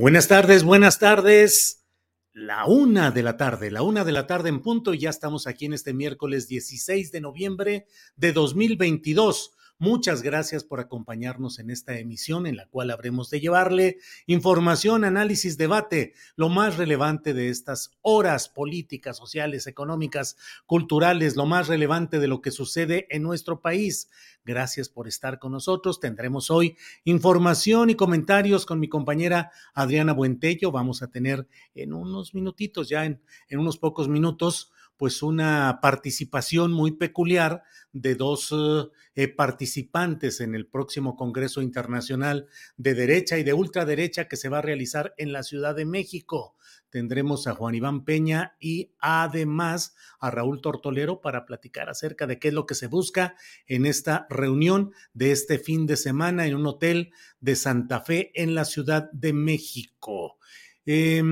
[0.00, 1.84] Buenas tardes, buenas tardes.
[2.32, 5.48] La una de la tarde, la una de la tarde en punto y ya estamos
[5.48, 9.56] aquí en este miércoles 16 de noviembre de 2022.
[9.80, 15.56] Muchas gracias por acompañarnos en esta emisión en la cual habremos de llevarle información, análisis,
[15.56, 22.26] debate, lo más relevante de estas horas políticas, sociales, económicas, culturales, lo más relevante de
[22.26, 24.10] lo que sucede en nuestro país.
[24.44, 26.00] Gracias por estar con nosotros.
[26.00, 30.72] Tendremos hoy información y comentarios con mi compañera Adriana Buentello.
[30.72, 36.72] Vamos a tener en unos minutitos, ya en, en unos pocos minutos, pues una participación
[36.72, 38.54] muy peculiar de dos
[39.14, 44.58] eh, participantes en el próximo Congreso Internacional de Derecha y de Ultraderecha que se va
[44.58, 46.56] a realizar en la Ciudad de México.
[46.90, 52.48] Tendremos a Juan Iván Peña y además a Raúl Tortolero para platicar acerca de qué
[52.48, 53.36] es lo que se busca
[53.66, 58.54] en esta reunión de este fin de semana en un hotel de Santa Fe en
[58.54, 60.38] la Ciudad de México.
[60.86, 61.22] Eh,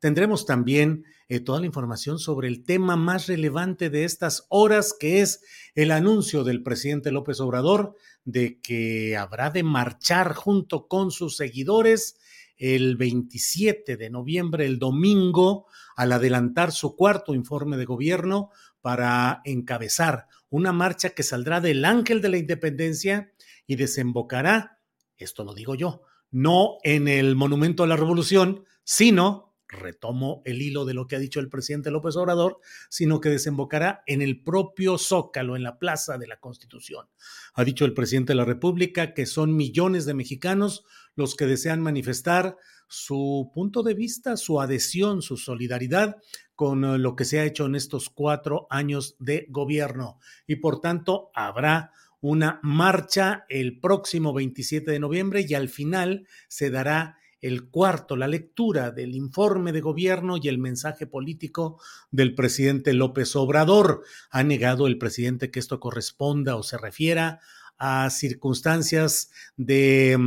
[0.00, 5.20] tendremos también eh, toda la información sobre el tema más relevante de estas horas, que
[5.20, 5.42] es
[5.74, 7.94] el anuncio del presidente López Obrador
[8.24, 12.18] de que habrá de marchar junto con sus seguidores
[12.56, 15.66] el 27 de noviembre, el domingo,
[15.96, 18.50] al adelantar su cuarto informe de gobierno
[18.80, 23.32] para encabezar una marcha que saldrá del Ángel de la Independencia
[23.66, 24.78] y desembocará,
[25.16, 30.84] esto lo digo yo, no en el Monumento a la Revolución, sino retomo el hilo
[30.84, 34.98] de lo que ha dicho el presidente López Obrador, sino que desembocará en el propio
[34.98, 37.06] Zócalo, en la Plaza de la Constitución.
[37.54, 40.84] Ha dicho el presidente de la República que son millones de mexicanos
[41.14, 42.56] los que desean manifestar
[42.88, 46.16] su punto de vista, su adhesión, su solidaridad
[46.54, 50.18] con eh, lo que se ha hecho en estos cuatro años de gobierno.
[50.46, 56.70] Y por tanto, habrá una marcha el próximo 27 de noviembre y al final se
[56.70, 62.92] dará el cuarto, la lectura del informe de gobierno y el mensaje político del presidente
[62.92, 64.02] López Obrador.
[64.30, 67.40] Ha negado el presidente que esto corresponda o se refiera
[67.78, 70.18] a circunstancias de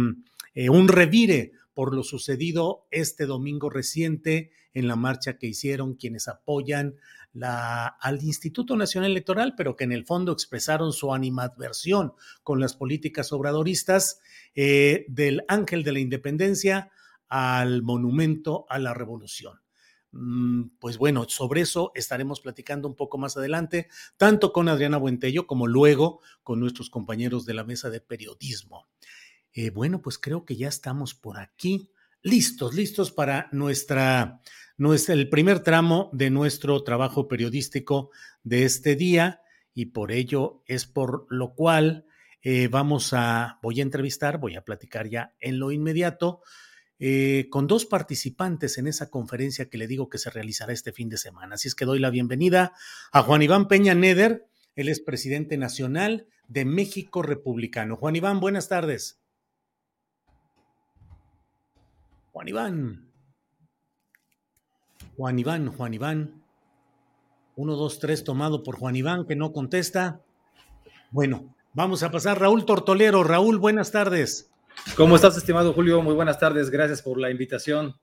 [0.53, 6.27] eh, un revire por lo sucedido este domingo reciente en la marcha que hicieron quienes
[6.27, 6.95] apoyan
[7.41, 12.13] al Instituto Nacional Electoral, pero que en el fondo expresaron su animadversión
[12.43, 14.19] con las políticas obradoristas
[14.53, 16.91] eh, del Ángel de la Independencia
[17.31, 19.61] al monumento a la revolución.
[20.11, 25.47] Mm, pues bueno, sobre eso estaremos platicando un poco más adelante, tanto con Adriana Buentello
[25.47, 28.89] como luego con nuestros compañeros de la mesa de periodismo.
[29.53, 34.41] Eh, bueno, pues creo que ya estamos por aquí, listos, listos para nuestra,
[35.07, 38.11] el primer tramo de nuestro trabajo periodístico
[38.43, 39.41] de este día
[39.73, 42.05] y por ello es por lo cual
[42.41, 46.41] eh, vamos a, voy a entrevistar, voy a platicar ya en lo inmediato
[47.03, 51.09] eh, con dos participantes en esa conferencia que le digo que se realizará este fin
[51.09, 51.55] de semana.
[51.55, 52.73] Así es que doy la bienvenida
[53.11, 54.45] a Juan Iván Peña Neder,
[54.75, 57.95] él es presidente nacional de México Republicano.
[57.95, 59.19] Juan Iván, buenas tardes.
[62.31, 63.11] Juan Iván.
[65.17, 66.43] Juan Iván, Juan Iván.
[67.55, 70.21] Uno, dos, tres, tomado por Juan Iván, que no contesta.
[71.09, 72.39] Bueno, vamos a pasar.
[72.39, 73.23] Raúl Tortolero.
[73.23, 74.50] Raúl, buenas tardes.
[74.95, 76.01] ¿Cómo estás, estimado Julio?
[76.01, 76.69] Muy buenas tardes.
[76.69, 77.95] Gracias por la invitación.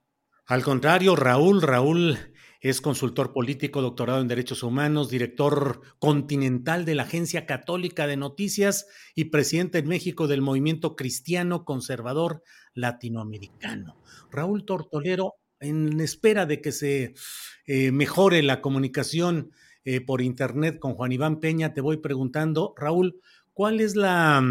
[0.45, 2.17] Al contrario, Raúl, Raúl
[2.61, 8.87] es consultor político, doctorado en Derechos Humanos, director continental de la Agencia Católica de Noticias
[9.15, 12.43] y presidente en México del Movimiento Cristiano Conservador
[12.73, 14.01] Latinoamericano.
[14.29, 17.13] Raúl Tortolero, en espera de que se
[17.65, 19.51] eh, mejore la comunicación
[19.85, 23.21] eh, por Internet con Juan Iván Peña, te voy preguntando, Raúl,
[23.53, 24.43] ¿cuál es la...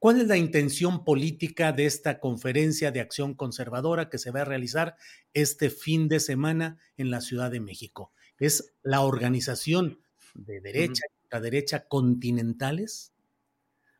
[0.00, 4.46] ¿Cuál es la intención política de esta conferencia de acción conservadora que se va a
[4.46, 4.96] realizar
[5.34, 8.10] este fin de semana en la Ciudad de México?
[8.38, 10.00] ¿Es la organización
[10.32, 13.12] de derecha y la derecha continentales?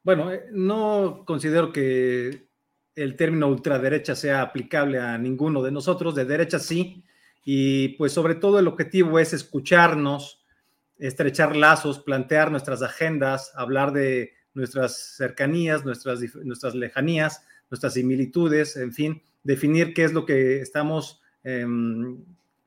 [0.03, 2.49] Bueno, eh, no considero que
[2.95, 7.05] el término ultraderecha sea aplicable a ninguno de nosotros, de derecha sí,
[7.45, 10.47] y pues sobre todo el objetivo es escucharnos,
[10.99, 18.93] estrechar lazos, plantear nuestras agendas, hablar de nuestras cercanías, nuestras, nuestras lejanías, nuestras similitudes, en
[18.93, 22.19] fin, definir qué es lo que estamos em,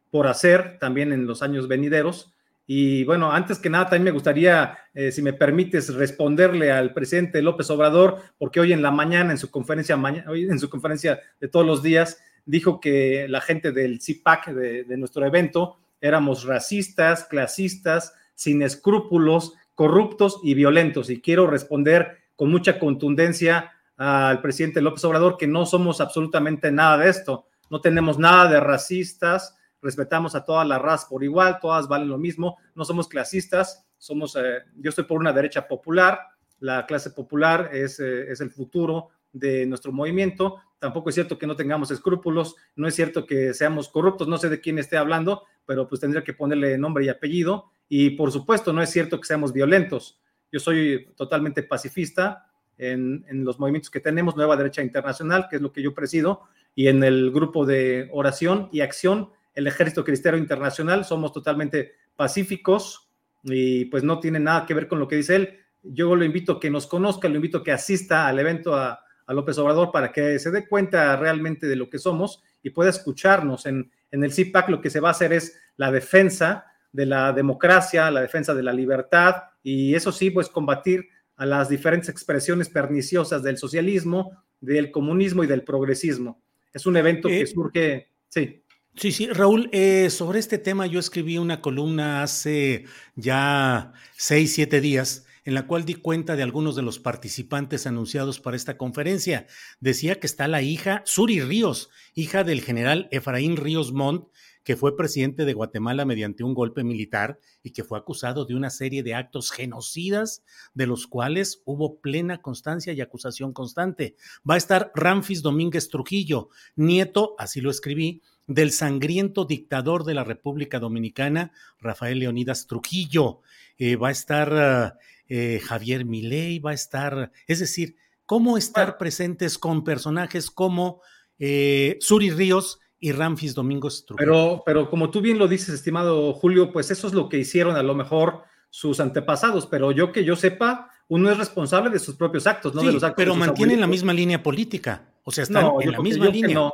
[0.09, 2.33] por hacer también en los años venideros.
[2.65, 7.41] Y bueno, antes que nada, también me gustaría, eh, si me permites, responderle al presidente
[7.41, 11.50] López Obrador, porque hoy en la mañana, en su conferencia, hoy en su conferencia de
[11.50, 17.25] todos los días, dijo que la gente del CIPAC, de, de nuestro evento, éramos racistas,
[17.25, 21.09] clasistas, sin escrúpulos, corruptos y violentos.
[21.09, 26.97] Y quiero responder con mucha contundencia al presidente López Obrador que no somos absolutamente nada
[26.97, 27.47] de esto.
[27.69, 32.17] No tenemos nada de racistas, respetamos a todas las razas por igual, todas valen lo
[32.17, 36.19] mismo, no somos clasistas, somos, eh, yo estoy por una derecha popular,
[36.59, 40.57] la clase popular es, eh, es el futuro de nuestro movimiento.
[40.79, 44.49] Tampoco es cierto que no tengamos escrúpulos, no es cierto que seamos corruptos, no sé
[44.49, 47.71] de quién esté hablando, pero pues tendría que ponerle nombre y apellido.
[47.89, 50.19] Y por supuesto, no es cierto que seamos violentos.
[50.51, 52.47] Yo soy totalmente pacifista
[52.77, 56.44] en, los movimientos que tenemos, Nueva Derecha Internacional, que es lo que yo presido,
[56.75, 63.09] y en el grupo de oración y acción, el Ejército Cristiano Internacional, somos totalmente pacíficos
[63.44, 65.59] y pues no tiene nada que ver con lo que dice él.
[65.83, 69.03] Yo lo invito a que nos conozca, lo invito a que asista al evento a,
[69.25, 72.89] a López Obrador para que se dé cuenta realmente de lo que somos y pueda
[72.89, 73.65] escucharnos.
[73.65, 77.34] En, en el CIPAC lo que se va a hacer es la defensa de la
[77.34, 82.69] democracia, la defensa de la libertad y eso sí, pues combatir a las diferentes expresiones
[82.69, 84.31] perniciosas del socialismo,
[84.62, 86.42] del comunismo y del progresismo.
[86.72, 88.63] Es un evento que eh, surge, sí.
[88.95, 92.86] Sí, sí, Raúl, eh, sobre este tema yo escribí una columna hace
[93.16, 98.40] ya seis, siete días en la cual di cuenta de algunos de los participantes anunciados
[98.40, 99.48] para esta conferencia.
[99.80, 104.30] Decía que está la hija Suri Ríos, hija del general Efraín Ríos Montt,
[104.63, 108.69] que fue presidente de Guatemala mediante un golpe militar y que fue acusado de una
[108.69, 110.44] serie de actos genocidas,
[110.74, 114.15] de los cuales hubo plena constancia y acusación constante.
[114.50, 120.24] Va a estar Ramfis Domínguez Trujillo, nieto, así lo escribí, del sangriento dictador de la
[120.24, 123.42] República Dominicana, Rafael Leonidas Trujillo.
[123.77, 127.95] Eh, va a estar eh, Javier Milei, va a estar, es decir,
[128.25, 131.01] cómo estar presentes con personajes como
[131.39, 136.71] eh, Suri Ríos, y Ramfis Domingos Pero, pero como tú bien lo dices, estimado Julio,
[136.71, 140.37] pues eso es lo que hicieron a lo mejor sus antepasados, pero yo que yo
[140.37, 143.18] sepa, uno es responsable de sus propios actos, no de los actos.
[143.18, 146.56] Pero mantienen la misma línea política, o sea, están en la misma línea.
[146.56, 146.73] No.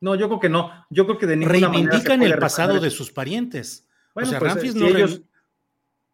[0.00, 0.14] no.
[0.14, 0.70] yo creo que no.
[0.88, 3.86] Yo creo que de ninguna Reivindican el pasado de sus parientes.
[4.14, 5.20] o sea, pues, Ramfis si ellos,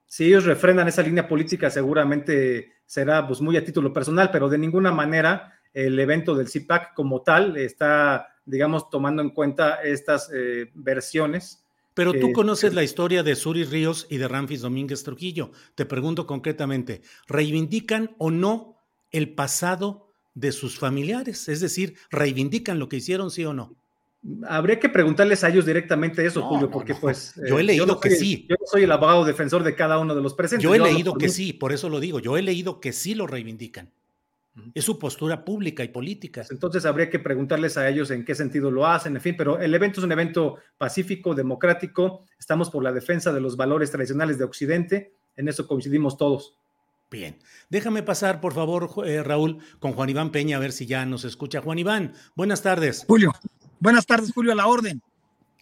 [0.04, 4.58] si ellos refrendan esa línea política, seguramente será pues muy a título personal, pero de
[4.58, 10.70] ninguna manera el evento del CIPAC como tal está digamos, tomando en cuenta estas eh,
[10.74, 11.64] versiones.
[11.94, 15.50] Pero tú conoces la historia de Suri Ríos y de Ramfis Domínguez Trujillo.
[15.74, 18.78] Te pregunto concretamente, ¿reivindican o no
[19.10, 21.48] el pasado de sus familiares?
[21.48, 23.74] Es decir, ¿reivindican lo que hicieron, sí o no?
[24.48, 27.34] Habría que preguntarles a ellos directamente eso, Julio, porque pues...
[27.48, 28.46] Yo he eh, leído que sí.
[28.48, 30.62] Yo soy el abogado defensor de cada uno de los presentes.
[30.62, 32.20] Yo he leído que sí, por eso lo digo.
[32.20, 33.90] Yo he leído que sí lo reivindican.
[34.74, 36.44] Es su postura pública y política.
[36.50, 39.74] Entonces habría que preguntarles a ellos en qué sentido lo hacen, en fin, pero el
[39.74, 44.44] evento es un evento pacífico, democrático, estamos por la defensa de los valores tradicionales de
[44.44, 46.58] Occidente, en eso coincidimos todos.
[47.10, 47.38] Bien,
[47.70, 51.24] déjame pasar, por favor, eh, Raúl, con Juan Iván Peña, a ver si ya nos
[51.24, 51.62] escucha.
[51.62, 53.04] Juan Iván, buenas tardes.
[53.08, 53.32] Julio,
[53.80, 55.00] buenas tardes, Julio, a la orden.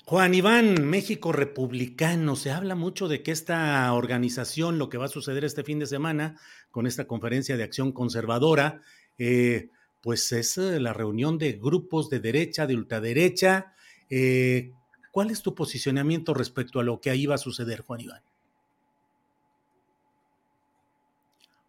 [0.08, 5.08] Juan Iván, México Republicano, se habla mucho de que esta organización, lo que va a
[5.08, 6.38] suceder este fin de semana
[6.70, 8.82] con esta conferencia de acción conservadora,
[9.18, 9.70] eh,
[10.02, 13.74] pues es eh, la reunión de grupos de derecha, de ultraderecha.
[14.08, 14.70] Eh,
[15.10, 18.22] ¿Cuál es tu posicionamiento respecto a lo que ahí va a suceder, Juan Iván?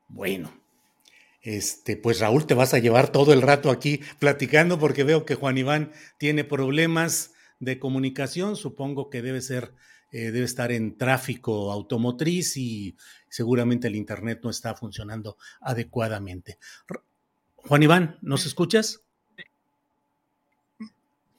[0.10, 0.54] Bueno,
[1.42, 5.34] este, pues Raúl, te vas a llevar todo el rato aquí platicando porque veo que
[5.34, 8.56] Juan Iván tiene problemas de comunicación.
[8.56, 9.74] Supongo que debe ser,
[10.12, 12.96] eh, debe estar en tráfico automotriz y
[13.30, 16.58] seguramente el internet no está funcionando adecuadamente.
[17.56, 19.02] Juan Iván, ¿nos escuchas?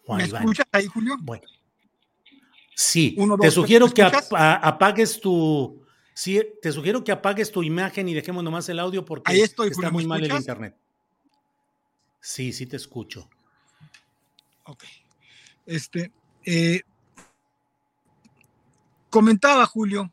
[0.05, 1.17] Juan ¿Me escuchas ahí, Julio?
[1.21, 1.47] Bueno.
[2.75, 5.83] Sí, te sugiero que apagues tu,
[6.19, 9.69] Sí, te sugiero que apagues tu imagen y dejemos nomás el audio porque Ahí estoy,
[9.69, 10.77] está muy mal el internet.
[12.21, 13.31] Sí, sí te escucho.
[14.65, 14.83] Ok.
[15.69, 16.11] Este,
[16.47, 16.81] eh,
[19.11, 20.11] comentaba Julio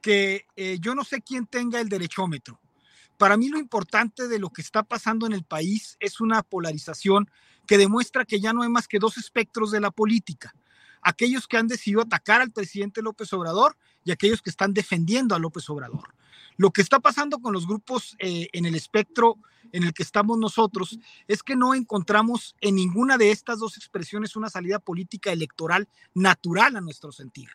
[0.00, 2.60] que eh, yo no sé quién tenga el derechómetro.
[3.16, 7.28] Para mí lo importante de lo que está pasando en el país es una polarización
[7.66, 10.54] que demuestra que ya no hay más que dos espectros de la política.
[11.02, 15.40] Aquellos que han decidido atacar al presidente López Obrador y aquellos que están defendiendo a
[15.40, 16.14] López Obrador.
[16.56, 19.38] Lo que está pasando con los grupos eh, en el espectro
[19.72, 24.36] en el que estamos nosotros es que no encontramos en ninguna de estas dos expresiones
[24.36, 27.48] una salida política electoral natural a nuestro sentir.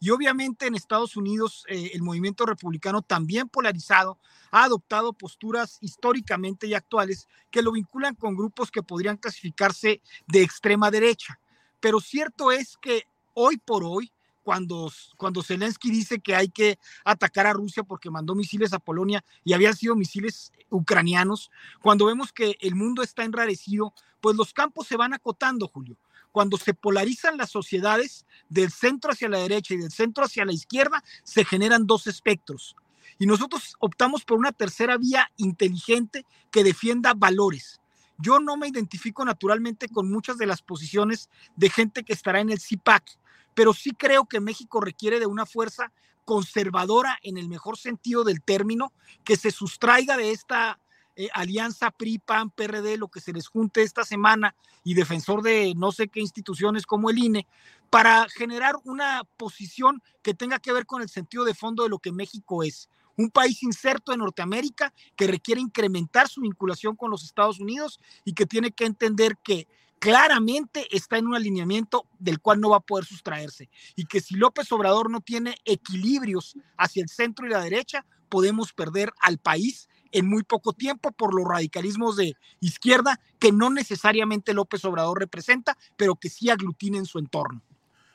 [0.00, 4.18] Y obviamente en Estados Unidos eh, el movimiento republicano también polarizado
[4.50, 10.42] ha adoptado posturas históricamente y actuales que lo vinculan con grupos que podrían clasificarse de
[10.42, 11.40] extrema derecha.
[11.80, 14.12] Pero cierto es que hoy por hoy
[14.44, 19.24] cuando, cuando Zelensky dice que hay que atacar a Rusia porque mandó misiles a Polonia
[19.42, 21.50] y habían sido misiles ucranianos,
[21.82, 25.96] cuando vemos que el mundo está enrarecido, pues los campos se van acotando, Julio.
[26.30, 30.52] Cuando se polarizan las sociedades del centro hacia la derecha y del centro hacia la
[30.52, 32.76] izquierda, se generan dos espectros.
[33.18, 37.80] Y nosotros optamos por una tercera vía inteligente que defienda valores.
[38.18, 42.50] Yo no me identifico naturalmente con muchas de las posiciones de gente que estará en
[42.50, 43.18] el CIPAC,
[43.54, 45.92] pero sí creo que México requiere de una fuerza
[46.24, 48.92] conservadora en el mejor sentido del término,
[49.24, 50.80] que se sustraiga de esta
[51.16, 55.72] eh, alianza PRI, PAN, PRD, lo que se les junte esta semana y defensor de
[55.76, 57.46] no sé qué instituciones como el INE,
[57.88, 62.00] para generar una posición que tenga que ver con el sentido de fondo de lo
[62.00, 62.88] que México es.
[63.16, 68.34] Un país inserto en Norteamérica que requiere incrementar su vinculación con los Estados Unidos y
[68.34, 69.68] que tiene que entender que
[70.04, 73.70] claramente está en un alineamiento del cual no va a poder sustraerse.
[73.96, 78.74] Y que si López Obrador no tiene equilibrios hacia el centro y la derecha, podemos
[78.74, 84.52] perder al país en muy poco tiempo por los radicalismos de izquierda que no necesariamente
[84.52, 87.62] López Obrador representa, pero que sí aglutina en su entorno.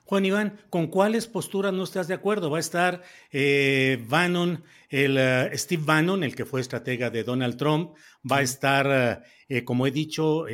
[0.05, 2.51] Juan Iván, ¿con cuáles posturas no estás de acuerdo?
[2.51, 7.57] Va a estar eh, Bannon, el eh, Steve Bannon, el que fue estratega de Donald
[7.57, 7.95] Trump,
[8.29, 10.45] va a estar, eh, como he dicho,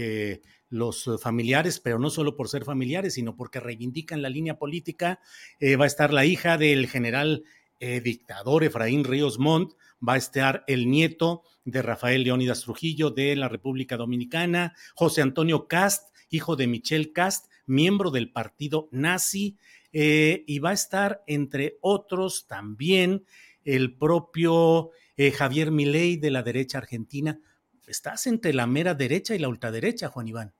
[0.69, 5.19] los eh, familiares, pero no solo por ser familiares, sino porque reivindican la línea política.
[5.59, 7.43] Eh, va a estar la hija del general
[7.79, 9.73] eh, dictador Efraín Ríos Montt,
[10.07, 15.67] va a estar el nieto de Rafael Leónidas Trujillo de la República Dominicana, José Antonio
[15.67, 19.57] Cast, hijo de Michel Cast, miembro del partido nazi,
[19.91, 23.23] y va a estar, entre otros, también
[23.63, 24.91] el propio
[25.37, 27.39] Javier Milei de la derecha argentina
[27.87, 30.53] estás entre la mera derecha y la ultraderecha, Juan Iván.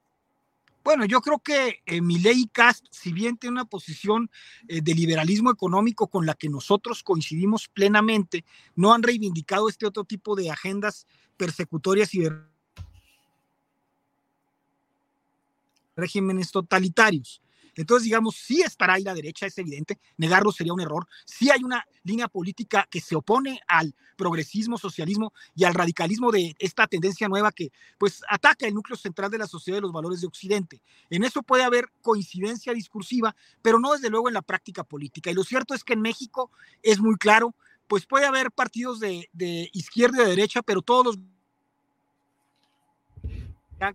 [0.84, 4.30] Bueno, yo creo que eh, Milei Cast, si bien tiene una posición
[4.68, 10.04] eh, de liberalismo económico con la que nosotros coincidimos plenamente, no han reivindicado este otro
[10.04, 12.40] tipo de agendas persecutorias y de
[15.96, 17.42] regímenes totalitarios.
[17.76, 21.08] Entonces, digamos, sí estará ahí la derecha, es evidente, negarlo sería un error.
[21.26, 26.56] Sí hay una línea política que se opone al progresismo, socialismo y al radicalismo de
[26.60, 30.22] esta tendencia nueva que pues ataca el núcleo central de la sociedad de los valores
[30.22, 30.82] de Occidente.
[31.10, 35.32] En eso puede haber coincidencia discursiva, pero no desde luego en la práctica política.
[35.32, 36.52] Y lo cierto es que en México
[36.82, 37.56] es muy claro,
[37.88, 41.18] pues puede haber partidos de, de izquierda y de derecha, pero todos los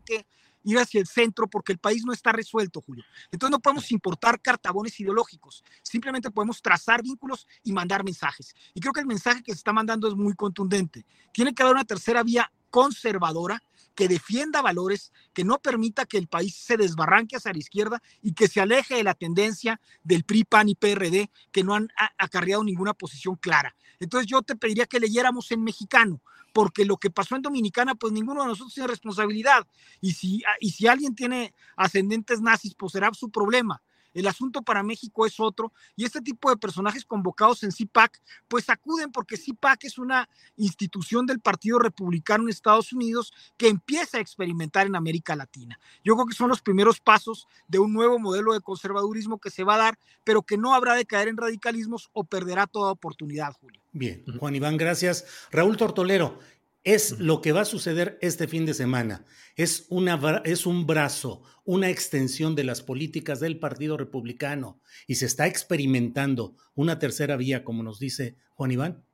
[0.05, 0.27] que
[0.65, 3.05] ir hacia el centro porque el país no está resuelto, Julio.
[3.31, 8.55] Entonces no podemos importar cartabones ideológicos, simplemente podemos trazar vínculos y mandar mensajes.
[8.75, 11.05] Y creo que el mensaje que se está mandando es muy contundente.
[11.33, 13.63] Tiene que haber una tercera vía conservadora
[13.95, 18.33] que defienda valores, que no permita que el país se desbarranque hacia la izquierda y
[18.33, 22.65] que se aleje de la tendencia del PRI, PAN y PRD, que no han acarreado
[22.65, 23.75] ninguna posición clara.
[24.01, 26.21] Entonces yo te pediría que leyéramos en mexicano,
[26.53, 29.67] porque lo que pasó en Dominicana, pues ninguno de nosotros tiene responsabilidad.
[30.01, 33.83] Y si, y si alguien tiene ascendentes nazis, pues será su problema.
[34.15, 38.69] El asunto para México es otro, y este tipo de personajes convocados en CIPAC, pues
[38.71, 44.21] acuden porque CIPAC es una institución del Partido Republicano en Estados Unidos que empieza a
[44.21, 45.79] experimentar en América Latina.
[46.05, 49.65] Yo creo que son los primeros pasos de un nuevo modelo de conservadurismo que se
[49.65, 53.53] va a dar, pero que no habrá de caer en radicalismos o perderá toda oportunidad,
[53.61, 53.81] Julio.
[53.93, 55.25] Bien, Juan Iván, gracias.
[55.51, 56.39] Raúl Tortolero,
[56.85, 59.25] es lo que va a suceder este fin de semana.
[59.57, 65.27] Es, una, es un brazo, una extensión de las políticas del Partido Republicano y se
[65.27, 69.05] está experimentando una tercera vía, como nos dice Juan Iván.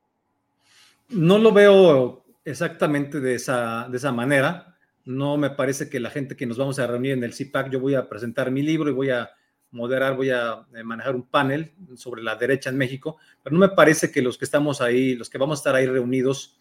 [1.09, 4.77] No lo veo exactamente de esa, de esa manera.
[5.03, 7.79] No me parece que la gente que nos vamos a reunir en el CIPAC, yo
[7.79, 9.29] voy a presentar mi libro y voy a
[9.71, 13.73] moderar, voy a eh, manejar un panel sobre la derecha en México, pero no me
[13.73, 16.57] parece que los que estamos ahí, los que vamos a estar ahí reunidos,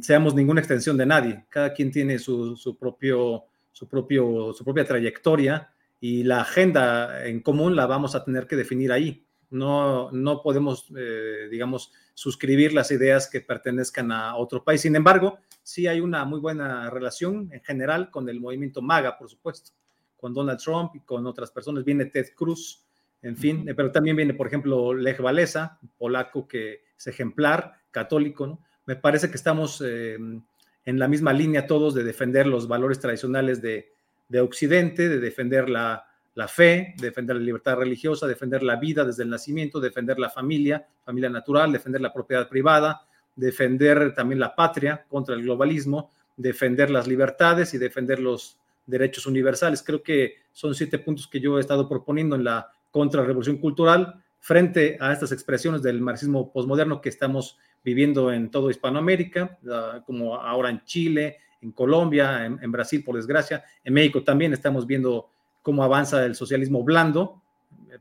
[0.00, 1.44] seamos ninguna extensión de nadie.
[1.48, 7.76] Cada quien tiene su, propio, su, propio, su propia trayectoria y la agenda en común
[7.76, 9.24] la vamos a tener que definir ahí.
[9.50, 14.80] No, no podemos, eh, digamos, suscribir las ideas que pertenezcan a otro país.
[14.80, 19.28] Sin embargo, sí hay una muy buena relación en general con el movimiento MAGA, por
[19.30, 19.70] supuesto,
[20.16, 21.84] con Donald Trump y con otras personas.
[21.84, 22.84] Viene Ted Cruz,
[23.22, 28.62] en fin, pero también viene, por ejemplo, Lech Walesa, polaco que es ejemplar, católico, ¿no?
[28.86, 33.60] Me parece que estamos eh, en la misma línea todos de defender los valores tradicionales
[33.60, 33.92] de,
[34.40, 36.04] Occidente, de defender la,
[36.48, 41.30] fe, defender la libertad religiosa, defender la vida desde el nacimiento, defender la familia, familia
[41.30, 43.02] natural, defender la propiedad privada,
[43.34, 49.82] defender también la patria contra el globalismo, defender las libertades y defender los derechos universales.
[49.82, 54.96] Creo que son siete puntos que yo he estado proponiendo en la contrarrevolución cultural frente
[55.00, 59.60] a estas expresiones del marxismo posmoderno que estamos viviendo en todo Hispanoamérica,
[60.04, 63.62] como ahora en Chile, en Colombia, en, Brasil, por desgracia.
[63.84, 65.30] En México también estamos viendo
[65.62, 67.40] cómo avanza el socialismo blando,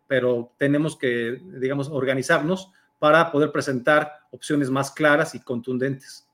[0.08, 6.28] pero tenemos que, digamos, organizarnos para poder presentar opciones más claras y contundentes.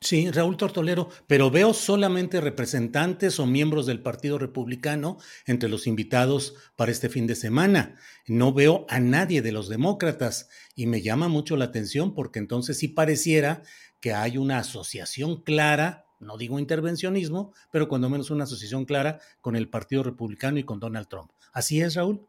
[0.00, 6.54] Sí, Raúl Tortolero, pero veo solamente representantes o miembros del Partido Republicano entre los invitados
[6.76, 7.96] para este fin de semana.
[8.26, 12.78] No veo a nadie de los demócratas y me llama mucho la atención porque entonces
[12.78, 13.62] sí pareciera
[14.00, 19.56] que hay una asociación clara, no digo intervencionismo, pero cuando menos una asociación clara con
[19.56, 21.30] el Partido Republicano y con Donald Trump.
[21.52, 22.26] ¿Así es, Raúl?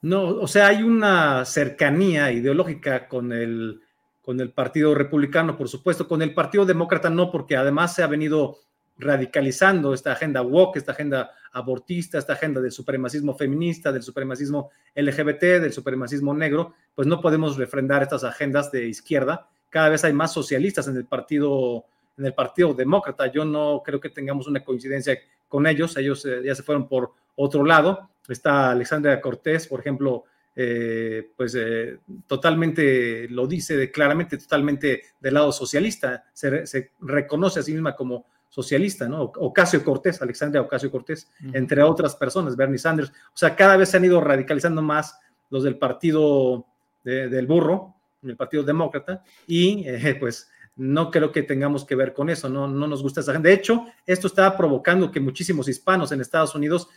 [0.00, 3.82] No, o sea, hay una cercanía ideológica con el
[4.28, 8.06] con el Partido Republicano, por supuesto, con el Partido Demócrata no, porque además se ha
[8.06, 8.58] venido
[8.98, 15.62] radicalizando esta agenda woke, esta agenda abortista, esta agenda del supremacismo feminista, del supremacismo LGBT,
[15.62, 19.48] del supremacismo negro, pues no podemos refrendar estas agendas de izquierda.
[19.70, 21.86] Cada vez hay más socialistas en el partido,
[22.18, 23.28] en el partido demócrata.
[23.28, 25.96] Yo no creo que tengamos una coincidencia con ellos.
[25.96, 28.10] Ellos eh, ya se fueron por otro lado.
[28.28, 30.24] Está Alexandria Cortés, por ejemplo,
[30.60, 37.70] eh, pues eh, totalmente, lo dice claramente, totalmente del lado socialista, se, reconoce a sí
[37.70, 39.22] misma como socialista, ¿no?
[39.22, 43.10] Ocasio Cortés, Alexandria Ocasio Cortés, entre otras personas, Bernie Sanders.
[43.10, 46.66] O sea, cada vez se han ido radicalizando más los del partido
[47.04, 47.94] del burro,
[48.24, 52.66] el partido demócrata, y eh, pues no creo que tengamos que ver con eso, no,
[52.66, 53.48] no nos gusta esa gente.
[53.48, 56.88] De hecho, esto está provocando que muchísimos hispanos en Estados Unidos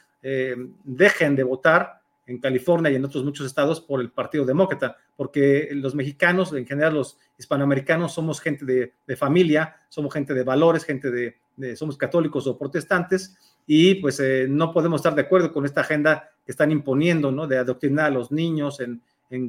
[0.84, 2.01] dejen de votar
[2.32, 6.66] en California y en otros muchos estados por el Partido Demócrata, porque los mexicanos, en
[6.66, 12.48] general los hispanoamericanos, somos gente de, familia, somos gente de valores, gente de, somos católicos
[12.48, 16.72] o protestantes, y pues eh, no podemos estar de acuerdo con esta agenda que están
[16.72, 17.48] imponiendo, ¿no?
[17.48, 19.02] De adoctrinar a los niños en,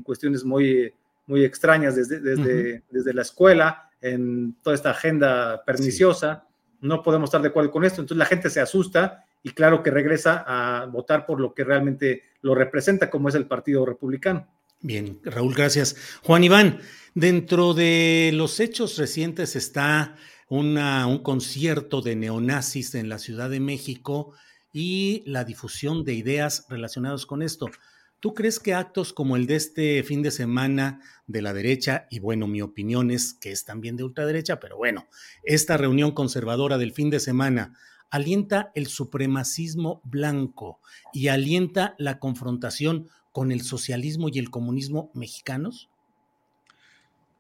[0.02, 0.92] cuestiones muy,
[1.26, 6.44] muy extrañas desde, desde, desde la escuela, en toda esta agenda perniciosa.
[6.80, 9.90] No podemos estar de acuerdo con esto, entonces la gente se asusta y claro que
[9.90, 14.48] regresa a votar por lo que realmente lo representa, como es el Partido Republicano.
[14.80, 15.96] Bien, Raúl, gracias.
[16.22, 16.80] Juan Iván,
[17.14, 20.16] dentro de los hechos recientes está
[20.48, 24.34] una, un concierto de neonazis en la Ciudad de México
[24.72, 27.70] y la difusión de ideas relacionadas con esto.
[28.18, 32.20] ¿Tú crees que actos como el de este fin de semana de la derecha, y
[32.20, 35.08] bueno, mi opinión es que es también de ultraderecha, pero bueno,
[35.42, 37.76] esta reunión conservadora del fin de semana
[38.12, 40.78] alienta el supremacismo blanco
[41.14, 45.88] y alienta la confrontación con el socialismo y el comunismo mexicanos?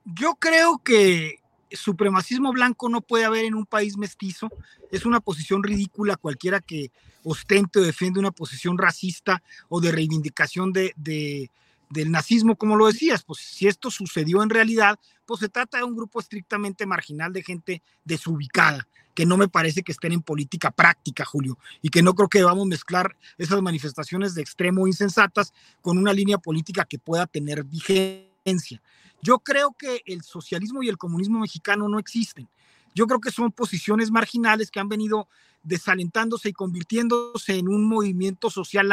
[0.06, 1.36] Yo creo que
[1.70, 4.48] supremacismo blanco no puede haber en un país mestizo.
[4.90, 6.90] Es una posición ridícula cualquiera que
[7.22, 11.50] ostente o defiende una posición racista o de reivindicación de,
[11.92, 15.84] del nazismo, como lo decías, pues si esto sucedió en realidad, pues se trata de
[15.84, 20.70] un grupo estrictamente marginal de gente desubicada, que no me parece que estén en política
[20.70, 25.52] práctica, Julio, y que no creo que debamos mezclar esas manifestaciones de extremo insensatas
[25.82, 28.80] con una línea política que pueda tener vigencia.
[29.20, 32.48] Yo creo que el socialismo y el comunismo mexicano no existen.
[32.94, 35.28] Yo creo que son posiciones marginales que han venido
[35.62, 38.90] desalentándose y convirtiéndose en un movimiento social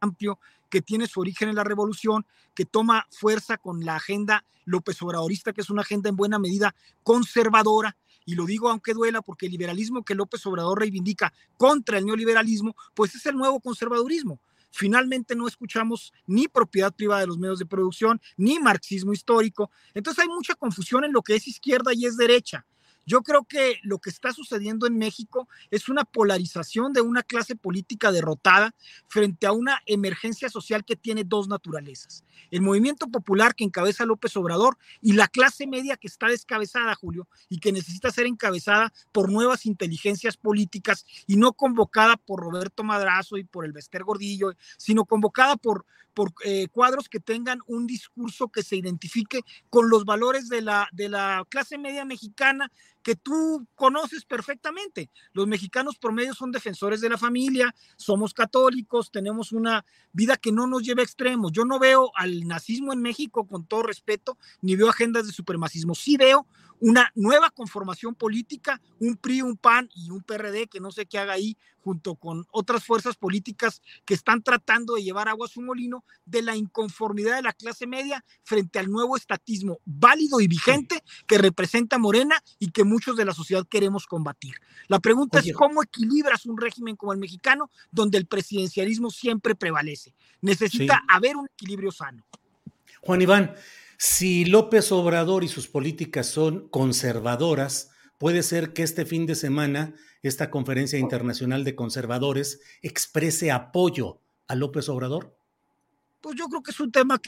[0.00, 5.00] amplio que tiene su origen en la revolución, que toma fuerza con la agenda López
[5.02, 9.46] Obradorista, que es una agenda en buena medida conservadora, y lo digo aunque duela, porque
[9.46, 14.40] el liberalismo que López Obrador reivindica contra el neoliberalismo, pues es el nuevo conservadurismo.
[14.70, 19.70] Finalmente no escuchamos ni propiedad privada de los medios de producción, ni marxismo histórico.
[19.92, 22.66] Entonces hay mucha confusión en lo que es izquierda y es derecha.
[23.06, 27.56] Yo creo que lo que está sucediendo en México es una polarización de una clase
[27.56, 28.74] política derrotada
[29.08, 32.24] frente a una emergencia social que tiene dos naturalezas.
[32.50, 37.28] El movimiento popular que encabeza López Obrador y la clase media que está descabezada, Julio,
[37.48, 43.36] y que necesita ser encabezada por nuevas inteligencias políticas y no convocada por Roberto Madrazo
[43.36, 48.48] y por el Bester Gordillo, sino convocada por, por eh, cuadros que tengan un discurso
[48.48, 49.40] que se identifique
[49.70, 52.70] con los valores de la, de la clase media mexicana
[53.04, 55.10] que tú conoces perfectamente.
[55.32, 60.66] Los mexicanos promedio son defensores de la familia, somos católicos, tenemos una vida que no
[60.66, 61.52] nos lleva a extremos.
[61.52, 65.94] Yo no veo al nazismo en México con todo respeto, ni veo agendas de supremacismo.
[65.94, 66.46] Sí veo
[66.80, 71.18] una nueva conformación política, un PRI, un PAN y un PRD que no sé qué
[71.18, 75.60] haga ahí junto con otras fuerzas políticas que están tratando de llevar agua a su
[75.60, 81.02] molino de la inconformidad de la clase media frente al nuevo estatismo válido y vigente
[81.26, 84.54] que representa Morena y que muchos de la sociedad queremos combatir.
[84.88, 90.14] La pregunta es cómo equilibras un régimen como el mexicano donde el presidencialismo siempre prevalece.
[90.40, 92.24] Necesita haber un equilibrio sano.
[93.02, 93.54] Juan Iván,
[93.98, 99.94] si López Obrador y sus políticas son conservadoras, puede ser que este fin de semana
[100.28, 105.36] esta conferencia internacional de conservadores exprese apoyo a López Obrador?
[106.20, 107.20] Pues yo creo que es un tema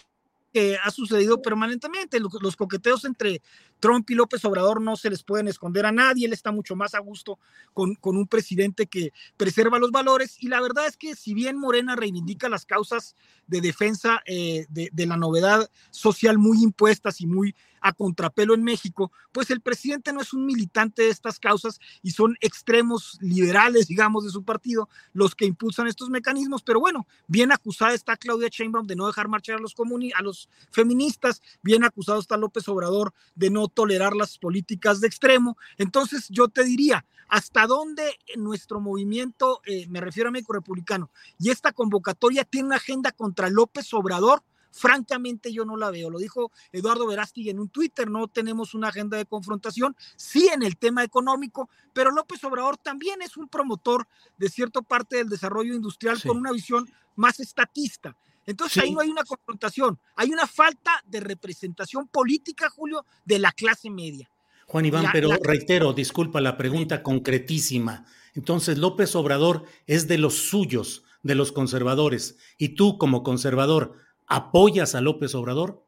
[0.52, 2.18] que ha sucedido permanentemente.
[2.18, 3.42] Los, coqueteos entre
[3.78, 6.24] Trump y López Obrador no se les pueden esconder a nadie.
[6.24, 7.38] Él está mucho más a gusto
[7.74, 10.42] con, con, un presidente que preserva los valores.
[10.42, 14.88] Y la verdad es que si bien Morena reivindica las causas de defensa eh, de,
[14.90, 17.54] de, la novedad social muy impuestas y muy
[17.86, 22.10] a contrapelo en México, pues el presidente no es un militante de estas causas y
[22.10, 26.64] son extremos liberales, digamos, de su partido los que impulsan estos mecanismos.
[26.64, 29.72] Pero bueno, bien acusada está Claudia Sheinbaum de no dejar marchar a los,
[30.16, 35.56] a los feministas, bien acusado está López Obrador de no tolerar las políticas de extremo.
[35.78, 41.50] Entonces yo te diría, ¿hasta dónde nuestro movimiento, eh, me refiero a México Republicano, y
[41.50, 44.42] esta convocatoria tiene una agenda contra López Obrador?
[44.70, 46.10] Francamente yo no la veo.
[46.10, 50.62] Lo dijo Eduardo Verástig en un Twitter, no tenemos una agenda de confrontación, sí en
[50.62, 55.74] el tema económico, pero López Obrador también es un promotor de cierta parte del desarrollo
[55.74, 58.16] industrial con una visión más estatista.
[58.44, 63.50] Entonces ahí no hay una confrontación, hay una falta de representación política, Julio, de la
[63.52, 64.30] clase media.
[64.66, 68.04] Juan Iván, pero reitero, disculpa la pregunta concretísima.
[68.34, 73.94] Entonces, López Obrador es de los suyos, de los conservadores, y tú como conservador,
[74.26, 75.82] ¿Apoyas a López Obrador?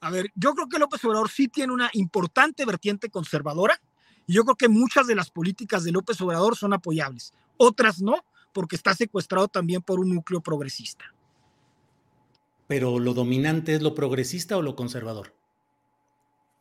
[0.00, 3.80] A ver, yo creo que López Obrador sí tiene una importante vertiente conservadora
[4.26, 7.32] y yo creo que muchas de las políticas de López Obrador son apoyables.
[7.56, 11.04] Otras no, porque está secuestrado también por un núcleo progresista.
[12.66, 15.34] ¿Pero lo dominante es lo progresista o lo conservador?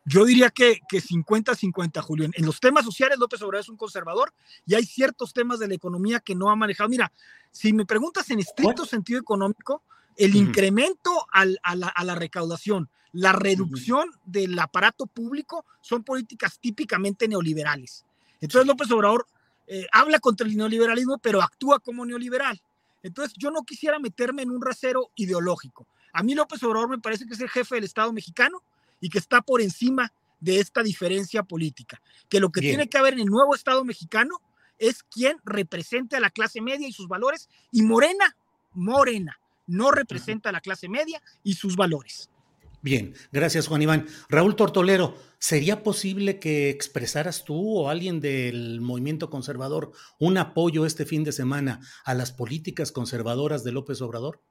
[0.03, 2.29] Yo diría que, 50-50, Julio.
[2.33, 4.33] En los temas sociales, López Obrador es un conservador
[4.65, 6.89] y hay ciertos temas de la economía que no ha manejado.
[6.89, 7.11] Mira,
[7.51, 9.83] si me preguntas en estricto sentido económico,
[10.17, 18.05] el incremento a, la, recaudación, la reducción del aparato público son políticas típicamente neoliberales.
[18.39, 19.27] Entonces López Obrador
[19.67, 22.61] eh, habla contra el neoliberalismo, pero actúa como neoliberal.
[23.03, 25.87] Entonces yo no quisiera meterme en un rasero ideológico.
[26.13, 28.61] A mí López Obrador me parece que es el jefe del Estado mexicano
[28.99, 32.01] y que está por encima de esta diferencia política.
[32.29, 34.41] Que lo que tiene que haber en el nuevo Estado mexicano
[34.77, 38.35] es quien represente a la clase media y sus valores y Morena,
[38.73, 39.39] Morena,
[39.71, 42.29] no representa a la clase media y sus valores.
[42.83, 44.07] Bien, gracias Juan Iván.
[44.27, 51.05] Raúl Tortolero, ¿sería posible que expresaras tú o alguien del movimiento conservador un apoyo este
[51.05, 54.41] fin de semana a las políticas conservadoras de López Obrador?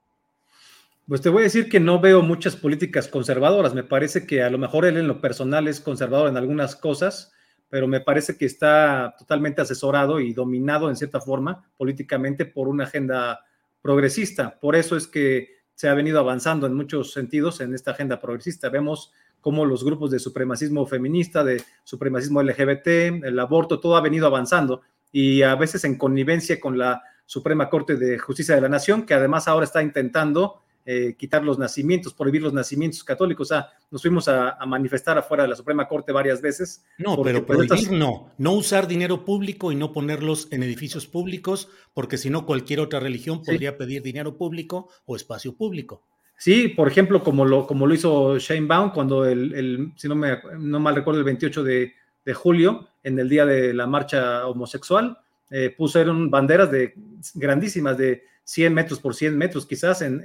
[1.07, 3.73] Pues te voy a decir que no veo muchas políticas conservadoras.
[3.73, 7.33] Me parece que a lo mejor él en lo personal es conservador en algunas cosas,
[7.67, 12.85] pero me parece que está totalmente asesorado y dominado en cierta forma políticamente por una
[12.85, 13.41] agenda
[13.81, 14.59] progresista.
[14.59, 18.69] Por eso es que se ha venido avanzando en muchos sentidos en esta agenda progresista.
[18.69, 24.27] Vemos cómo los grupos de supremacismo feminista, de supremacismo LGBT, el aborto, todo ha venido
[24.27, 29.05] avanzando y a veces en connivencia con la Suprema Corte de Justicia de la Nación,
[29.05, 33.47] que además ahora está intentando eh, quitar los nacimientos, prohibir los nacimientos católicos.
[33.47, 36.83] O sea, nos fuimos a, manifestar afuera de la Suprema Corte varias veces.
[36.97, 41.69] No, pero pues, prohibir no, no usar dinero público y no ponerlos en edificios públicos,
[41.93, 46.03] porque si no cualquier otra religión podría pedir dinero público o espacio público.
[46.37, 50.39] Sí, por ejemplo, como lo, como lo hizo Shane Baum cuando el, si no me
[50.57, 51.93] no mal recuerdo, el 28 de,
[52.25, 55.19] de julio, en el día de la marcha homosexual,
[55.51, 56.93] eh, pusieron banderas de
[57.35, 60.21] grandísimas de 100 metros por 100 metros, quizás en,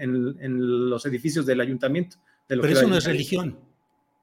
[0.91, 2.17] los edificios del ayuntamiento.
[2.49, 3.57] pero eso no es religión.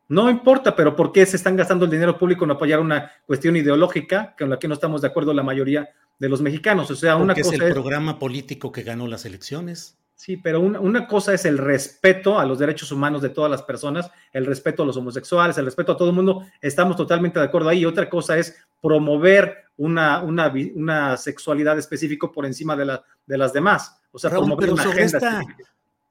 [0.09, 3.55] No importa, pero ¿por qué se están gastando el dinero público en apoyar una cuestión
[3.55, 5.89] ideológica con la que no estamos de acuerdo la mayoría
[6.19, 6.91] de los mexicanos?
[6.91, 9.97] O sea, una cosa es el programa político que ganó las elecciones.
[10.15, 14.11] Sí, pero una, cosa es el respeto a los derechos humanos de todas las personas,
[14.33, 16.45] el respeto a los homosexuales, el respeto a todo el mundo.
[16.61, 17.79] Estamos totalmente de acuerdo ahí.
[17.79, 23.37] Y otra cosa es promover una, una, una sexualidad específica por encima de, la, de
[23.37, 24.01] las demás.
[24.11, 25.41] O sea, promover una sobre esta,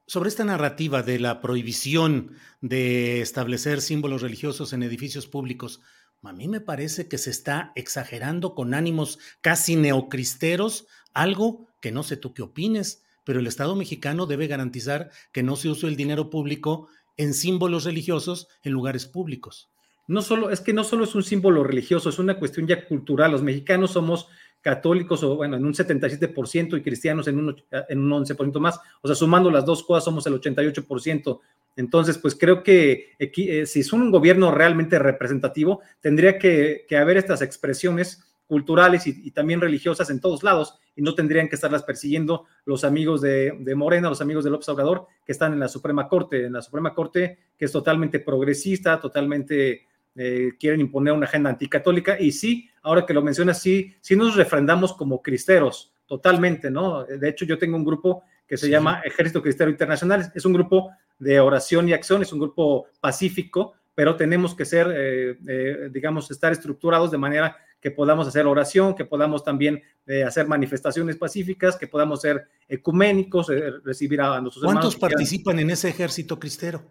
[0.05, 5.81] sobre esta narrativa de la prohibición de establecer símbolos religiosos en edificios públicos,
[6.21, 12.03] a mí me parece que se está exagerando con ánimos casi neocristeros, algo que no
[12.03, 15.95] sé tú qué opines pero el Estado mexicano debe garantizar que no se use el
[15.95, 19.69] dinero público en símbolos religiosos en lugares públicos.
[20.07, 23.31] No solo, es que no solo es un símbolo religioso, es una cuestión ya cultural.
[23.31, 24.27] Los mexicanos somos
[24.63, 28.79] católicos, o bueno, en un 77% y cristianos en un, en un 11% más.
[29.01, 31.39] O sea, sumando las dos cosas, somos el 88%.
[31.75, 37.17] Entonces, pues creo que eh, si es un gobierno realmente representativo, tendría que, que haber
[37.17, 42.45] estas expresiones culturales y, también religiosas en todos lados y no tendrían que estarlas persiguiendo
[42.65, 46.45] los amigos de, Morena, los amigos de López Obrador que están en la Suprema Corte,
[46.45, 52.19] en la Suprema Corte que es totalmente progresista, totalmente eh, quieren imponer una agenda anticatólica
[52.19, 57.05] y sí, ahora que lo mencionas, sí, sí nos refrendamos como cristeros, totalmente, ¿no?
[57.05, 60.91] De hecho, yo tengo un grupo que se llama Ejército Cristero Internacional, es un grupo
[61.17, 66.29] de oración y acción, es un grupo pacífico, pero tenemos que ser, eh, eh, digamos,
[66.29, 71.77] estar estructurados de manera que podamos hacer oración, que podamos también eh, hacer manifestaciones pacíficas,
[71.77, 73.47] que podamos ser ecuménicos,
[73.83, 76.83] recibir a nuestros ¿Cuántos participan en ese ejército cristero?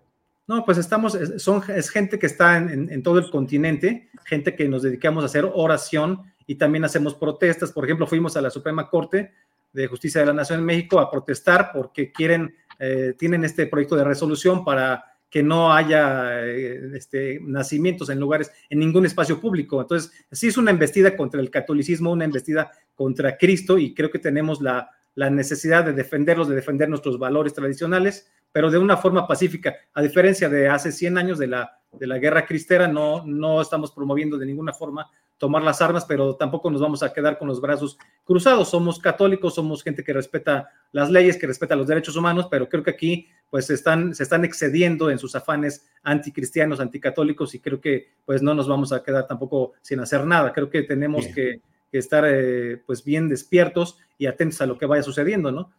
[0.52, 4.82] No, pues estamos, son, es gente que está en, todo el continente, gente que nos
[4.82, 7.72] dedicamos a hacer oración y también hacemos protestas.
[7.72, 9.32] Por ejemplo, fuimos a la Suprema Corte
[9.72, 13.96] de Justicia de la Nación en México a protestar porque quieren, eh, tienen este proyecto
[13.96, 19.80] de resolución para que no haya eh, este, nacimientos en lugares, en ningún espacio público.
[19.80, 24.18] Entonces, sí es una embestida contra el catolicismo, una embestida contra Cristo y creo que
[24.18, 29.76] tenemos la, necesidad de defenderlos, de defender nuestros valores tradicionales, pero de una forma pacífica.
[29.94, 33.92] A diferencia de hace 100 años de la, de la guerra cristera, no, no estamos
[33.92, 35.10] promoviendo de ninguna forma
[35.42, 38.70] tomar las armas, pero tampoco nos vamos a quedar con los brazos cruzados.
[38.70, 42.84] Somos católicos, somos gente que respeta las leyes, que respeta los derechos humanos, pero creo
[42.84, 48.12] que aquí pues están, se están excediendo en sus afanes anticristianos, anticatólicos y creo que
[48.24, 50.52] pues no nos vamos a quedar tampoco sin hacer nada.
[50.52, 51.60] Creo que tenemos que,
[51.98, 55.70] estar eh, pues bien despiertos y atentos a lo que vaya sucediendo, ¿no?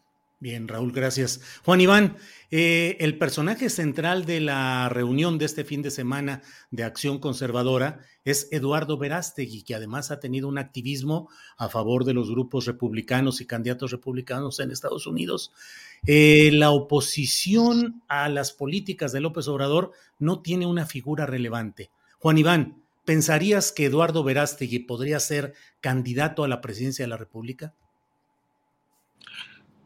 [0.44, 1.40] Bien, Raúl, gracias.
[1.64, 2.18] Juan Iván,
[2.52, 8.00] eh, el personaje central de la reunión de este fin de semana de Acción Conservadora
[8.26, 13.40] es Eduardo Verástegui, que además ha tenido un activismo a favor de los grupos republicanos
[13.40, 15.54] y candidatos republicanos en Estados Unidos.
[16.06, 21.90] Eh, la oposición a las políticas de López Obrador no tiene una figura relevante.
[22.20, 27.74] Juan Iván, ¿pensarías que Eduardo Verástegui podría ser candidato a la presidencia de la República?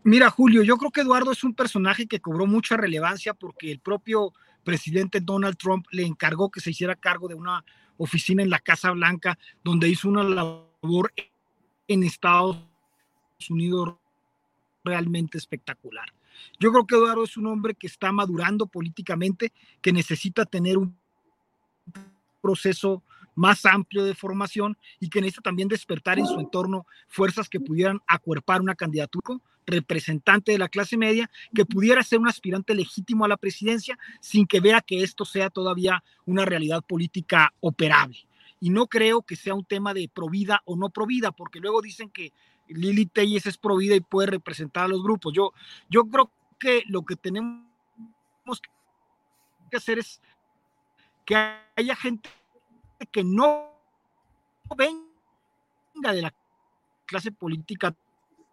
[0.03, 3.80] Mira, Julio, yo creo que Eduardo es un personaje que cobró mucha relevancia porque el
[3.80, 7.63] propio presidente Donald Trump le encargó que se hiciera cargo de una
[7.97, 11.13] oficina en la Casa Blanca donde hizo una labor
[11.88, 12.58] en Estados
[13.49, 13.95] Unidos
[14.84, 16.08] realmente espectacular.
[16.60, 19.51] Yo creo que Eduardo es un hombre que está madurando políticamente,
[19.82, 20.97] que necesita tener un
[22.41, 23.03] proceso
[23.38, 28.02] más amplio de formación y que necesita también despertar en su entorno fuerzas que pudieran
[28.08, 33.28] acuerpar una candidatura representante de la clase media que pudiera ser un aspirante legítimo a
[33.28, 38.17] la presidencia sin que vea que esto sea todavía una realidad política operable.
[38.60, 42.10] Y no creo que sea un tema de provida o no provida, porque luego dicen
[42.10, 42.34] que
[42.67, 45.32] Lili Telles es provida y puede representar a los grupos.
[45.32, 45.54] Yo,
[45.89, 47.67] yo creo que lo que tenemos
[49.69, 50.19] que hacer es
[51.23, 51.36] que
[51.76, 52.32] haya gente
[53.05, 53.71] que no
[54.75, 56.33] venga de la
[57.05, 57.95] clase política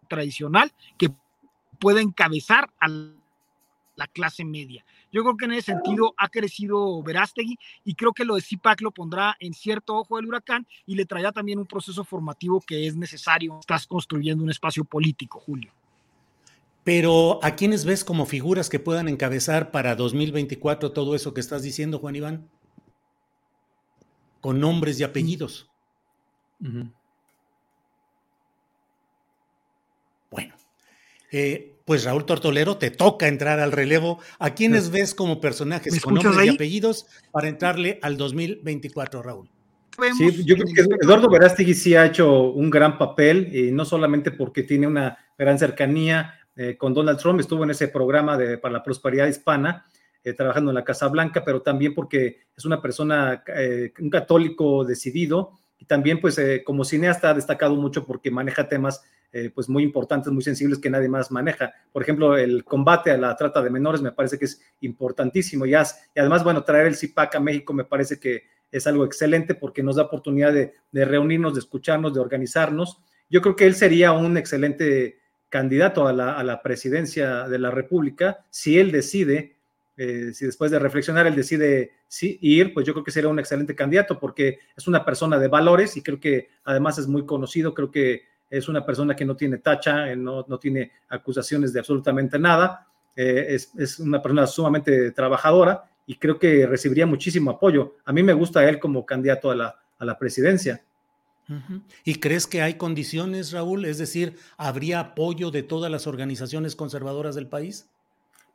[0.07, 1.11] tradicional que
[1.79, 4.85] pueda encabezar a la clase media.
[5.11, 8.81] Yo creo que en ese sentido ha crecido Verástegui y creo que lo de CIPAC
[8.81, 12.87] lo pondrá en cierto ojo del huracán y le traerá también un proceso formativo que
[12.87, 13.57] es necesario.
[13.59, 15.71] Estás construyendo un espacio político, Julio.
[16.83, 21.63] Pero ¿a quiénes ves como figuras que puedan encabezar para 2024 todo eso que estás
[21.63, 22.49] diciendo, Juan Iván?
[24.45, 25.71] Con nombres y apellidos.
[30.29, 30.53] Bueno,
[31.31, 34.19] eh, pues Raúl Tortolero, te toca entrar al relevo.
[34.37, 39.49] ¿A quiénes ves como personajes con nombres y apellidos para entrarle al 2024, Raúl?
[40.15, 44.29] Sí, yo creo que Eduardo Verástegui sí ha hecho un gran papel, y no solamente
[44.29, 48.73] porque tiene una gran cercanía eh, con Donald Trump, estuvo en ese programa de, para
[48.73, 49.87] la prosperidad hispana,
[50.25, 54.83] eh, trabajando en la Casa Blanca, pero también porque es una persona, eh, un católico
[54.83, 59.03] decidido, y también pues como cineasta ha destacado mucho porque maneja temas
[59.37, 61.73] eh, pues muy importantes, muy sensibles que nadie más maneja.
[61.91, 65.65] Por ejemplo, el combate a la trata de menores me parece que es importantísimo.
[65.65, 69.83] Y, además, bueno, traer el CIPAC a México me parece que es algo excelente porque
[69.83, 73.01] nos da oportunidad de, reunirnos, de escucharnos, de organizarnos.
[73.29, 78.79] Yo creo que él sería un excelente candidato a la, presidencia de la República si
[78.79, 79.54] él decide,
[79.97, 83.75] eh, si después de reflexionar él decide ir, pues yo creo que sería un excelente
[83.75, 87.91] candidato porque es una persona de valores y creo que además es muy conocido, creo
[87.91, 92.37] que es una persona que no tiene tacha, eh, no, no tiene acusaciones de absolutamente
[92.37, 97.95] nada, eh, es, es, una persona sumamente trabajadora y creo que recibiría muchísimo apoyo.
[98.05, 100.83] A mí me gusta él como candidato a la, a la presidencia.
[102.03, 103.85] ¿Y crees que hay condiciones, Raúl?
[103.85, 107.87] Es decir, ¿habría apoyo de todas las organizaciones conservadoras del país?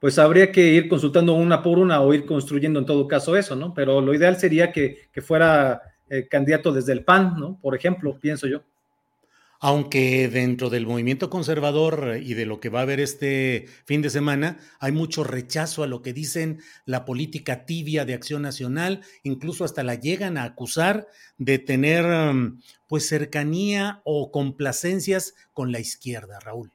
[0.01, 3.55] Pues habría que ir consultando una por una o ir construyendo en todo caso eso,
[3.55, 3.73] ¿no?
[3.75, 7.59] Pero lo ideal sería que, fuera eh, candidato desde el PAN, ¿no?
[7.61, 8.63] Por ejemplo, pienso yo
[9.61, 14.09] aunque dentro del movimiento conservador y de lo que va a haber este fin de
[14.09, 19.65] semana, hay mucho rechazo a lo que dicen la política tibia de acción nacional, incluso
[19.65, 22.59] hasta la llegan a acusar de tener um,
[22.89, 26.73] pues cercanía o complacencias con la izquierda, Raúl.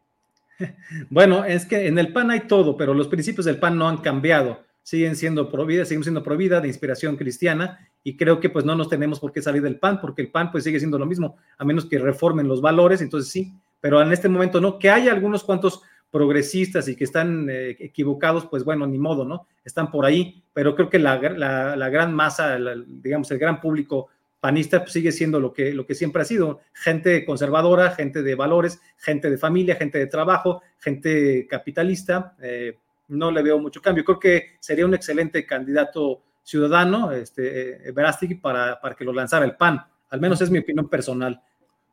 [1.10, 3.98] Bueno, es que en el PAN hay todo, pero los principios del PAN no han
[3.98, 8.76] cambiado siguen siendo pro siguen siendo pro de inspiración cristiana y creo que pues no
[8.76, 11.38] nos tenemos por qué salir del PAN porque el PAN pues sigue siendo lo mismo,
[11.58, 15.12] a menos que reformen los valores, entonces sí, pero en este momento no, que haya
[15.12, 19.48] algunos cuantos progresistas y que están eh, equivocados, pues bueno, ni modo, ¿no?
[19.65, 24.93] Están por ahí, pero creo que la, gran masa, digamos, el gran público panista pues,
[24.93, 29.30] sigue siendo lo que, lo que siempre ha sido, gente conservadora, gente de valores, gente
[29.30, 34.04] de familia, gente de trabajo, gente capitalista, eh, no le veo mucho cambio.
[34.04, 37.93] Creo que sería un excelente candidato ciudadano, este, eh,
[38.41, 39.82] para, para que lo lanzara el PAN.
[40.10, 41.41] Al menos es mi opinión personal.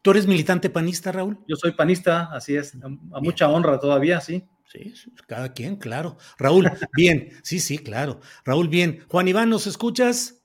[0.03, 1.39] ¿Tú eres militante panista, Raúl?
[1.47, 4.45] Yo soy panista, así es, a, mucha honra todavía, sí.
[4.67, 4.93] Sí,
[5.27, 6.17] cada quien, claro.
[6.39, 8.21] Raúl, bien, sí, sí, claro.
[8.45, 9.05] Raúl, bien.
[9.09, 10.42] Juan Iván, ¿nos escuchas?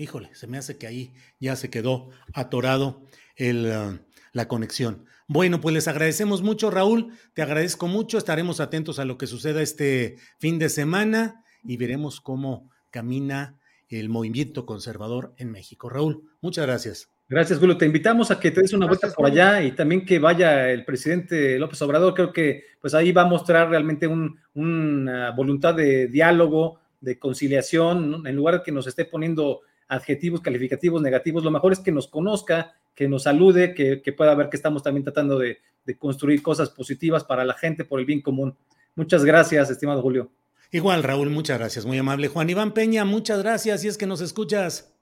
[0.00, 3.02] Híjole, se me hace que ahí ya se quedó atorado
[3.36, 3.98] el, uh,
[4.32, 5.04] la conexión.
[5.28, 7.12] Bueno, pues les agradecemos mucho, Raúl.
[7.34, 8.16] Te agradezco mucho.
[8.16, 13.58] Estaremos atentos a lo que suceda este fin de semana y veremos cómo camina
[13.90, 15.90] el movimiento conservador en México.
[15.90, 17.10] Raúl, muchas gracias.
[17.28, 17.76] Gracias, Julio.
[17.76, 20.86] Te invitamos a que te des una vuelta por allá y también que vaya el
[20.86, 22.14] presidente López Obrador.
[22.14, 24.08] Creo que pues ahí va a mostrar realmente
[24.54, 31.02] una voluntad de diálogo, de conciliación, en lugar de que nos esté poniendo adjetivos calificativos
[31.02, 31.44] negativos.
[31.44, 35.04] Lo mejor es que nos conozca, que nos salude, que, pueda ver que estamos también
[35.04, 35.58] tratando de,
[35.98, 38.56] construir cosas positivas para la gente, por el bien común.
[38.94, 40.30] Muchas gracias, estimado Julio.
[40.70, 42.28] Igual, Raúl, muchas gracias, muy amable.
[42.28, 44.94] Juan Iván Peña, muchas gracias, si es que nos escuchas.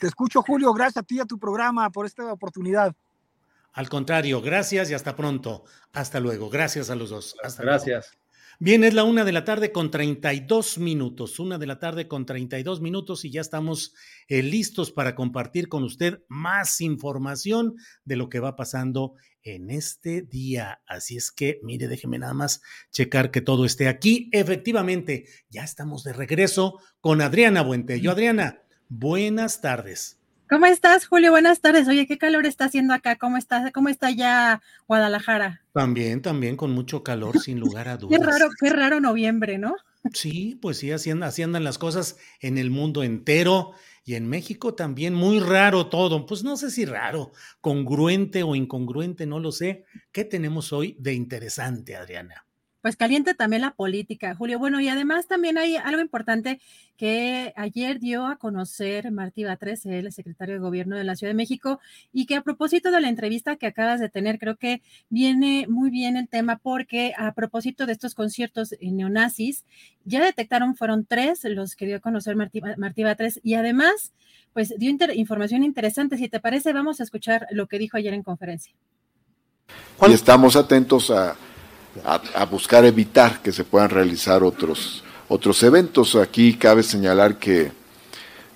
[0.00, 2.94] Te escucho, Julio, gracias a ti y a tu programa por esta oportunidad.
[3.72, 5.64] Al contrario, gracias y hasta pronto.
[5.92, 6.50] Hasta luego.
[6.50, 7.36] Gracias a los dos.
[7.42, 8.18] Hasta gracias.
[8.60, 12.26] Bien, es la una de la tarde con 32 minutos, una de la tarde con
[12.26, 13.94] 32 minutos y ya estamos
[14.26, 20.22] eh, listos para compartir con usted más información de lo que va pasando en este
[20.22, 20.82] día.
[20.88, 24.28] Así es que, mire, déjeme nada más checar que todo esté aquí.
[24.32, 28.10] Efectivamente, ya estamos de regreso con Adriana Buentello.
[28.10, 30.17] Adriana, buenas tardes.
[30.48, 31.30] ¿Cómo estás, Julio?
[31.30, 31.88] Buenas tardes.
[31.88, 33.16] Oye, ¿qué calor está haciendo acá?
[33.16, 35.62] ¿Cómo está, cómo está ya Guadalajara?
[35.72, 38.18] También, también con mucho calor, sin lugar a dudas.
[38.18, 39.74] qué raro, qué raro noviembre, ¿no?
[40.14, 43.72] Sí, pues sí, así, así andan las cosas en el mundo entero
[44.04, 46.24] y en México también muy raro todo.
[46.24, 49.84] Pues no sé si raro, congruente o incongruente, no lo sé.
[50.12, 52.47] ¿Qué tenemos hoy de interesante, Adriana?
[52.80, 54.58] Pues caliente también la política, Julio.
[54.58, 56.60] Bueno, y además también hay algo importante
[56.96, 61.36] que ayer dio a conocer Martí Batres, el secretario de Gobierno de la Ciudad de
[61.36, 61.80] México,
[62.12, 65.90] y que a propósito de la entrevista que acabas de tener, creo que viene muy
[65.90, 69.64] bien el tema, porque a propósito de estos conciertos neonazis,
[70.04, 73.02] ya detectaron, fueron tres los que dio a conocer Martí, Martí
[73.42, 74.12] y además,
[74.52, 76.16] pues dio información interesante.
[76.16, 78.74] Si te parece, vamos a escuchar lo que dijo ayer en conferencia.
[80.08, 81.36] Y estamos atentos a
[82.04, 86.16] a, buscar evitar que se puedan realizar otros, otros eventos.
[86.16, 87.72] Aquí cabe señalar que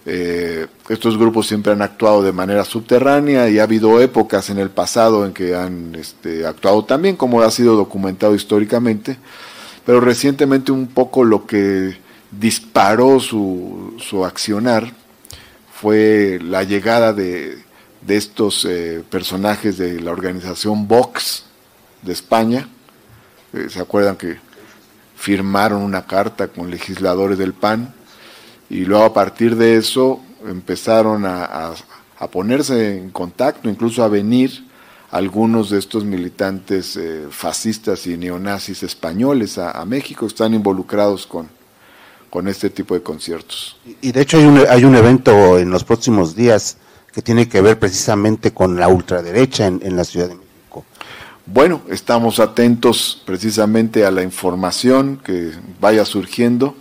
[0.05, 4.70] eh, estos grupos siempre han actuado de manera subterránea y ha habido épocas en el
[4.70, 9.16] pasado en que han este, actuado también, como ha sido documentado históricamente,
[9.86, 11.97] pero recientemente un poco lo que
[12.30, 14.93] disparó su, su accionar
[15.72, 17.59] fue la llegada de,
[18.07, 21.45] de estos eh, personajes de la organización Vox
[22.03, 22.68] de España,
[23.53, 24.38] eh, ¿Se acuerdan que
[25.16, 27.94] firmaron una carta con legisladores del PAN?
[28.70, 31.74] Y luego a partir de eso empezaron a,
[32.30, 34.64] ponerse en contacto, incluso a venir
[35.11, 41.48] algunos de estos militantes eh, fascistas y neonazis españoles a, México, están involucrados con,
[42.30, 43.76] con este tipo de conciertos.
[44.00, 46.78] Y de hecho hay un, hay un evento en los próximos días
[47.12, 50.41] que tiene que ver precisamente con la ultraderecha en, en la Ciudad de México.
[51.47, 56.76] Bueno, estamos atentos precisamente a la información que vaya surgiendo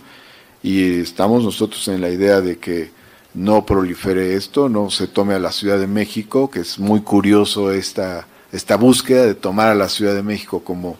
[0.62, 2.92] y estamos nosotros en la idea de que
[3.34, 7.72] no prolifere esto, no se tome a la Ciudad de México, que es muy curioso
[7.72, 10.96] esta, esta búsqueda de tomar a la Ciudad de México como,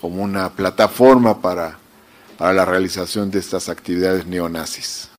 [0.00, 1.78] como una plataforma para,
[2.36, 5.15] para la realización de estas actividades neonazis.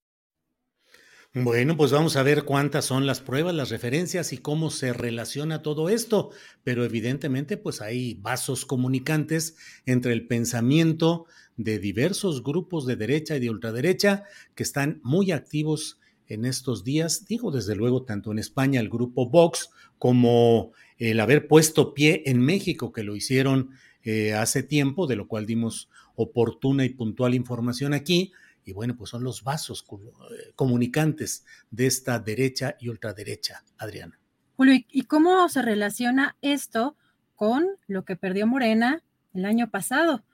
[1.43, 5.61] Bueno, pues vamos a ver cuántas son las pruebas, las referencias y cómo se relaciona
[5.61, 6.31] todo esto,
[6.63, 13.39] pero evidentemente pues hay vasos comunicantes entre el pensamiento de diversos grupos de derecha y
[13.39, 14.23] de ultraderecha
[14.55, 19.29] que están muy activos en estos días, digo desde luego tanto en España el grupo
[19.29, 19.69] Vox
[19.99, 23.69] como el haber puesto pie en México, que lo hicieron
[24.01, 28.31] eh, hace tiempo, de lo cual dimos oportuna y puntual información aquí,
[28.67, 34.19] y bueno, pues son los vasos eh, comunicantes de esta derecha y ultraderecha, Adriana.
[34.57, 36.97] Julio, ¿y cómo se relaciona esto
[37.35, 39.01] con lo que perdió Morena
[39.33, 40.25] el año pasado?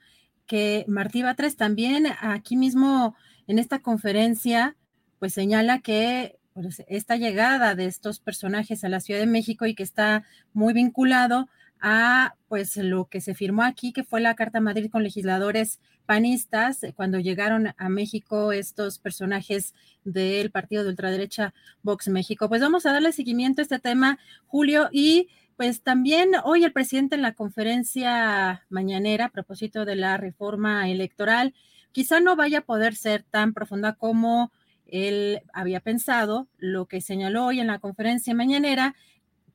[0.48, 3.16] Que Martí Batres también aquí mismo
[3.46, 4.76] en esta conferencia,
[5.20, 9.76] pues señala que pues, esta llegada de estos personajes a la Ciudad de México y
[9.76, 10.24] que está
[10.54, 15.04] muy vinculado a pues lo que se firmó aquí, que fue la Carta Madrid con
[15.04, 19.74] legisladores panistas, eh, cuando llegaron a México estos personajes
[20.04, 22.50] del partido de ultraderecha Vox México.
[22.50, 27.16] Pues vamos a darle seguimiento a este tema, Julio, y pues también hoy el presidente
[27.16, 31.54] en la conferencia mañanera a propósito de la reforma electoral,
[31.92, 34.52] quizá no vaya a poder ser tan profunda como
[34.88, 38.96] él había pensado, lo que señaló hoy en la conferencia mañanera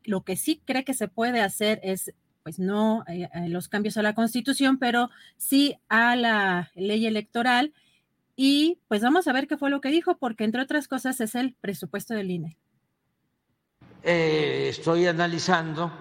[0.08, 2.14] lo que sí cree que se puede hacer es,
[2.48, 7.74] pues no eh, eh, los cambios a la constitución, pero sí a la ley electoral.
[8.36, 11.34] Y pues vamos a ver qué fue lo que dijo, porque entre otras cosas es
[11.34, 12.56] el presupuesto del INE.
[14.02, 15.92] Eh, estoy analizando,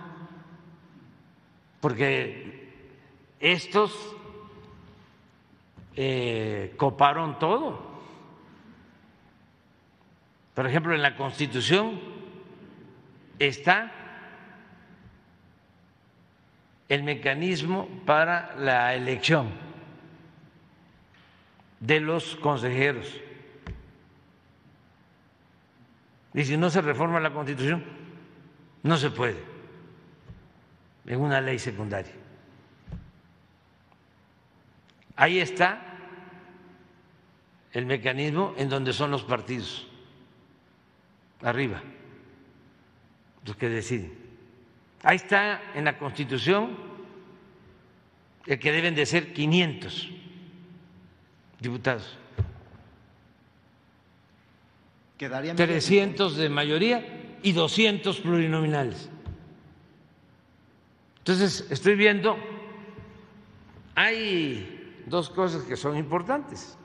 [1.81, 2.95] porque
[3.41, 3.91] estos
[6.77, 7.81] coparon todo.
[10.53, 11.99] Por ejemplo, en la Constitución
[13.37, 13.96] está
[16.89, 19.49] el mecanismo para la elección
[21.79, 23.13] de los consejeros.
[26.33, 27.83] Y si no se reforma la Constitución,
[28.83, 29.38] no se puede
[31.05, 32.13] en una ley secundaria.
[35.15, 35.81] Ahí está
[37.73, 39.88] el mecanismo en donde son los partidos,
[41.41, 41.81] arriba,
[43.45, 44.26] los que deciden.
[45.03, 46.75] Ahí está en la Constitución
[48.45, 50.09] el que deben de ser 500
[51.59, 52.17] diputados.
[55.17, 59.09] Quedarían 300 de mayoría y 200 plurinominales.
[61.19, 62.37] Entonces, estoy viendo,
[63.95, 66.77] hay dos cosas que son importantes.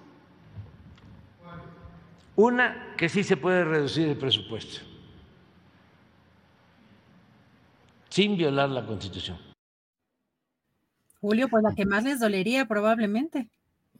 [2.34, 4.91] Una, que sí se puede reducir el presupuesto.
[8.12, 9.38] Sin violar la Constitución.
[11.20, 13.48] Julio, pues la que más les dolería probablemente.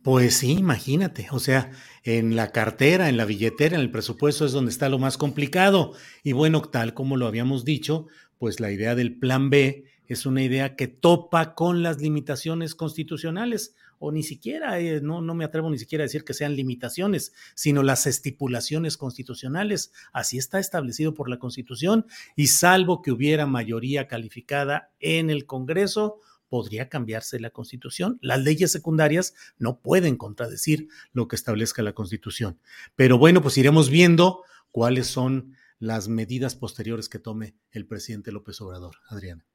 [0.03, 1.71] Pues sí, imagínate, o sea,
[2.03, 5.95] en la cartera, en la billetera, en el presupuesto es donde está lo más complicado.
[6.25, 8.09] Y bueno, tal como lo habíamos dicho,
[8.39, 13.77] pues la idea del plan B es una idea que topa con las limitaciones constitucionales.
[14.05, 17.33] O ni siquiera, eh, no, no me atrevo ni siquiera a decir que sean limitaciones,
[17.55, 19.93] sino las estipulaciones constitucionales.
[20.13, 26.19] Así está establecido por la Constitución y salvo que hubiera mayoría calificada en el Congreso,
[26.49, 28.19] podría cambiarse la Constitución.
[28.23, 32.59] Las leyes secundarias no pueden contradecir lo que establezca la Constitución.
[32.97, 34.43] Pero bueno, pues iremos viendo
[34.73, 38.97] cuáles son las medidas posteriores que tome el presidente López Obrador.
[39.09, 39.47] Adriana.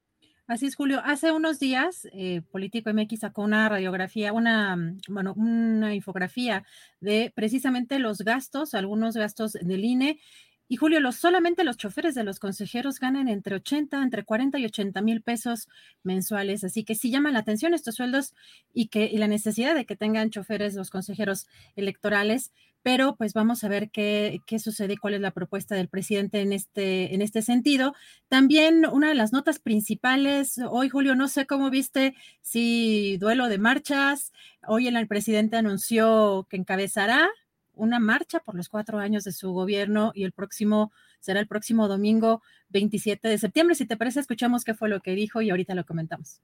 [0.48, 1.02] Así es, Julio.
[1.04, 6.64] Hace unos días, eh, Político MX sacó una radiografía, una, mm, bueno, una infografía
[7.02, 10.18] de precisamente los gastos, algunos gastos del INE.
[10.66, 14.64] Y Julio, los, solamente los choferes de los consejeros ganan entre 80, entre 40 y
[14.64, 15.68] 80 mil pesos
[16.02, 16.64] mensuales.
[16.64, 18.34] Así que sí llaman la atención estos sueldos
[18.72, 21.46] y que y la necesidad de que tengan choferes los consejeros
[21.76, 22.52] electorales
[22.88, 26.54] pero pues vamos a ver qué, qué sucede, cuál es la propuesta del presidente en
[26.54, 27.94] este, en este sentido.
[28.28, 33.58] También una de las notas principales, hoy Julio, no sé cómo viste si duelo de
[33.58, 34.32] marchas,
[34.66, 37.28] hoy el presidente anunció que encabezará
[37.74, 41.88] una marcha por los cuatro años de su gobierno y el próximo será el próximo
[41.88, 43.74] domingo 27 de septiembre.
[43.74, 46.40] Si te parece, escuchamos qué fue lo que dijo y ahorita lo comentamos.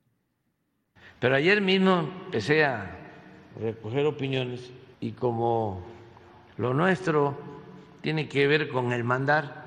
[1.20, 2.98] Pero ayer mismo empecé a
[3.58, 5.93] recoger opiniones y como
[6.56, 7.36] lo nuestro
[8.00, 9.64] tiene que ver con el mandar,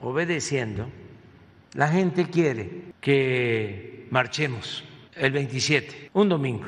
[0.00, 0.88] obedeciendo.
[1.74, 4.84] La gente quiere que marchemos
[5.14, 6.66] el 27, un domingo,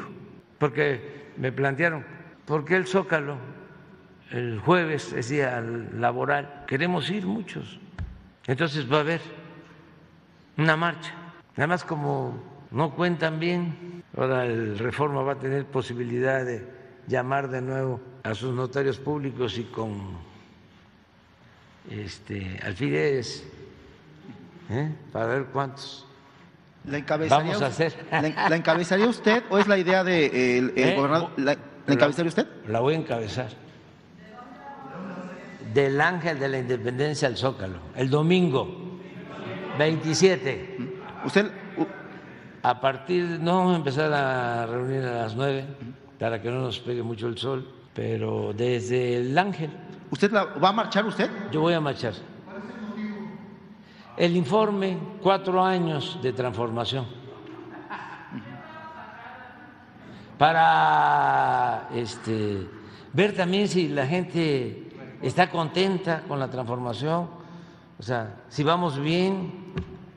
[0.59, 2.05] porque me plantearon,
[2.45, 3.37] ¿por qué el Zócalo?
[4.31, 7.79] El jueves es día laboral, queremos ir muchos.
[8.47, 9.21] Entonces va a haber
[10.57, 11.15] una marcha.
[11.57, 16.67] Además, como no cuentan bien, ahora el Reforma va a tener posibilidad de
[17.07, 20.17] llamar de nuevo a sus notarios públicos y con
[21.91, 23.45] este, alfileres
[24.71, 24.95] ¿eh?
[25.13, 26.07] para ver cuántos
[26.85, 27.95] ¿La encabezaría vamos a hacer.
[28.11, 30.97] ¿La, encabezaría usted o es la idea de el, ¿Eh?
[30.97, 31.31] gobernador?
[31.37, 31.57] ¿La,
[31.87, 32.47] encabezaría usted?
[32.67, 33.51] La voy a encabezar.
[35.73, 38.99] Del Ángel de la Independencia al Zócalo, el domingo
[39.79, 40.77] 27.
[41.25, 41.53] ¿Usted?
[42.65, 45.65] A partir, no vamos a empezar a reunir a las nueve
[46.19, 49.71] para que no nos pegue mucho el sol pero desde el Ángel.
[50.11, 51.31] ¿Usted va a marchar usted?
[51.51, 52.15] Yo voy a marchar.
[54.17, 57.07] El informe, cuatro años de transformación.
[60.39, 62.67] Para este,
[63.13, 64.91] ver también si la gente
[65.23, 67.29] está contenta con la transformación,
[67.99, 69.73] o sea, si vamos bien.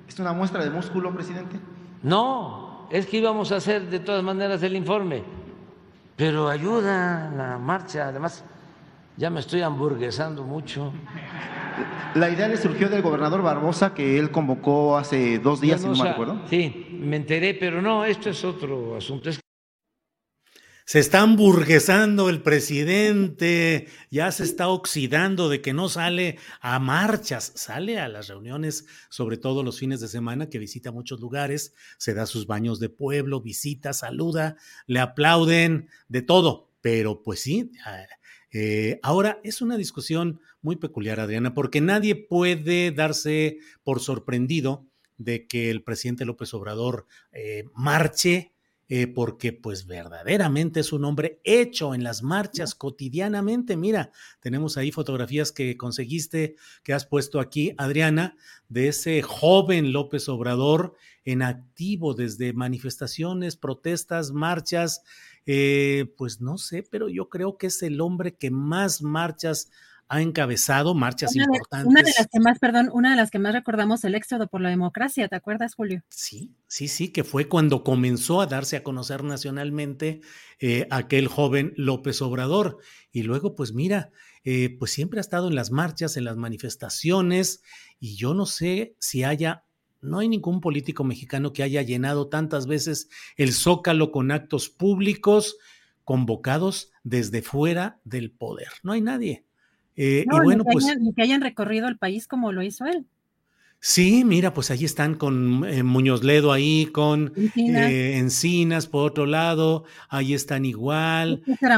[0.07, 1.57] ¿Es una muestra de músculo, presidente?
[2.01, 5.44] No, es que íbamos a hacer de todas maneras el informe
[6.15, 8.43] pero ayuda la marcha, además
[9.17, 10.93] ya me estoy hamburguesando mucho.
[12.13, 15.95] La idea le surgió del gobernador Barbosa que él convocó hace dos días, si no
[15.95, 16.41] me acuerdo.
[16.49, 19.29] Sí, me enteré, pero no, esto es otro asunto.
[20.87, 27.53] Se está hamburguesando el presidente, ya se está oxidando de que no sale a marchas,
[27.55, 32.13] sale a las reuniones, sobre todo los fines de semana, que visita muchos lugares, se
[32.13, 36.69] da sus baños de pueblo, visita, saluda, le aplauden, de todo.
[36.81, 37.71] Pero pues sí,
[38.51, 44.85] eh, ahora es una discusión muy peculiar, Adriana, porque nadie puede darse por sorprendido
[45.17, 48.54] de que el presidente López Obrador eh, marche
[48.87, 53.77] eh, porque pues verdaderamente es un hombre hecho en las marchas cotidianamente.
[53.77, 58.37] Mira, tenemos ahí fotografías que conseguiste, que has puesto aquí, Adriana,
[58.69, 65.01] de ese joven López Obrador en activo desde manifestaciones, protestas, marchas.
[65.47, 69.71] Eh, pues no sé, pero yo creo que es el hombre que más marchas
[70.07, 71.87] ha encabezado marchas importantes.
[71.87, 74.61] Una de las que más, perdón, una de las que más recordamos el éxodo por
[74.61, 76.03] la democracia, ¿te acuerdas, Julio?
[76.09, 80.21] Sí, sí, sí, que fue cuando comenzó a darse a conocer nacionalmente
[80.59, 82.77] eh, aquel joven López Obrador.
[83.11, 84.11] Y luego, pues mira,
[84.43, 87.63] eh, pues siempre ha estado en las marchas, en las manifestaciones,
[87.99, 89.63] y yo no sé si haya
[90.01, 95.57] no hay ningún político mexicano que haya llenado tantas veces el zócalo con actos públicos
[96.03, 98.69] convocados desde fuera del poder.
[98.83, 99.45] No hay nadie.
[99.95, 100.85] Eh, y bueno, pues.
[100.99, 103.05] ni que hayan recorrido el país como lo hizo él.
[103.79, 108.87] Sí, mira, pues ahí están con eh, Muñoz Ledo ahí, con eh, Encinas.
[108.87, 111.43] por otro lado, ahí están igual.
[111.59, 111.77] Será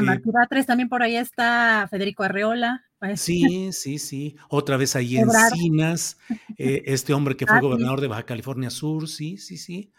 [0.66, 2.84] también por ahí está Federico Arreola.
[3.14, 4.36] Sí, sí, sí.
[4.48, 6.18] Otra vez ahí Encinas,
[6.56, 9.92] este hombre que fue ah, gobernador de Baja California Sur, sí, sí, sí.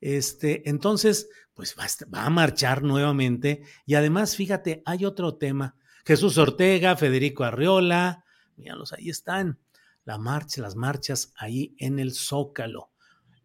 [0.00, 3.62] Este, entonces, pues va, va a marchar nuevamente.
[3.86, 8.24] Y además, fíjate, hay otro tema Jesús Ortega, Federico Arriola,
[8.56, 9.58] míralos, ahí están.
[10.04, 12.90] La marcha, las marchas ahí en el Zócalo.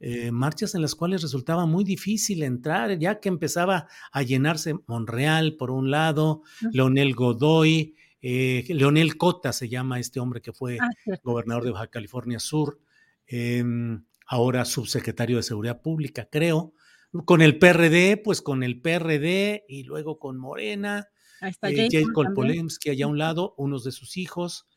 [0.01, 5.57] eh, marchas en las cuales resultaba muy difícil entrar, ya que empezaba a llenarse Monreal
[5.57, 6.41] por un lado,
[6.71, 10.89] Leonel Godoy, eh, Leonel Cota se llama este hombre que fue ah,
[11.23, 12.79] gobernador de Baja California Sur,
[13.27, 16.73] em, ahora subsecretario de Seguridad Pública, creo.
[17.25, 21.09] Con el PRD, pues con el PRD y luego con Morena,
[21.41, 24.67] eh, Jacob Polemski allá a un lado, unos de sus hijos,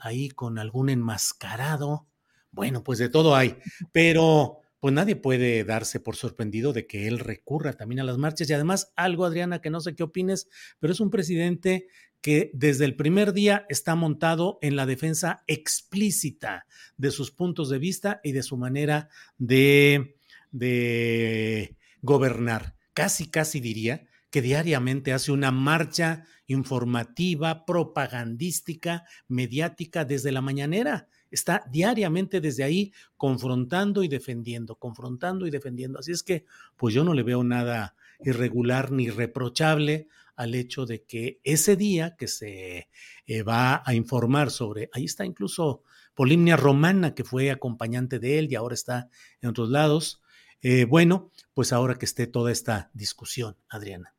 [0.00, 2.06] ahí con algún enmascarado.
[2.50, 3.56] Bueno, pues de todo hay,
[3.92, 8.50] pero pues nadie puede darse por sorprendido de que él recurra también a las marchas.
[8.50, 10.48] Y además, algo, Adriana, que no sé qué opines,
[10.80, 11.86] pero es un presidente
[12.20, 16.66] que desde el primer día está montado en la defensa explícita
[16.96, 19.08] de sus puntos de vista y de su manera
[19.38, 20.16] de,
[20.50, 22.74] de gobernar.
[22.92, 31.64] Casi, casi diría que diariamente hace una marcha informativa, propagandística, mediática desde la mañanera está
[31.70, 35.98] diariamente desde ahí confrontando y defendiendo, confrontando y defendiendo.
[35.98, 41.02] Así es que, pues yo no le veo nada irregular ni reprochable al hecho de
[41.04, 42.88] que ese día que se
[43.26, 45.82] eh, va a informar sobre, ahí está incluso
[46.14, 49.10] Polimnia Romana, que fue acompañante de él y ahora está
[49.42, 50.22] en otros lados.
[50.62, 54.14] Eh, bueno, pues ahora que esté toda esta discusión, Adriana.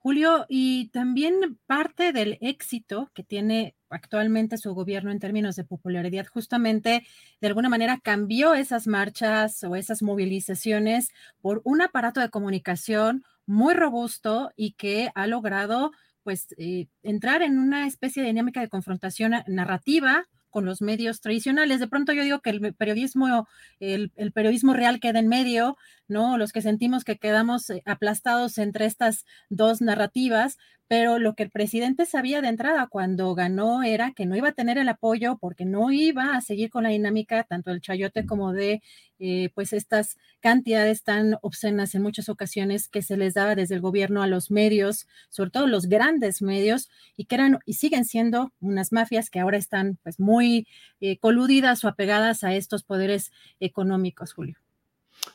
[0.00, 6.26] Julio, y también parte del éxito que tiene actualmente su gobierno en términos de popularidad,
[6.26, 7.04] justamente
[7.40, 13.74] de alguna manera cambió esas marchas o esas movilizaciones por un aparato de comunicación muy
[13.74, 15.90] robusto y que ha logrado
[16.22, 21.80] pues eh, entrar en una especie de dinámica de confrontación narrativa con los medios tradicionales.
[21.80, 23.48] De pronto yo digo que el periodismo,
[23.80, 25.76] el, periodismo real queda en medio,
[26.08, 26.38] ¿no?
[26.38, 31.50] Los que sentimos que quedamos eh, aplastados entre estas dos narrativas, pero lo que el
[31.50, 35.66] presidente sabía de entrada cuando ganó era que no iba a tener el apoyo porque
[35.66, 38.82] no iba a seguir con la dinámica tanto del chayote como de
[39.18, 43.82] eh, pues estas cantidades tan obscenas en muchas ocasiones que se les daba desde el
[43.82, 48.52] gobierno a los medios, sobre todo los grandes medios, y que eran y siguen siendo
[48.60, 50.66] unas mafias que ahora están pues muy
[51.00, 53.30] eh, coludidas o apegadas a estos poderes
[53.60, 54.67] económicos, Julio.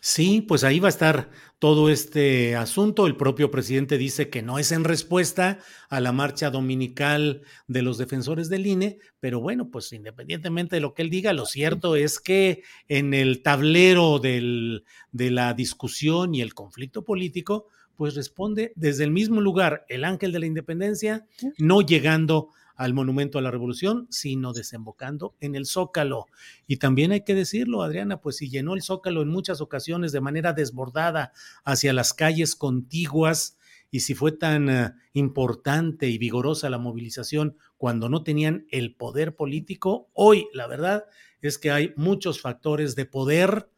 [0.02, 1.30] Sí, pues ahí va a estar
[1.60, 3.08] todo este asunto.
[3.08, 7.98] El propio presidente dice que no es en respuesta a la marcha dominical de los
[7.98, 12.20] defensores del INE, pero bueno, pues independientemente de lo que él diga, lo cierto es
[12.20, 19.04] que en el tablero del, de la discusión y el conflicto político, pues responde desde
[19.04, 21.26] el mismo lugar el ángel de la independencia,
[21.58, 26.26] no llegando al Monumento a la Revolución, sino desembocando en el Zócalo.
[26.68, 30.22] Y también hay que decirlo, Adriana, pues si llenó el Zócalo en muchas ocasiones de
[30.22, 33.58] manera desbordada hacia las calles contiguas,
[33.94, 39.36] y si fue tan eh, importante y vigorosa la movilización cuando no tenían el poder
[39.36, 41.06] político, hoy la verdad
[41.42, 43.70] es que hay muchos factores de poder,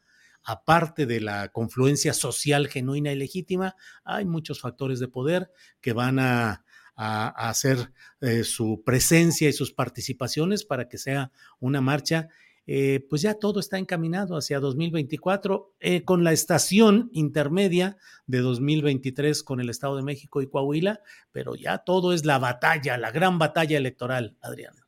[0.41, 3.75] aparte de la confluencia social genuina y legítima,
[4.05, 6.64] hay muchos factores de poder que van a
[6.95, 7.91] a, hacer
[8.21, 12.29] eh, su presencia y sus participaciones para que sea una marcha
[12.67, 19.43] eh, pues ya todo está encaminado hacia 2024 eh, con la estación intermedia de 2023
[19.43, 23.37] con el Estado de México y Coahuila, pero ya todo es la batalla, la gran
[23.37, 24.84] batalla electoral, Adriana.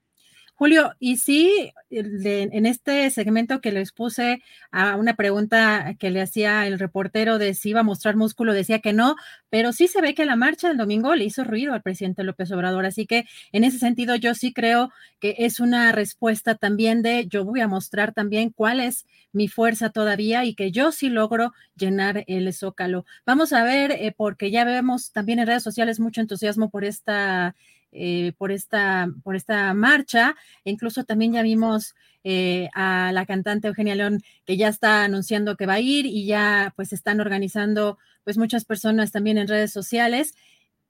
[0.60, 4.42] Julio, y sí, en este segmento que les puse
[4.72, 8.80] a una pregunta que le hacía el reportero de si iba a mostrar músculo, decía
[8.80, 9.16] que no,
[9.52, 12.52] pero sí se ve que la marcha del domingo le hizo ruido al presidente López
[12.52, 12.88] Obrador.
[12.88, 14.90] Así que en ese sentido yo sí creo
[15.20, 19.92] que es una respuesta también de yo voy a mostrar también cuál es mi fuerza
[19.92, 23.06] todavía y que yo sí logro llenar el zócalo.
[23.28, 27.54] Vamos a ver, eh, porque ya vemos también en redes sociales mucho entusiasmo por esta
[27.92, 30.36] eh, por, esta, por esta marcha.
[30.64, 35.66] Incluso también ya vimos eh, a la cantante Eugenia León que ya está anunciando que
[35.66, 40.36] va a ir y ya pues están organizando pues muchas personas también en redes sociales.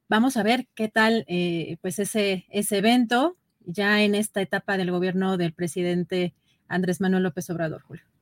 [0.09, 4.91] Vamos a ver qué tal eh, pues ese, ese evento ya en esta etapa del
[4.91, 6.33] gobierno del presidente
[6.67, 8.16] Andrés Manuel López Obrador, Julio.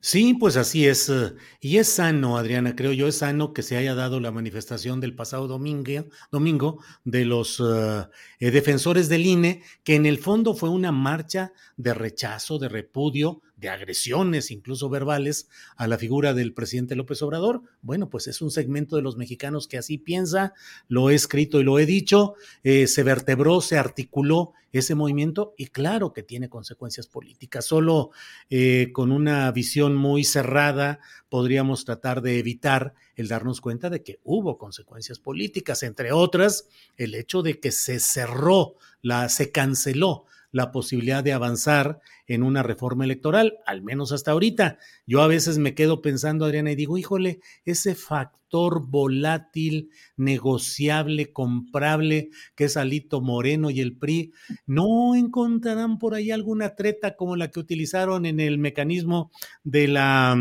[0.00, 1.08] Sí, pues así es.
[1.08, 5.00] Eh, y es sano, Adriana, creo yo, es sano que se haya dado la manifestación
[5.00, 8.06] del pasado domingo, domingo de los eh,
[8.38, 13.68] defensores del INE, que en el fondo fue una marcha de rechazo, de repudio, de
[13.68, 17.62] agresiones, incluso verbales, a la figura del presidente López Obrador.
[17.82, 20.54] Bueno, pues es un segmento de los mexicanos que así piensa,
[20.88, 26.12] lo he escrito y lo he dicho, se vertebró, se articuló ese movimiento y claro
[26.12, 27.64] que tiene consecuencias políticas.
[27.64, 28.10] Solo
[28.50, 34.20] eh, con una visión muy cerrada podríamos tratar de evitar el darnos cuenta de que
[34.24, 40.72] hubo consecuencias políticas, entre otras el hecho de que se cerró, la, se canceló la
[40.72, 44.78] posibilidad de avanzar en una reforma electoral, al menos hasta ahorita.
[45.06, 52.30] Yo a veces me quedo pensando, Adriana, y digo, híjole, ese factor volátil, negociable, comprable,
[52.54, 54.32] que es Alito Moreno y el PRI,
[54.66, 59.30] ¿no encontrarán por ahí alguna treta como la que utilizaron en el mecanismo
[59.64, 60.36] de la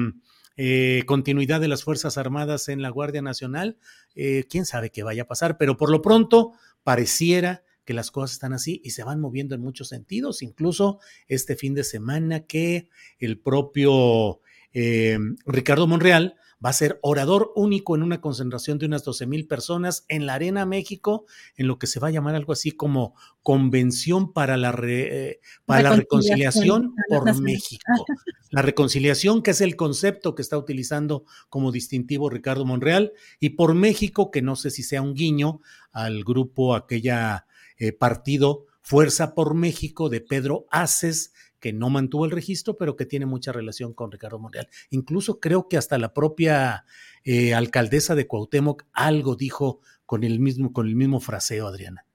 [0.60, 3.78] eh, continuidad de las Fuerzas Armadas en la Guardia Nacional.
[4.16, 6.54] Eh, quién sabe qué vaya a pasar, pero por lo pronto
[6.84, 11.56] pareciera que las cosas están así y se van moviendo en muchos sentidos, incluso este
[11.56, 14.42] fin de semana que el propio
[14.74, 19.48] eh, Ricardo Monreal va a ser orador único en una concentración de unas 12 mil
[19.48, 21.26] personas en la Arena México,
[21.56, 25.84] en lo que se va a llamar algo así como Convención para la, eh, para
[25.84, 28.06] la Reconciliación por México.
[28.50, 33.74] La reconciliación, que es el concepto que está utilizando como distintivo Ricardo Monreal, y por
[33.76, 35.62] México, que no sé si sea un guiño
[35.92, 37.46] al grupo, aquella
[37.78, 43.06] eh, partido Fuerza por México de Pedro Aces, que no mantuvo el registro, pero que
[43.06, 44.70] tiene mucha relación con Ricardo Monreal.
[44.92, 46.86] Incluso creo que hasta la propia
[47.26, 52.06] eh, alcaldesa de Cuauhtémoc algo dijo con el mismo, con el mismo fraseo, Adriana.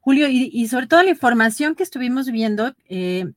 [0.00, 3.32] Julio, y, sobre todo la información que estuvimos viendo, eh,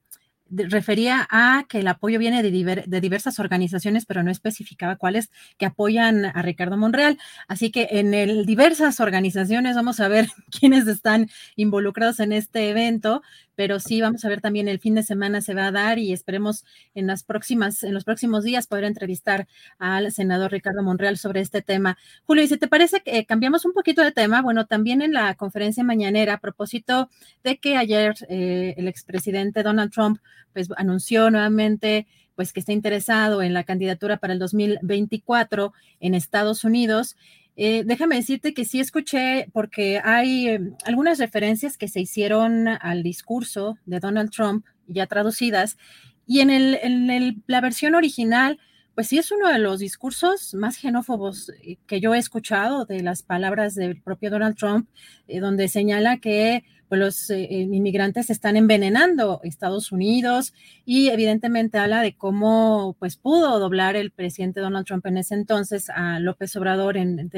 [0.55, 6.25] refería a que el apoyo viene de, diversas organizaciones, pero no especificaba cuáles que apoyan
[6.25, 7.17] a Ricardo Monreal.
[7.47, 10.27] Así que en el, diversas organizaciones vamos a ver
[10.59, 13.21] quiénes están involucrados en este evento,
[13.55, 16.13] pero sí vamos a ver también el fin de semana se va a dar y
[16.13, 19.47] esperemos en las próximas, en los próximos días poder entrevistar
[19.77, 21.97] al senador Ricardo Monreal sobre este tema.
[22.25, 25.35] Julio, y si te parece que cambiamos un poquito de tema, bueno, también en la
[25.35, 27.09] conferencia mañanera a propósito
[27.43, 30.19] de que ayer eh, el expresidente Donald Trump
[30.53, 36.63] pues anunció nuevamente pues que está interesado en la candidatura para el 2024 en Estados
[36.63, 37.15] Unidos.
[37.55, 43.03] Eh, déjame decirte que sí escuché, porque hay eh, algunas referencias que se hicieron al
[43.03, 45.77] discurso de Donald Trump ya traducidas,
[46.25, 48.59] y en, el, en la versión original,
[48.95, 53.01] pues sí es uno de los discursos más xenófobos eh, que yo he escuchado de
[53.01, 54.87] las palabras del propio Donald Trump,
[55.27, 56.63] donde señala que
[56.93, 60.53] pues los eh, eh, inmigrantes están envenenando Estados Unidos
[60.85, 65.89] y evidentemente habla de cómo pues pudo doblar el presidente Donald Trump en ese entonces
[65.89, 67.31] a López Obrador en,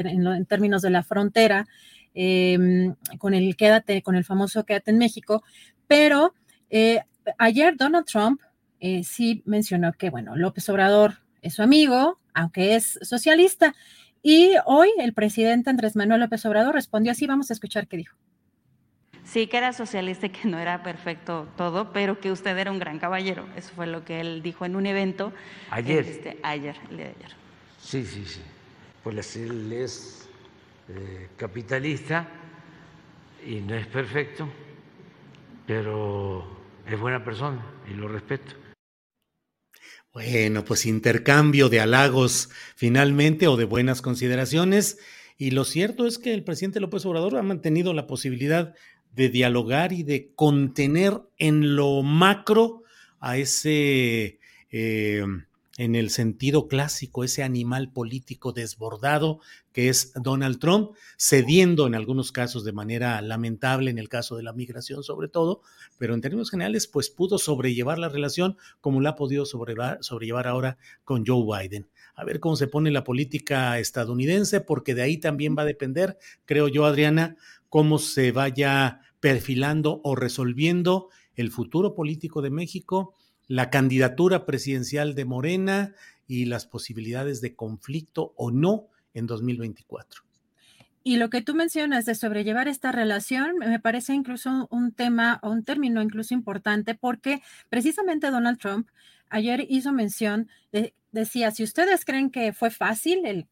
[0.46, 1.66] términos de la frontera
[2.12, 5.42] em, con el quédate, con el famoso quédate en México,
[5.86, 6.34] pero
[6.68, 7.00] eh,
[7.38, 8.42] ayer Donald Trump
[9.04, 11.14] sí mencionó que bueno, López Obrador
[11.46, 13.74] es su amigo, aunque es socialista.
[14.22, 18.16] Y hoy el presidente Andrés Manuel López Obrador respondió así, vamos a escuchar qué dijo
[19.26, 22.78] sí que era socialista y que no era perfecto todo, pero que usted era un
[22.78, 23.46] gran caballero.
[23.56, 25.32] Eso fue lo que él dijo en un evento.
[25.70, 26.06] Ayer.
[26.06, 27.36] Este, ayer, el día de ayer.
[27.78, 28.40] Sí, sí, sí.
[29.02, 30.28] Pues él es
[30.88, 32.26] eh, capitalista
[33.44, 34.48] y no es perfecto,
[35.66, 36.46] pero
[36.88, 38.54] es buena persona y lo respeto.
[40.16, 44.96] Bueno, pues intercambio de halagos finalmente o de buenas consideraciones.
[45.36, 48.72] Y lo cierto es que el presidente López Obrador ha mantenido la posibilidad
[49.12, 52.82] de dialogar y de contener en lo macro
[53.20, 54.40] a ese,
[54.70, 55.22] eh,
[55.78, 59.40] en el sentido clásico, ese animal político desbordado
[59.72, 64.42] que es Donald Trump, cediendo en algunos casos de manera lamentable, en el caso de
[64.42, 65.60] la migración sobre todo,
[65.98, 70.46] pero en términos generales, pues pudo sobrellevar la relación como la ha podido sobrellevar, sobrellevar
[70.46, 71.88] ahora con Joe Biden.
[72.14, 76.16] A ver cómo se pone la política estadounidense, porque de ahí también va a depender,
[76.46, 77.36] creo yo, Adriana,
[77.68, 83.14] cómo se vaya perfilando o resolviendo el futuro político de México,
[83.48, 85.94] la candidatura presidencial de Morena
[86.26, 90.22] y las posibilidades de conflicto o no en 2024.
[91.04, 95.50] Y lo que tú mencionas de sobrellevar esta relación me parece incluso un tema o
[95.50, 98.88] un término incluso importante porque precisamente Donald Trump
[99.30, 103.46] ayer hizo mención, de, decía, si ustedes creen que fue fácil el,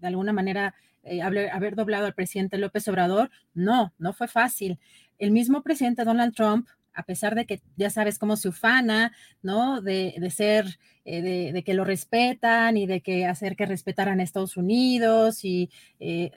[0.00, 4.78] de alguna manera eh, haber, doblado al presidente López Obrador, no, no fue fácil.
[5.18, 9.12] El mismo presidente Donald Trump a pesar de que ya sabes cómo se ufana,
[9.42, 9.80] ¿no?
[9.80, 14.56] De, ser, eh, de, que lo respetan y de que hacer que respetaran a Estados
[14.56, 16.30] Unidos y eh,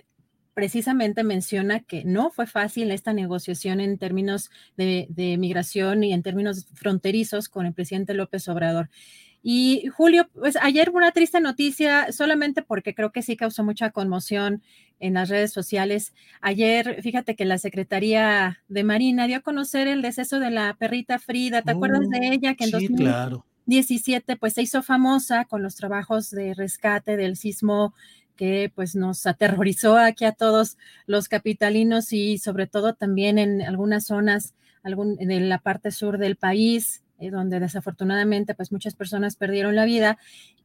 [0.53, 6.23] precisamente menciona que no fue fácil esta negociación en términos de, de migración y en
[6.23, 8.89] términos fronterizos con el presidente López Obrador.
[9.45, 14.63] Y Julio, pues ayer una triste noticia, solamente porque creo que sí causó mucha conmoción
[15.01, 16.13] en las redes sociales.
[16.39, 21.19] Ayer, fíjate que la Secretaría de Marina dio a conocer el deceso de la perrita
[21.19, 21.61] Frida.
[21.61, 22.55] ¿Te acuerdas de oh, ella?
[22.55, 27.93] Que en sí, 2017 pues se hizo famosa con los trabajos de rescate del sismo
[28.37, 34.05] que pues nos aterrorizó aquí a todos los capitalinos y sobre todo también en algunas
[34.05, 39.75] zonas algún, en la parte sur del país, eh, donde desafortunadamente pues muchas personas perdieron
[39.75, 40.17] la vida.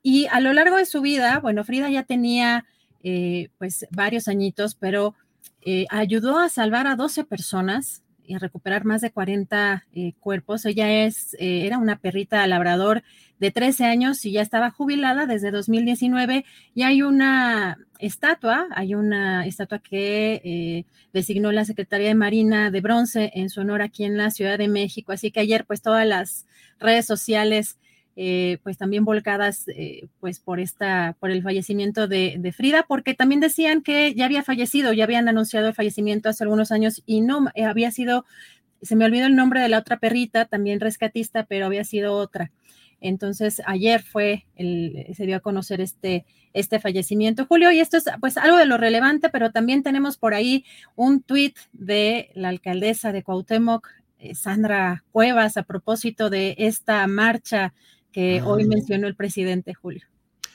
[0.03, 2.65] Y a lo largo de su vida, bueno, Frida ya tenía
[3.05, 5.15] eh, pues varios añitos, pero
[5.63, 8.03] eh, ayudó a salvar a 12 personas
[8.39, 9.87] recuperar más de 40
[10.21, 10.65] cuerpos.
[10.67, 13.03] Ella es, era una perrita labrador
[13.39, 19.47] de 13 años y ya estaba jubilada desde 2019 y hay una estatua, hay una
[19.47, 24.17] estatua que eh, designó la Secretaría de Marina de bronce en su honor aquí en
[24.17, 25.13] la Ciudad de México.
[25.13, 26.47] Así que ayer pues todas las
[26.79, 27.79] redes sociales
[28.21, 33.41] eh, pues también volcadas eh, pues por esta, por el fallecimiento de, Frida, porque también
[33.41, 37.47] decían que ya había fallecido, ya habían anunciado el fallecimiento hace algunos años y no,
[37.65, 38.25] había sido,
[38.83, 42.51] se me olvidó el nombre de la otra perrita, también rescatista, pero había sido otra.
[43.01, 48.07] Entonces, ayer fue, el, se dio a conocer este, este fallecimiento, Julio, y esto es
[48.19, 50.65] pues algo de lo relevante, pero también tenemos por ahí
[50.97, 53.87] un tuit de la alcaldesa de Cuauhtémoc,
[54.19, 57.75] eh, Sandra Cuevas, a propósito de esta marcha
[58.19, 58.67] que hoy ah.
[58.69, 60.03] mencionó el presidente Julio.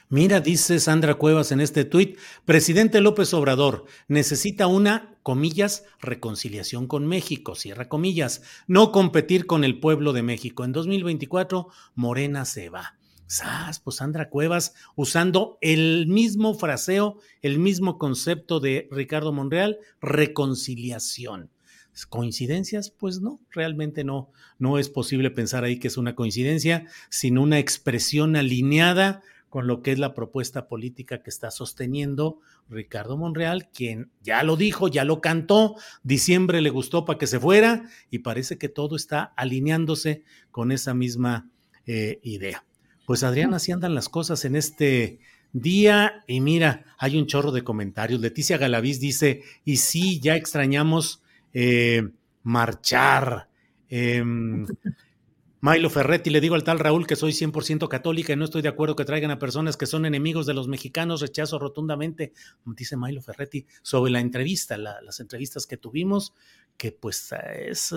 [0.09, 7.07] Mira, dice Sandra Cuevas en este tuit, presidente López Obrador necesita una, comillas, reconciliación con
[7.07, 10.65] México, cierra comillas, no competir con el pueblo de México.
[10.65, 12.97] En 2024, Morena se va.
[13.27, 13.79] ¡Sas!
[13.79, 21.49] Pues Sandra Cuevas usando el mismo fraseo, el mismo concepto de Ricardo Monreal, reconciliación.
[22.09, 22.89] ¿Coincidencias?
[22.89, 24.31] Pues no, realmente no.
[24.59, 29.83] No es posible pensar ahí que es una coincidencia, sino una expresión alineada con lo
[29.83, 32.39] que es la propuesta política que está sosteniendo
[32.69, 37.39] Ricardo Monreal, quien ya lo dijo, ya lo cantó, diciembre le gustó para que se
[37.39, 41.51] fuera y parece que todo está alineándose con esa misma
[41.85, 42.65] eh, idea.
[43.05, 45.19] Pues Adriana, así andan las cosas en este
[45.51, 48.21] día y mira, hay un chorro de comentarios.
[48.21, 51.22] Leticia Galaviz dice, y sí, ya extrañamos
[51.53, 52.09] eh,
[52.43, 53.49] marchar.
[53.89, 54.65] Em,
[55.61, 58.67] Milo Ferretti, le digo al tal Raúl que soy 100% católica y no estoy de
[58.67, 62.33] acuerdo que traigan a personas que son enemigos de los mexicanos, rechazo rotundamente,
[62.65, 66.33] dice Milo Ferretti, sobre la entrevista, las entrevistas que tuvimos,
[66.75, 67.95] que pues es,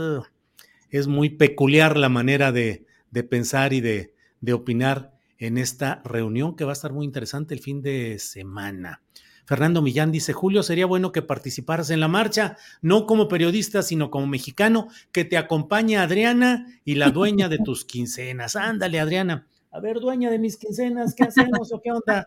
[0.91, 2.87] es muy peculiar la manera de,
[3.29, 7.61] pensar y de, de opinar en esta reunión que va a estar muy interesante el
[7.61, 9.03] fin de semana.
[9.47, 14.11] Fernando Millán dice, Julio, sería bueno que participaras en la marcha, no como periodista, sino
[14.11, 18.57] como mexicano, que te acompañe Adriana y la dueña de tus quincenas.
[18.57, 19.47] Ándale, Adriana.
[19.71, 22.27] A ver, dueña de mis quincenas, ¿qué hacemos o qué onda?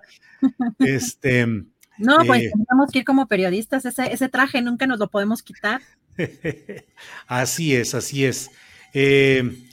[0.79, 1.45] Este.
[1.97, 5.43] No, pues eh, tenemos que ir como periodistas, ese, ese, traje nunca nos lo podemos
[5.43, 5.81] quitar.
[7.27, 8.49] así es, así es.
[8.93, 9.65] Eh,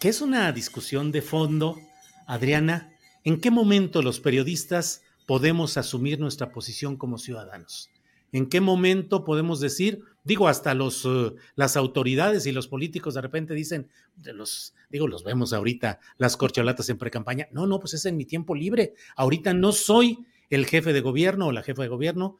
[0.00, 1.78] ¿Qué es una discusión de fondo,
[2.26, 2.90] Adriana?
[3.24, 7.90] ¿En qué momento los periodistas podemos asumir nuestra posición como ciudadanos?
[8.32, 13.20] ¿En qué momento podemos decir, digo, hasta los, eh, las autoridades y los políticos de
[13.20, 13.88] repente dicen,
[14.24, 18.24] los, digo, los vemos ahorita, las corcholatas en precampaña, no, no, pues es en mi
[18.24, 20.18] tiempo libre, ahorita no soy
[20.50, 22.38] el jefe de gobierno o la jefa de gobierno,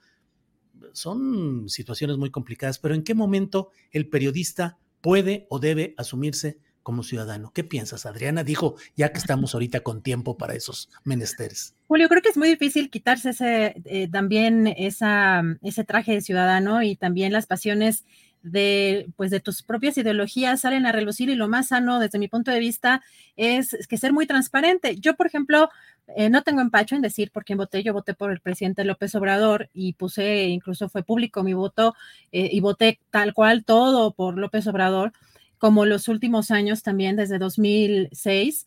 [0.93, 7.03] son situaciones muy complicadas, pero ¿en qué momento el periodista puede o debe asumirse como
[7.03, 7.51] ciudadano.
[7.53, 8.45] ¿Qué piensas, Adriana?
[8.45, 11.74] Dijo, ya que estamos ahorita con tiempo para esos menesteres.
[11.89, 16.82] Julio, creo que es muy difícil quitarse ese, eh, también esa, ese traje de ciudadano
[16.82, 18.05] y también las pasiones
[18.45, 22.28] de, pues, de tus propias ideologías salen a relucir y lo más sano desde mi
[22.28, 23.03] punto de vista
[23.37, 24.97] es, que ser muy transparente.
[24.97, 25.70] Yo, por ejemplo,
[26.14, 27.82] eh, no tengo empacho en decir por quién voté.
[27.82, 31.95] Yo voté por el presidente López Obrador y puse, incluso fue público mi voto
[32.30, 35.12] eh, y voté tal cual todo por López Obrador
[35.64, 38.66] como los últimos años también, desde 2006,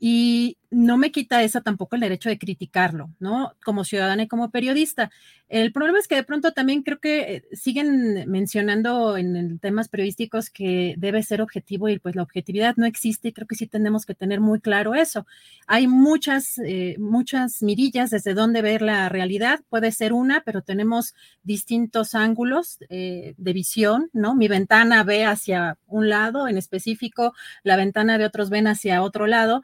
[0.00, 3.54] y no me quita eso tampoco el derecho de criticarlo, ¿no?
[3.64, 5.10] Como ciudadana y como periodista.
[5.48, 10.50] El problema es que de pronto también creo que eh, siguen mencionando en, temas periodísticos
[10.50, 14.04] que debe ser objetivo y pues la objetividad no existe y creo que sí tenemos
[14.04, 15.26] que tener muy claro eso.
[15.66, 21.14] Hay muchas, eh, muchas mirillas desde donde ver la realidad, puede ser una, pero tenemos
[21.42, 24.34] distintos ángulos eh, de visión, ¿no?
[24.34, 29.26] Mi ventana ve hacia un lado en específico, la ventana de otros ven hacia otro
[29.26, 29.62] lado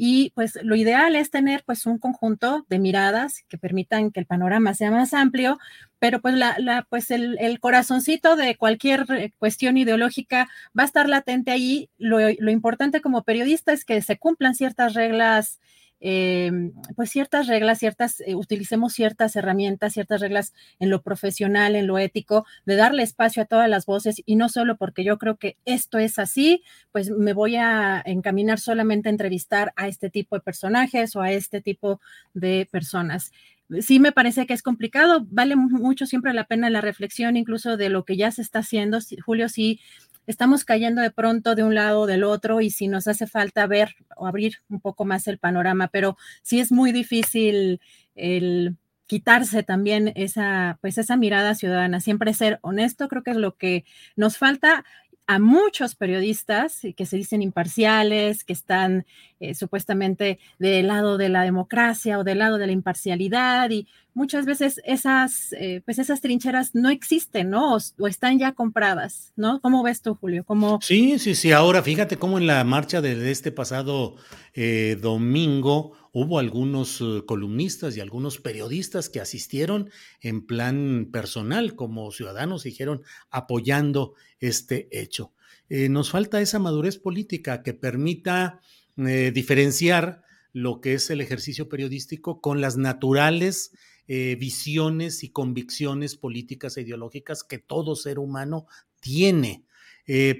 [0.00, 4.26] y pues lo ideal es tener pues un conjunto de miradas que permitan que el
[4.26, 5.58] panorama sea más amplio,
[5.98, 10.86] pero pues la, la pues el, el, corazoncito de cualquier eh, cuestión ideológica va a
[10.86, 11.90] estar latente ahí.
[11.98, 15.58] Lo, lo importante como periodista es que se cumplan ciertas reglas
[16.00, 21.88] Em, pues ciertas reglas, ciertas, eh, utilicemos ciertas herramientas, ciertas reglas en lo profesional, en
[21.88, 25.36] lo ético, de darle espacio a todas las voces y no solo porque yo creo
[25.36, 30.36] que esto es así, pues me voy a encaminar solamente a entrevistar a este tipo
[30.36, 32.00] de personajes o a este tipo
[32.32, 33.32] de personas.
[33.80, 35.26] sí me parece que es complicado.
[35.30, 38.98] Vale mucho siempre la pena la reflexión incluso de lo que ya se está haciendo.
[39.24, 39.80] Julio, si
[40.28, 43.66] estamos cayendo de pronto de un lado o del otro y si nos hace falta
[43.66, 47.80] ver o abrir un poco más el panorama, pero sí es muy difícil
[48.14, 48.76] el
[49.06, 53.86] quitarse también esa, pues esa mirada ciudadana, siempre ser honesto, creo que es lo que
[54.16, 54.84] nos falta
[55.28, 59.04] a muchos periodistas que se dicen imparciales, que están
[59.40, 64.46] eh, supuestamente del lado de la democracia o del lado de la imparcialidad y muchas
[64.46, 67.76] veces esas, eh, pues esas trincheras no existen, ¿no?
[67.76, 69.60] O, están ya compradas, ¿no?
[69.60, 70.44] ¿Cómo ves tú, Julio?
[70.44, 70.78] ¿Cómo...
[70.80, 71.52] Sí, sí, sí.
[71.52, 74.16] Ahora fíjate cómo en la marcha de este pasado
[74.54, 79.90] eh, domingo hubo algunos columnistas y algunos periodistas que asistieron
[80.20, 85.32] en plan personal como ciudadanos, dijeron apoyando este hecho.
[85.68, 88.60] Eh, nos falta esa madurez política que permita
[88.96, 93.72] eh, diferenciar lo que es el ejercicio periodístico con las naturales
[94.06, 98.66] eh, visiones y convicciones políticas e ideológicas que todo ser humano
[99.00, 99.64] tiene.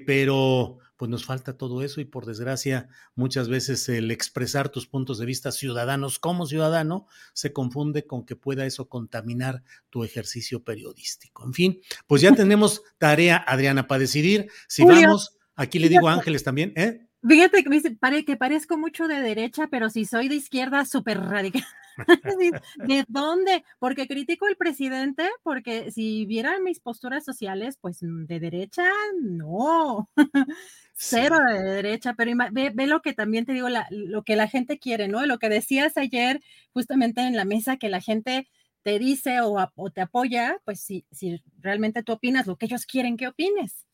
[0.07, 5.17] pero pues nos falta todo eso y por desgracia muchas veces el expresar tus puntos
[5.17, 11.45] de vista ciudadanos como ciudadano se confunde con que pueda eso contaminar tu ejercicio periodístico.
[11.45, 16.13] En fin, pues ya tenemos tarea, Adriana, para decidir si vamos, aquí le digo a
[16.15, 17.07] Ángeles también, ¿eh?
[17.27, 21.19] Fíjate que, me dice, que parezco mucho de derecha, pero si soy de izquierda, súper
[21.19, 21.65] radical.
[22.77, 23.65] ¿De dónde?
[23.77, 28.89] Porque critico al presidente, porque si vieran mis posturas sociales, pues mm, de derecha,
[29.21, 30.09] no.
[30.93, 35.09] Cero de derecha, pero ve, lo que también te digo, lo que la gente quiere,
[35.09, 35.25] ¿no?
[35.25, 36.41] Lo que decías ayer
[36.73, 38.47] justamente en la mesa, que la gente
[38.81, 42.85] te dice o, o te apoya, pues si, si realmente tú opinas lo que ellos
[42.85, 43.88] quieren que opines.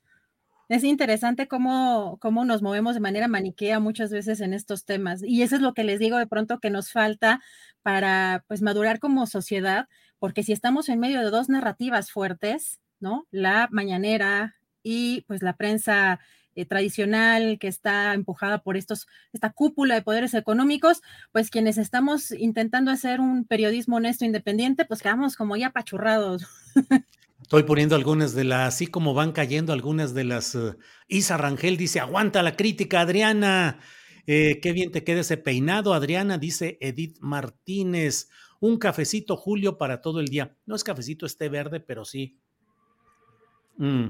[0.67, 5.21] Es interesante cómo, cómo nos movemos de manera maniquea muchas veces en estos temas.
[5.23, 7.41] Y eso es lo que les digo de pronto que nos falta
[7.83, 9.87] para pues madurar como sociedad,
[10.17, 13.27] porque si estamos en medio de dos narrativas fuertes, ¿no?
[13.31, 16.19] La mañanera y pues la prensa
[16.55, 21.01] eh, tradicional que está empujada por estos, esta cúpula de poderes económicos,
[21.31, 26.45] pues quienes estamos intentando hacer un periodismo honesto independiente, pues quedamos como ya apachurrados.
[27.45, 30.55] Estoy poniendo algunas de las, así como van cayendo algunas de las.
[30.55, 30.75] Eh,
[31.07, 33.79] Isa Rangel dice: Aguanta la crítica, Adriana.
[34.25, 38.29] Eh, qué bien te queda ese peinado, Adriana, dice Edith Martínez.
[38.59, 40.57] Un cafecito, Julio, para todo el día.
[40.65, 42.39] No es cafecito, esté verde, pero sí.
[43.77, 44.07] Mm,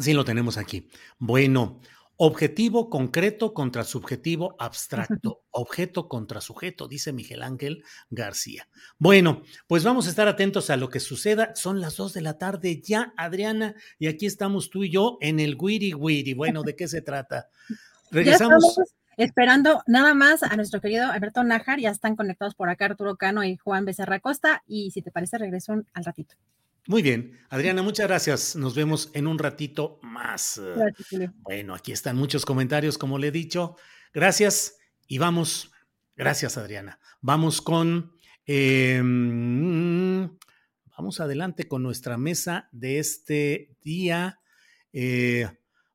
[0.00, 0.88] sí, lo tenemos aquí.
[1.18, 1.82] Bueno,
[2.24, 5.42] Objetivo concreto contra subjetivo abstracto.
[5.50, 8.68] Objeto contra sujeto, dice Miguel Ángel García.
[8.96, 11.52] Bueno, pues vamos a estar atentos a lo que suceda.
[11.56, 15.40] Son las dos de la tarde ya, Adriana, y aquí estamos tú y yo en
[15.40, 16.34] el Wiri Wiri.
[16.34, 17.48] Bueno, ¿de qué se trata?
[18.12, 18.78] Regresamos.
[19.16, 23.42] Esperando nada más a nuestro querido Alberto Nájar, ya están conectados por acá Arturo Cano
[23.42, 26.36] y Juan Becerra Costa, y si te parece, regreso al ratito.
[26.88, 28.56] Muy bien, Adriana, muchas gracias.
[28.56, 30.60] Nos vemos en un ratito más.
[31.42, 33.76] bueno, aquí están muchos comentarios, como le he dicho.
[34.12, 35.70] Gracias y vamos.
[36.16, 36.98] Gracias, Adriana.
[37.20, 38.12] Vamos con...
[38.44, 40.28] Em,
[40.96, 44.40] vamos adelante con nuestra mesa de este día.
[44.92, 45.48] Eh,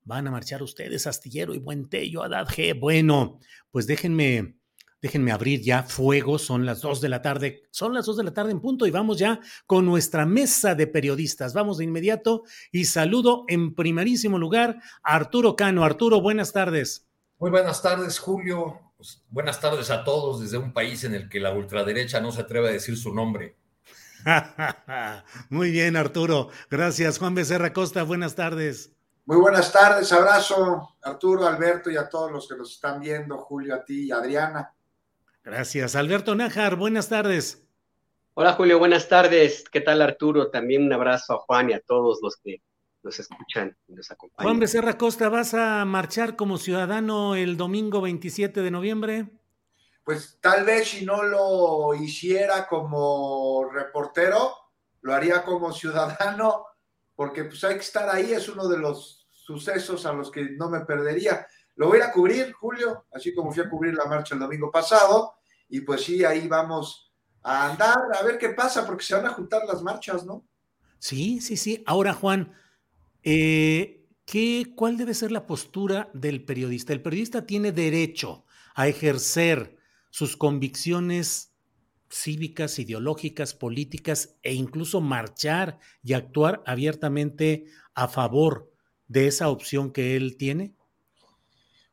[0.05, 2.79] van a marchar ustedes, Astillero y Buen Tello, Adad G.
[2.79, 3.39] Bueno,
[3.71, 4.56] pues déjenme
[5.01, 8.33] Déjenme abrir ya fuego, son las dos de la tarde, son las dos de la
[8.33, 11.53] tarde en punto y vamos ya con nuestra mesa de periodistas.
[11.53, 15.83] Vamos de inmediato y saludo en primerísimo lugar a Arturo Cano.
[15.83, 17.07] Arturo, buenas tardes.
[17.37, 18.79] Muy buenas tardes, Julio.
[18.97, 22.41] Pues, buenas tardes a todos desde un país en el que la ultraderecha no se
[22.41, 23.55] atreve a decir su nombre.
[25.49, 26.49] Muy bien, Arturo.
[26.71, 27.19] Gracias.
[27.19, 28.97] Juan Becerra Costa, buenas tardes.
[29.27, 33.75] Muy buenas tardes, abrazo Arturo, Alberto y a todos los que nos están viendo, Julio,
[33.75, 34.73] a ti y Adriana.
[35.47, 35.95] Gracias.
[35.95, 37.65] Alberto Nájar, buenas tardes.
[38.33, 39.63] Hola Julio, buenas tardes.
[39.71, 40.49] ¿Qué tal Arturo?
[40.49, 42.61] También un abrazo a Juan y a todos los que
[43.01, 44.45] nos escuchan y nos acompañan.
[44.45, 49.29] Juan Becerra Costa, ¿vas a marchar como ciudadano el domingo 27 de noviembre?
[50.03, 54.53] Pues tal vez si no lo hiciera como reportero,
[54.99, 56.65] lo haría como ciudadano,
[57.15, 60.69] porque pues hay que estar ahí, es uno de los sucesos a los que no
[60.69, 61.47] me perdería.
[61.77, 65.36] Lo voy a cubrir, Julio, así como fui a cubrir la marcha el domingo pasado.
[65.69, 67.11] Y pues sí, ahí vamos
[67.43, 70.45] a andar, a ver qué pasa, porque se van a juntar las marchas, ¿no?
[70.99, 71.83] Sí, sí, sí.
[71.85, 72.53] Ahora, Juan,
[73.23, 76.93] eh, ¿qué, ¿cuál debe ser la postura del periodista?
[76.93, 78.45] El periodista tiene derecho
[78.75, 79.77] a ejercer
[80.09, 81.53] sus convicciones
[82.09, 88.71] cívicas, ideológicas, políticas e incluso marchar y actuar abiertamente a favor
[89.07, 90.75] de esa opción que él tiene?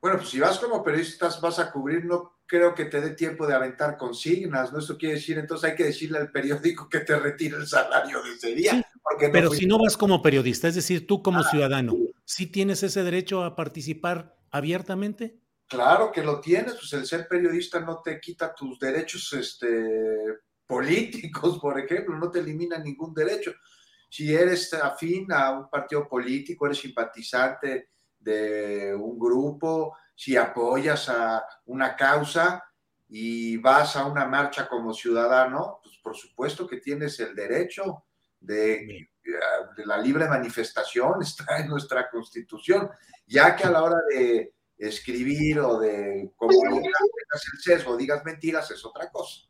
[0.01, 3.47] Bueno, pues si vas como periodista, vas a cubrir no creo que te dé tiempo
[3.47, 4.79] de aventar consignas, ¿no?
[4.79, 8.33] Eso quiere decir, entonces hay que decirle al periódico que te retire el salario de
[8.33, 8.87] ese día.
[9.33, 13.03] pero si no vas como periodista, es decir, tú como ah, ciudadano, ¿sí tienes ese
[13.03, 15.41] derecho a participar abiertamente?
[15.67, 20.13] Claro que lo tienes, pues el ser periodista no te quita tus derechos este,
[20.67, 23.53] políticos, por ejemplo, no te elimina ningún derecho.
[24.11, 27.89] Si eres afín a un partido político, eres simpatizante
[28.19, 32.63] de un grupo, si apoyas a una causa
[33.09, 38.05] y vas a una marcha como ciudadano, pues por supuesto que tienes el derecho
[38.41, 39.09] de,
[39.85, 42.91] la libre manifestación, está en nuestra constitución,
[43.27, 46.93] ya que a la hora de escribir o de comunicar
[47.55, 49.43] el sesgo, digas mentiras, es otra cosa.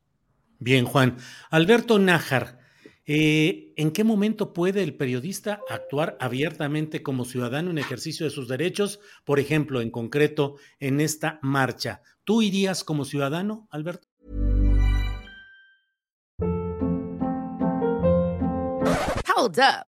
[0.59, 1.17] Bien, Juan.
[1.51, 2.59] Alberto Nájar,
[3.07, 8.48] eh, ¿en qué momento puede el periodista actuar abiertamente como ciudadano en ejercicio de sus
[8.48, 9.00] derechos?
[9.24, 12.02] Por ejemplo, en concreto, en esta marcha.
[12.24, 14.09] ¿Tú irías como ciudadano, Alberto?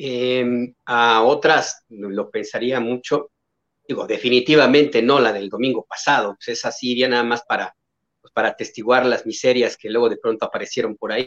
[0.00, 3.32] Em, a otras lo pensaría mucho.
[3.86, 7.74] Digo, definitivamente no la del domingo pasado, pues esa sí iría nada más para,
[8.20, 11.26] pues para atestiguar las miserias que luego de pronto aparecieron por ahí.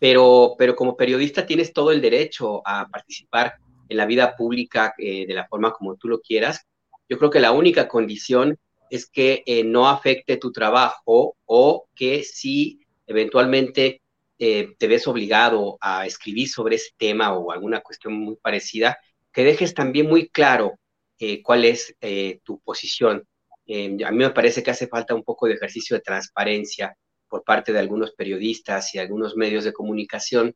[0.00, 3.56] Pero, pero como periodista tienes todo el derecho a participar
[3.90, 6.66] en la vida pública eh, de la forma como tú lo quieras.
[7.10, 12.22] Yo creo que la única condición es que eh, no afecte tu trabajo o que
[12.24, 14.00] si eventualmente
[14.38, 18.98] eh, te ves obligado a escribir sobre ese tema o alguna cuestión muy parecida,
[19.32, 20.78] que dejes también muy claro
[21.18, 23.26] eh, cuál es eh, tu posición.
[23.66, 26.96] a mí me parece que hace falta un poco de ejercicio de transparencia
[27.28, 30.54] por parte de algunos periodistas y algunos medios de comunicación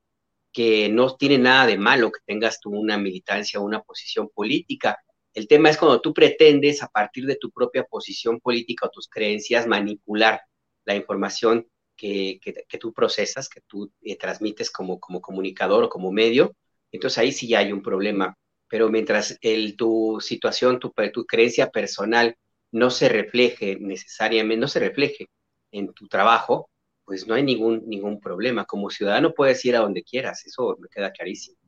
[0.52, 4.98] que no tiene nada de malo que tengas tú una militancia o una posición política.
[5.34, 9.08] El tema es cuando tú pretendes, a partir de tu propia posición política o tus
[9.08, 10.40] creencias, manipular
[10.84, 11.68] la información
[11.98, 12.40] que,
[12.80, 16.54] tú procesas, que tú eh, transmites como, como comunicador o como medio,
[16.90, 18.34] entonces ahí sí ya hay un problema.
[18.68, 22.36] Pero mientras el, tu situación, tu, tu creencia personal
[22.70, 25.28] no se refleje necesariamente, no se refleje
[25.72, 26.70] en tu trabajo,
[27.04, 28.64] pues no hay ningún, ningún problema.
[28.64, 31.58] Como ciudadano puedes ir a donde quieras, eso me queda clarísimo.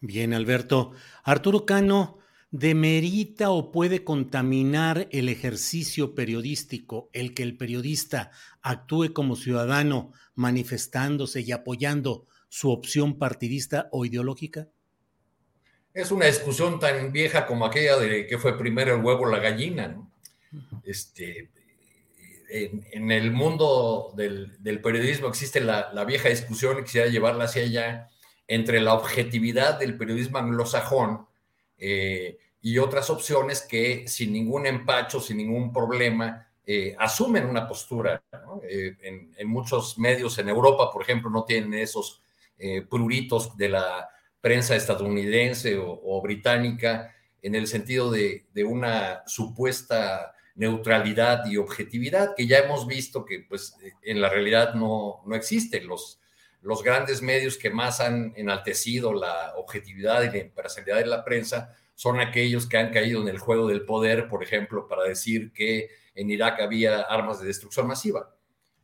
[0.00, 0.92] Bien, Alberto.
[1.24, 2.18] Arturo Cano,
[2.56, 8.30] ¿Demerita o puede contaminar el ejercicio periodístico el que el periodista
[8.62, 14.68] actúe como ciudadano manifestándose y apoyando su opción partidista o ideológica?
[15.92, 19.40] Es una discusión tan vieja como aquella de que fue primero el huevo o la
[19.40, 20.00] gallina.
[20.84, 21.50] Este,
[22.48, 28.10] en, el mundo del, periodismo existe la, vieja discusión, y quisiera llevarla hacia allá,
[28.46, 31.26] entre la objetividad del periodismo anglosajón
[31.78, 38.22] eh, y otras opciones que sin ningún empacho, sin ningún problema, eh, asumen una postura.
[38.66, 38.96] Eh,
[39.36, 42.22] en, muchos medios en Europa, por ejemplo, no tienen esos
[42.88, 44.08] pruritos de la
[44.40, 52.60] prensa estadounidense o, británica en el sentido de, una supuesta neutralidad y objetividad que ya
[52.60, 55.82] hemos visto que pues en la realidad no, no existe.
[55.82, 56.18] Los,
[56.64, 61.76] los grandes medios que más han enaltecido la objetividad y la imparcialidad de la prensa
[61.94, 65.90] son aquellos que han caído en el juego del poder, por ejemplo, para decir que
[66.14, 68.34] en Irak había armas de destrucción masiva.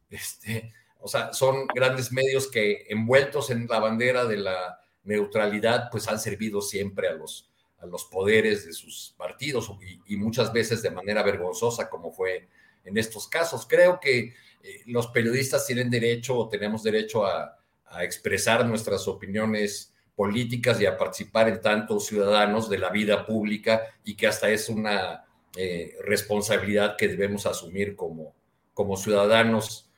[0.08, 6.08] Este, o sea, son grandes medios que envueltos en la bandera de la neutralidad, pues
[6.08, 9.70] han servido siempre a los, a los poderes de sus partidos
[10.06, 12.48] y, muchas veces de manera vergonzosa, como fue
[12.84, 13.66] en estos casos.
[13.68, 19.89] Creo que eh, los periodistas tienen derecho o tenemos derecho a, a expresar nuestras opiniones
[20.20, 24.68] políticas y a participar en tantos ciudadanos de la vida pública y que hasta es
[24.68, 25.24] una
[25.56, 28.34] eh, responsabilidad que debemos asumir como,
[28.74, 29.88] como ciudadanos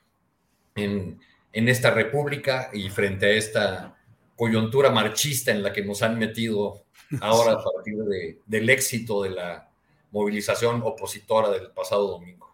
[0.75, 1.19] en,
[1.51, 3.97] en esta república y frente a esta
[4.37, 6.85] coyuntura marchista en la que nos han metido
[7.19, 9.69] ahora a partir de, del éxito de la
[10.11, 12.52] movilización opositora del pasado domingo.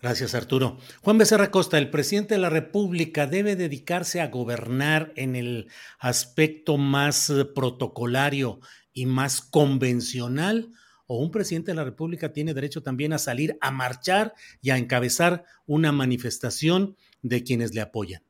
[0.00, 0.78] Gracias, Arturo.
[1.02, 5.68] Juan Becerra Costa, el presidente de la República debe dedicarse a gobernar en el
[5.98, 8.60] aspecto más eh, protocolario
[8.92, 10.70] y más convencional,
[11.06, 14.76] o un presidente de la República tiene derecho también a salir a marchar y a
[14.76, 18.22] encabezar una manifestación de quienes le apoyan.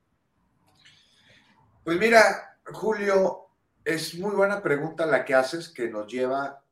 [1.84, 3.48] Pues mira, Julio,
[3.84, 6.64] es muy buena pregunta la que haces que nos lleva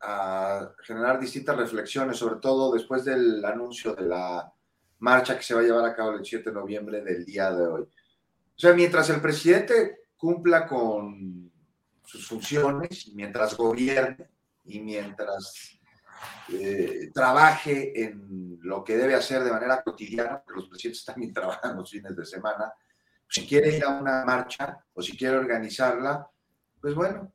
[0.00, 4.52] a generar distintas reflexiones, sobre todo después del anuncio de la
[4.98, 7.66] marcha que se va a llevar a cabo el 7 de noviembre del día de
[7.66, 7.82] hoy.
[7.82, 11.50] O sea, mientras el presidente cumpla con
[12.04, 14.30] sus funciones, mientras gobierne
[14.64, 15.78] y mientras
[16.48, 21.76] eh, trabaje en lo que debe hacer de manera cotidiana, porque los presidentes también trabajan
[21.76, 22.72] los fines de semana,
[23.28, 26.30] si quiere ir a una marcha o si quiere organizarla,
[26.80, 27.32] pues bueno,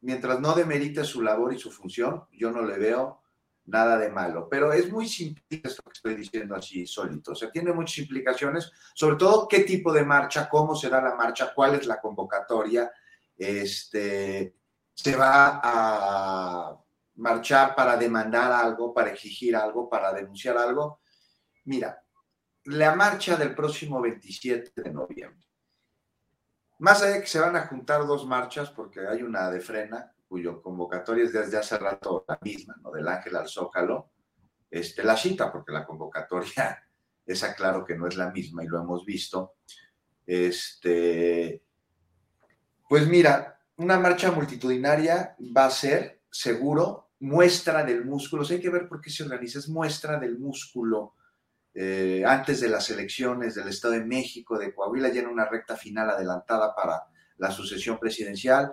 [0.00, 3.22] mientras no demerite su labor y su función, yo no le veo
[3.66, 4.48] nada de malo.
[4.48, 7.32] Pero es muy simple esto que estoy diciendo así solito.
[7.32, 11.52] O sea, tiene muchas implicaciones, sobre todo qué tipo de marcha, cómo será la marcha,
[11.54, 12.90] cuál es la convocatoria.
[13.36, 14.54] Este,
[14.94, 16.76] se va a
[17.16, 21.00] marchar para demandar algo, para exigir algo, para denunciar algo.
[21.64, 22.02] Mira,
[22.64, 25.49] la marcha del próximo 27 de noviembre
[26.80, 30.12] más allá de que se van a juntar dos marchas, porque hay una de frena,
[30.26, 32.90] cuyo convocatoria es desde hace rato la misma, ¿no?
[32.90, 34.10] Del Ángel al Zócalo,
[34.70, 36.82] este, la cita, porque la convocatoria,
[37.26, 39.56] esa claro que no es la misma y lo hemos visto.
[40.24, 41.62] Este,
[42.88, 48.42] pues mira, una marcha multitudinaria va a ser, seguro, muestra del músculo.
[48.48, 51.14] hay que ver por qué se organiza, es muestra del músculo
[51.74, 55.76] eh, antes de las elecciones del Estado de México, de Coahuila, ya en una recta
[55.76, 57.04] final adelantada para
[57.38, 58.72] la sucesión presidencial.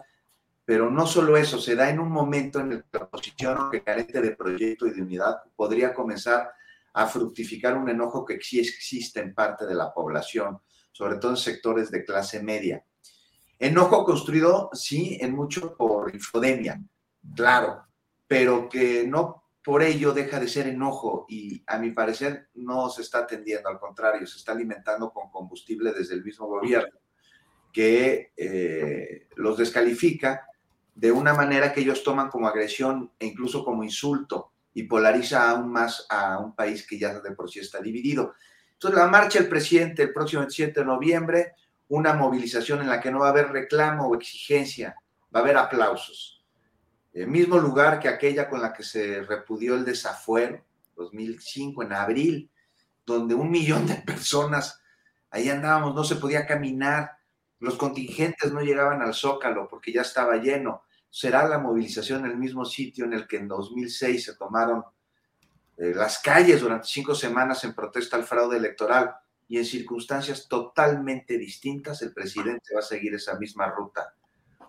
[0.66, 3.84] Pero no solo eso, se da en un momento en el que la oposición, que
[3.84, 6.52] carece de proyecto y de unidad, podría comenzar
[6.94, 10.60] a fructificar un enojo que sí existe en parte de la población,
[10.92, 12.84] sobre todo en sectores de clase media.
[13.60, 16.82] Enojo construido, sí, en mucho por infodemia,
[17.36, 17.86] claro,
[18.28, 23.02] pero que no por ello deja de ser enojo y a mi parecer no se
[23.02, 26.98] está atendiendo, al contrario, se está alimentando con combustible desde el mismo gobierno,
[27.74, 30.48] que eh, los descalifica
[30.96, 35.72] de una manera que ellos toman como agresión e incluso como insulto y polariza aún
[35.72, 38.36] más a un país que ya de por sí está dividido.
[38.74, 41.54] Entonces, la marcha del presidente el próximo 27 de noviembre,
[41.90, 44.96] una movilización en la que no va a haber reclamo o exigencia,
[45.36, 46.37] va a haber aplausos
[47.18, 50.64] el mismo lugar que aquella con la que se repudió el desafuero,
[50.96, 52.52] 2005, en abril,
[53.08, 54.80] donde un millón de personas,
[55.32, 57.18] ahí andábamos, no se podía caminar,
[57.60, 60.84] los contingentes no llegaban al zócalo porque ya estaba lleno.
[61.10, 64.84] Será la movilización en el mismo sitio en el que en 2006 se tomaron
[65.78, 69.16] eh, las calles durante cinco semanas en protesta al fraude electoral
[69.48, 74.14] y en circunstancias totalmente distintas el presidente va a seguir esa misma ruta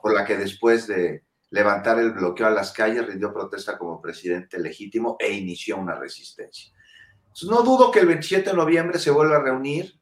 [0.01, 4.59] por la que después de levantar el bloqueo a las calles, rindió protesta como presidente
[4.59, 6.73] legítimo e inició una resistencia.
[7.49, 9.99] no dudo que el 27 de noviembre se vuelva a reunir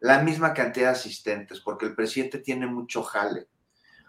[0.00, 3.48] la misma cantidad de asistentes, porque el presidente tiene mucho jale.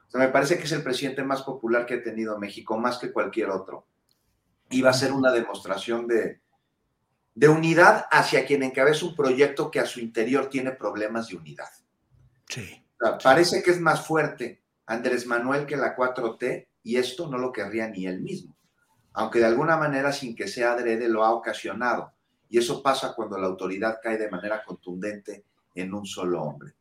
[0.08, 2.98] O sea, me parece que es el presidente más popular que ha tenido México, más
[2.98, 3.86] que cualquier otro.
[4.70, 6.42] Y va a ser una demostración de,
[7.36, 11.70] de unidad hacia quien encabeza un proyecto que a su interior tiene problemas de unidad.
[12.48, 12.86] Sí.
[13.24, 17.88] parece que es más fuerte Andrés Manuel que la 4T y esto no lo querría
[17.88, 18.56] ni él mismo,
[19.14, 22.14] aunque de alguna manera sin que sea adrede lo ha ocasionado.
[22.50, 26.74] Y eso pasa cuando la autoridad cae de manera contundente en un solo hombre.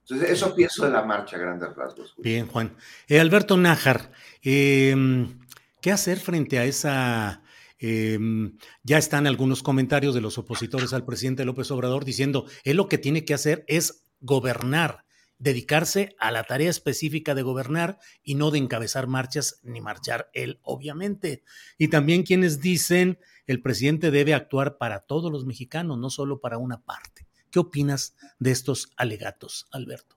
[0.00, 2.14] Entonces, eso pienso de la marcha, grandes rasgos.
[2.18, 2.76] Bien, Juan.
[3.06, 4.10] Eh, Alberto Nájar,
[4.42, 5.38] em,
[5.80, 7.42] ¿qué hacer frente a esa...
[7.78, 12.88] Em, ya están algunos comentarios de los opositores al presidente López Obrador diciendo, él lo
[12.88, 15.04] que tiene que hacer es gobernar
[15.42, 20.60] dedicarse a la tarea específica de gobernar y no de encabezar marchas ni marchar él,
[20.62, 21.42] obviamente.
[21.78, 26.58] Y también quienes dicen el presidente debe actuar para todos los mexicanos, no solo para
[26.58, 27.26] una parte.
[27.50, 30.16] ¿Qué opinas de estos alegatos, Alberto?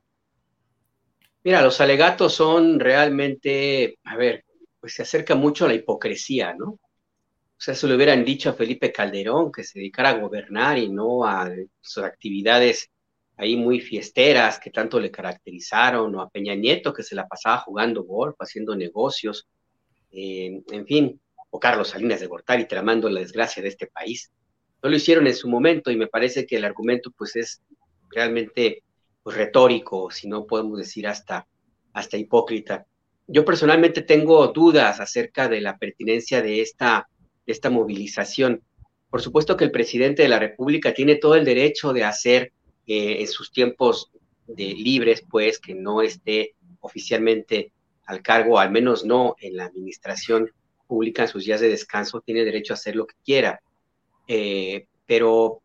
[1.43, 4.45] Mira, los alegatos son realmente, a ver,
[4.80, 6.68] pues se acerca mucho a la hipocresía, ¿no?
[6.68, 6.80] O
[7.57, 11.26] sea, se le hubieran dicho a Felipe Calderón que se dedicara a gobernar y no
[11.26, 11.49] a
[11.81, 12.91] sus actividades
[13.38, 17.57] ahí muy fiesteras que tanto le caracterizaron, o a Peña Nieto que se la pasaba
[17.60, 19.48] jugando golf, haciendo negocios,
[20.12, 24.32] eh, en fin, o Carlos Salinas de Gortari tramando la desgracia de este país.
[24.82, 27.62] No lo hicieron en su momento y me parece que el argumento pues es
[28.12, 28.84] realmente
[29.24, 31.48] pues, retórico, si no podemos decir hasta,
[31.94, 32.86] hasta hipócrita.
[33.28, 37.10] Yo personalmente tengo dudas acerca de la pertinencia de esta,
[37.45, 38.62] de esta movilización.
[39.10, 42.53] Por supuesto que el presidente de la República tiene todo el derecho de hacer
[42.88, 44.12] en sus tiempos
[44.48, 47.72] de libres, pues, que no esté oficialmente
[48.06, 50.52] al cargo, al menos no en la administración
[50.88, 53.60] pública en sus días de descanso, tiene derecho a hacer lo que quiera.
[54.28, 55.62] Eh, pero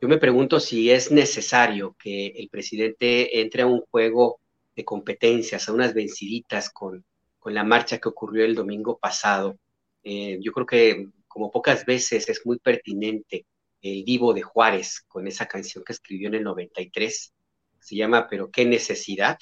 [0.00, 4.40] yo me pregunto si es necesario que el presidente entre a un juego
[4.74, 7.04] de competencias, a unas venciditas con,
[7.38, 9.58] con la marcha que ocurrió el domingo pasado.
[10.02, 13.46] Eh, yo creo que como pocas veces es muy pertinente
[13.82, 17.34] el Divo de Juárez con esa canción que escribió en el 93,
[17.80, 19.38] se llama Pero qué necesidad,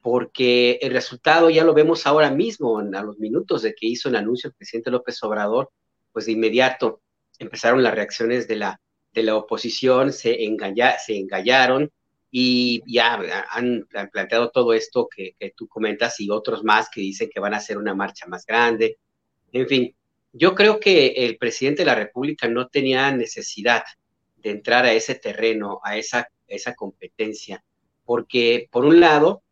[0.00, 4.16] porque el resultado ya lo vemos ahora mismo, a los minutos de que hizo el
[4.16, 5.70] anuncio el presidente López Obrador,
[6.12, 7.02] pues de inmediato
[7.38, 8.80] empezaron las reacciones de la,
[9.12, 11.90] de la oposición, se, engaña, se engallaron
[12.30, 13.20] y ya
[13.50, 17.54] han, planteado todo esto que, que, tú comentas y otros más que dicen que van
[17.54, 18.98] a hacer una marcha más grande.
[19.52, 19.96] En fin,
[20.32, 23.84] yo creo que el presidente de la República no tenía necesidad
[24.36, 27.64] de entrar a ese terreno, a esa, esa competencia,
[28.04, 29.42] porque por un lado,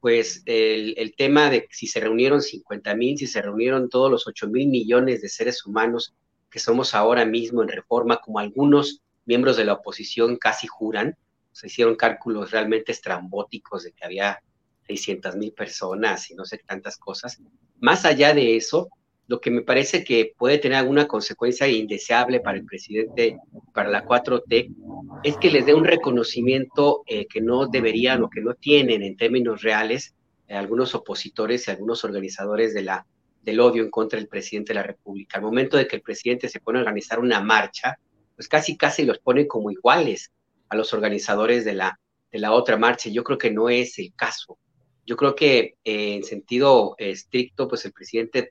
[0.00, 4.48] pues el, tema de si se reunieron 50 mil, si se reunieron todos los 8
[4.48, 6.14] mil millones de seres humanos
[6.50, 11.16] que somos ahora mismo en reforma, como algunos miembros de la oposición casi juran,
[11.52, 14.42] se hicieron cálculos realmente estrambóticos de que había
[14.86, 17.40] 600 mil personas y no sé tantas cosas.
[17.78, 18.88] Más allá de eso,
[19.30, 23.38] lo que me parece que puede tener alguna consecuencia indeseable para el presidente,
[23.72, 24.74] para la 4T,
[25.22, 29.16] es que les dé un reconocimiento eh, que no deberían o que no tienen en
[29.16, 30.16] términos reales
[30.48, 33.06] eh, algunos opositores y algunos organizadores de la,
[33.44, 35.38] del odio en contra del presidente de la República.
[35.38, 38.00] Al momento de que el presidente se pone a organizar una marcha,
[38.34, 40.32] pues casi casi los pone como iguales
[40.70, 42.00] a los organizadores de la,
[42.32, 43.08] de la otra marcha.
[43.10, 44.58] Yo creo que no es el caso.
[45.06, 48.50] Yo creo que eh, en sentido estricto, pues el presidente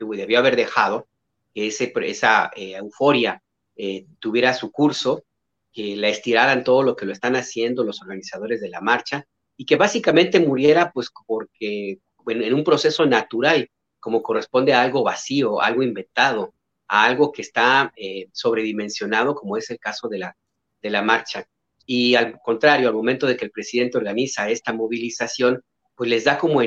[0.00, 1.06] debió haber dejado
[1.54, 3.42] que ese, esa eh, euforia
[3.76, 5.24] eh, tuviera su curso,
[5.72, 9.24] que la estiraran todo lo que lo están haciendo los organizadores de la marcha
[9.56, 13.68] y que básicamente muriera pues porque en un proceso natural,
[13.98, 16.54] como corresponde a algo vacío, algo inventado,
[16.88, 20.36] a algo que está eh, sobredimensionado, como es el caso de la,
[20.82, 21.44] de la marcha.
[21.86, 25.62] Y al contrario, al momento de que el presidente organiza esta movilización,
[25.94, 26.60] pues les da como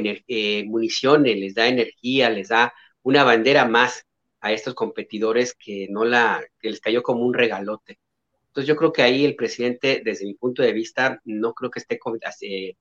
[0.65, 2.73] municiones, les da energía, les da
[3.03, 4.05] una bandera más
[4.41, 7.99] a estos competidores que no la, que les cayó como un regalote.
[8.47, 11.80] Entonces yo creo que ahí el presidente, desde mi punto de vista, no creo que
[11.80, 11.99] esté
[12.39, 12.75] eh,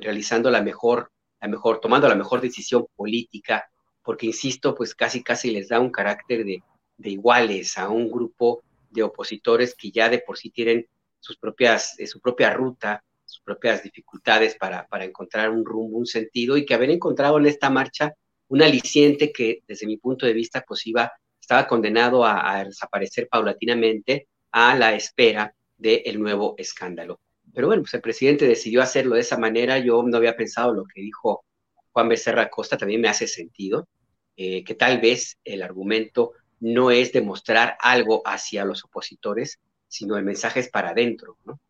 [0.00, 1.10] realizando la mejor,
[1.40, 3.70] la mejor, tomando la mejor decisión política,
[4.02, 6.62] porque insisto, pues casi casi les da un carácter de,
[6.96, 10.86] de iguales a un grupo de opositores que ya de por sí tienen
[11.20, 16.06] sus propias, eh, su propia ruta, sus propias dificultades para, para encontrar un rumbo, un
[16.06, 18.14] sentido, y que haber encontrado en esta marcha
[18.50, 24.28] un aliciente que desde mi punto de vista pues iba, estaba condenado a, desaparecer paulatinamente
[24.50, 27.20] a la espera del nuevo escándalo.
[27.54, 29.78] Pero bueno, pues el presidente decidió hacerlo de esa manera.
[29.78, 31.44] Yo no había pensado lo que dijo
[31.92, 33.88] Juan Becerra Costa, también me hace sentido,
[34.36, 40.24] eh, que tal vez el argumento no es demostrar algo hacia los opositores, sino el
[40.24, 41.60] mensaje es para adentro, ¿no?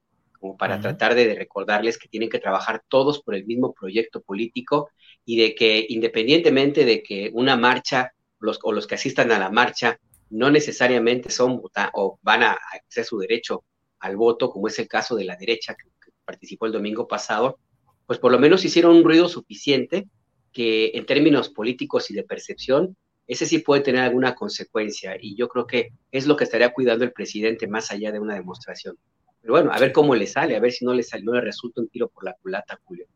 [0.40, 4.90] Como para tratar de recordarles que tienen que trabajar todos por el mismo proyecto político
[5.24, 9.50] y de que independientemente de que una marcha los, o los que asistan a la
[9.50, 10.00] marcha
[10.30, 11.60] no necesariamente son
[11.92, 12.58] o van a
[12.88, 13.64] hacer su derecho
[13.98, 15.90] al voto, como es el caso de la derecha que,
[16.24, 17.58] participó el domingo pasado,
[18.06, 20.06] pues por lo menos hicieron un ruido suficiente
[20.52, 22.96] que en términos políticos y de percepción,
[23.26, 27.04] ese sí puede tener alguna consecuencia y yo creo que es lo que estaría cuidando
[27.04, 28.96] el presidente más allá de una demostración.
[29.40, 31.40] Pero bueno, a ver cómo le sale, a ver si no le, sale, no le
[31.40, 33.06] resulta un tiro por la culata, Julio.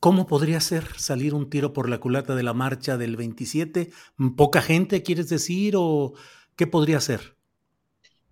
[0.00, 3.90] ¿Cómo podría ser salir un tiro por la culata de la marcha del 27?
[4.34, 5.74] ¿Poca gente, quieres decir?
[5.76, 6.14] ¿O
[6.56, 7.36] qué podría ser?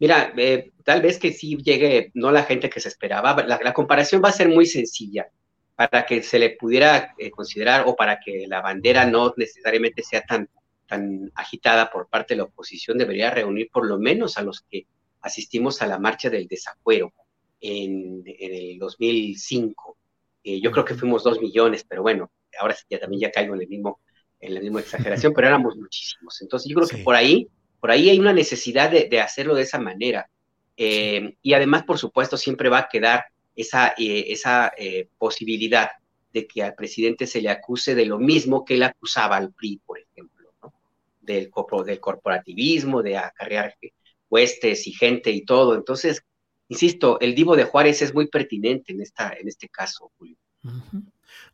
[0.00, 3.36] Mira, eh, tal vez que sí llegue, no la gente que se esperaba.
[3.44, 5.28] La, comparación va a ser muy sencilla
[5.74, 10.22] para que se le pudiera eh, considerar o para que la bandera no necesariamente sea
[10.22, 10.48] tan,
[10.86, 14.86] tan agitada por parte de la oposición, debería reunir por lo menos a los que
[15.20, 17.12] asistimos a la marcha del desafuero
[17.60, 19.98] en, en el 2005
[20.48, 23.60] eh, yo creo que fuimos dos millones, pero bueno, ahora ya también ya caigo en
[23.60, 24.00] el mismo,
[24.40, 26.40] en la misma exageración, pero éramos muchísimos.
[26.40, 27.48] Entonces yo creo que por ahí,
[27.80, 30.30] por ahí hay una necesidad de, hacerlo de esa manera.
[30.76, 33.26] Eh, y además, por supuesto, siempre va a quedar
[33.56, 34.72] esa, eh, esa
[35.18, 35.90] posibilidad
[36.32, 39.82] de que al presidente se le acuse de lo mismo que él acusaba al PRI,
[39.84, 40.50] por ejemplo.
[41.20, 41.50] del,
[41.84, 43.76] del corporativismo, de acarrear
[44.30, 45.74] huestes y gente y todo.
[45.74, 46.22] Entonces,
[46.68, 50.36] insisto, el divo de Juárez es muy pertinente en, esta, en este caso, Julio.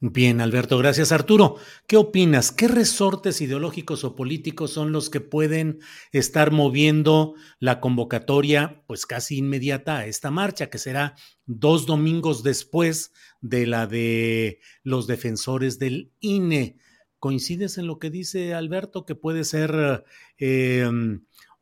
[0.00, 1.12] Bien, Alberto, gracias.
[1.12, 1.56] Arturo,
[1.86, 2.52] ¿qué opinas?
[2.52, 5.80] ¿Qué resortes ideológicos o políticos son los que pueden
[6.12, 11.14] estar moviendo la convocatoria, pues casi inmediata a esta marcha, que será
[11.46, 16.76] dos domingos después de la de los defensores del INE?
[17.18, 20.04] ¿Coincides en lo que dice Alberto, que puede ser
[20.38, 20.86] eh,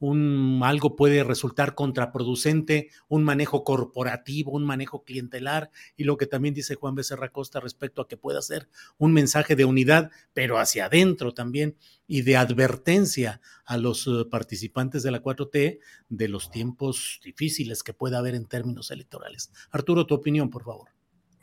[0.03, 6.55] un, algo puede resultar contraproducente, un manejo corporativo, un manejo clientelar, y lo que también
[6.55, 8.69] dice Juan Becerra Costa respecto a que pueda ser
[8.99, 11.77] un mensaje de unidad, pero hacia adentro también,
[12.09, 17.95] y de advertencia a los eh, participantes de la 4T de los tiempos difíciles que
[17.95, 19.53] pueda haber en términos electorales.
[19.71, 20.89] Arturo, tu opinión, por favor.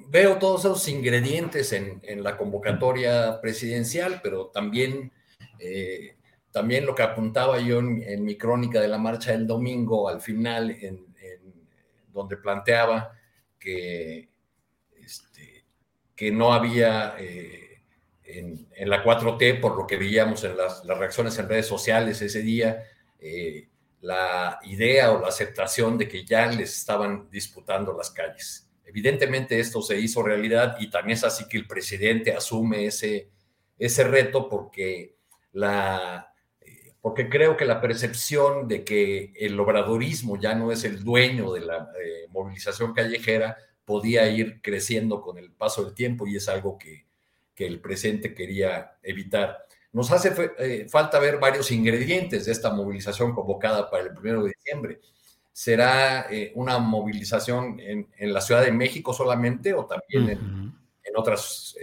[0.10, 5.14] Veo todos esos ingredientes en, la convocatoria presidencial, pero también
[5.60, 6.18] eh,
[6.52, 10.72] también lo que apuntaba yo en, mi crónica de la marcha del domingo, al final,
[10.72, 11.08] en,
[12.12, 13.12] donde planteaba
[13.60, 14.30] que,
[14.98, 15.64] este,
[16.16, 17.82] que no había eh,
[18.24, 22.84] en, la 4T, por lo que veíamos en las, reacciones en redes sociales ese día,
[23.20, 23.70] eh,
[24.02, 28.70] la idea o la aceptación de que ya les estaban disputando las calles.
[28.86, 33.30] Evidentemente esto se hizo realidad y también es así que el presidente asume ese,
[33.78, 35.16] ese reto porque
[35.52, 36.29] la,
[37.02, 41.62] porque creo que la percepción de que el obradorismo ya no es el dueño de
[41.62, 46.78] la eh, movilización callejera podía ir creciendo con el paso del tiempo y es algo
[46.78, 47.08] que,
[47.60, 49.66] el presidente quería evitar.
[49.92, 54.54] Nos hace eh, falta ver varios ingredientes de esta movilización convocada para el primero de
[54.56, 55.02] diciembre.
[55.52, 60.74] ¿Será eh, una movilización en, la Ciudad de México solamente o también en,
[61.04, 61.76] en, otras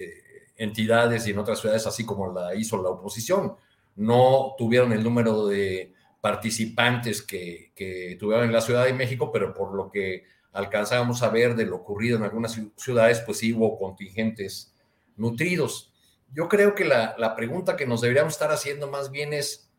[0.56, 3.54] entidades y en otras ciudades, así como la hizo la oposición?
[3.96, 7.72] No tuvieron el número de participantes que,
[8.18, 11.76] tuvieron en la Ciudad de México, pero por lo que alcanzábamos a ver de lo
[11.76, 14.74] ocurrido en algunas ciudades, pues sí hubo contingentes
[15.16, 15.92] nutridos.
[16.32, 19.70] Yo creo que la, pregunta que nos deberíamos estar haciendo más bien es,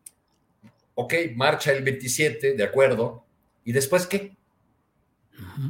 [0.95, 3.25] ok, marcha el 27, de acuerdo,
[3.63, 4.35] ¿y después qué?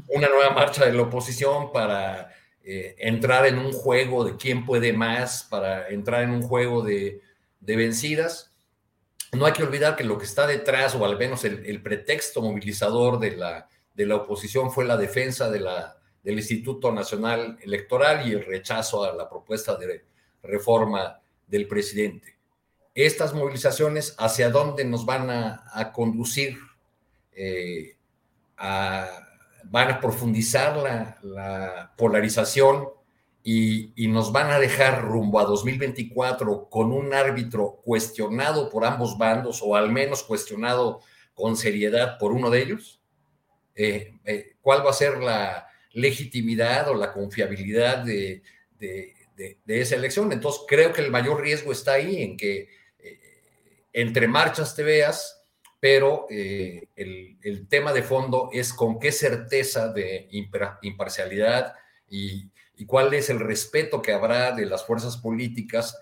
[0.10, 2.30] Una nueva marcha de la oposición para
[2.64, 7.22] eh, entrar en un juego de quién puede más, para entrar en un juego de
[7.68, 8.54] de vencidas.
[9.34, 13.20] No hay que olvidar que lo que está detrás, o al menos el, pretexto movilizador
[13.20, 15.68] de la, de la oposición, fue la defensa del
[16.24, 20.06] Instituto Nacional Electoral y el rechazo a la propuesta de
[20.42, 22.38] reforma del presidente.
[22.96, 26.58] Estas movilizaciones, ¿hacia dónde nos van a, conducir?
[27.34, 27.98] Eh,
[28.58, 30.78] van a profundizar
[31.22, 32.97] la polarización
[33.50, 39.62] y, nos van a dejar rumbo a 2024 con un árbitro cuestionado por ambos bandos
[39.64, 41.00] o al menos cuestionado
[41.34, 43.02] con seriedad por uno de ellos?
[43.74, 48.44] Eh, eh, ¿Cuál va a ser la legitimidad o la confiabilidad de,
[49.66, 50.34] esa elección?
[50.34, 52.68] Entonces creo que el mayor riesgo está ahí en que
[53.00, 53.20] eh,
[53.94, 55.42] entre marchas te veas,
[55.80, 60.28] pero el, tema de fondo es con qué certeza de
[60.82, 61.76] imparcialidad
[62.10, 66.00] y, y cuál es el respeto que habrá de las fuerzas políticas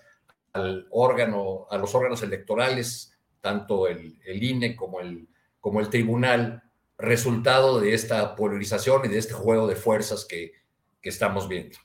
[0.52, 5.28] al órgano, a los órganos electorales, tanto el, INE como el,
[5.60, 6.62] como el tribunal,
[6.98, 10.52] resultado de esta polarización y de este juego de fuerzas que,
[11.00, 11.78] que estamos viendo.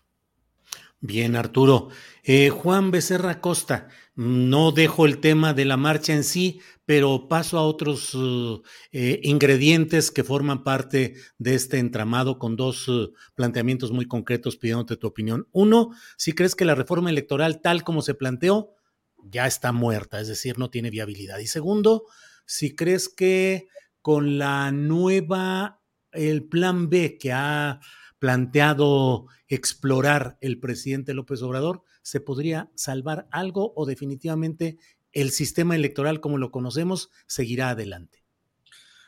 [0.99, 1.89] Bien, Arturo.
[2.23, 3.87] Eh, Juan Becerra Costa,
[4.21, 8.61] no dejo el tema de la marcha en sí, pero paso a otros uh,
[8.91, 14.95] eh, ingredientes que forman parte de este entramado con dos uh, planteamientos muy concretos pidiéndote
[14.95, 15.47] tu opinión.
[15.51, 18.75] Uno, si crees que la reforma electoral tal como se planteó
[19.23, 21.39] ya está muerta, es decir, no tiene viabilidad.
[21.39, 22.03] Y segundo,
[22.45, 23.69] si crees que
[24.03, 25.81] con la nueva,
[26.11, 27.79] el plan B que ha
[28.19, 34.77] planteado explorar el presidente López Obrador, ¿se podría salvar algo o definitivamente
[35.11, 38.23] el sistema electoral como lo conocemos seguirá adelante?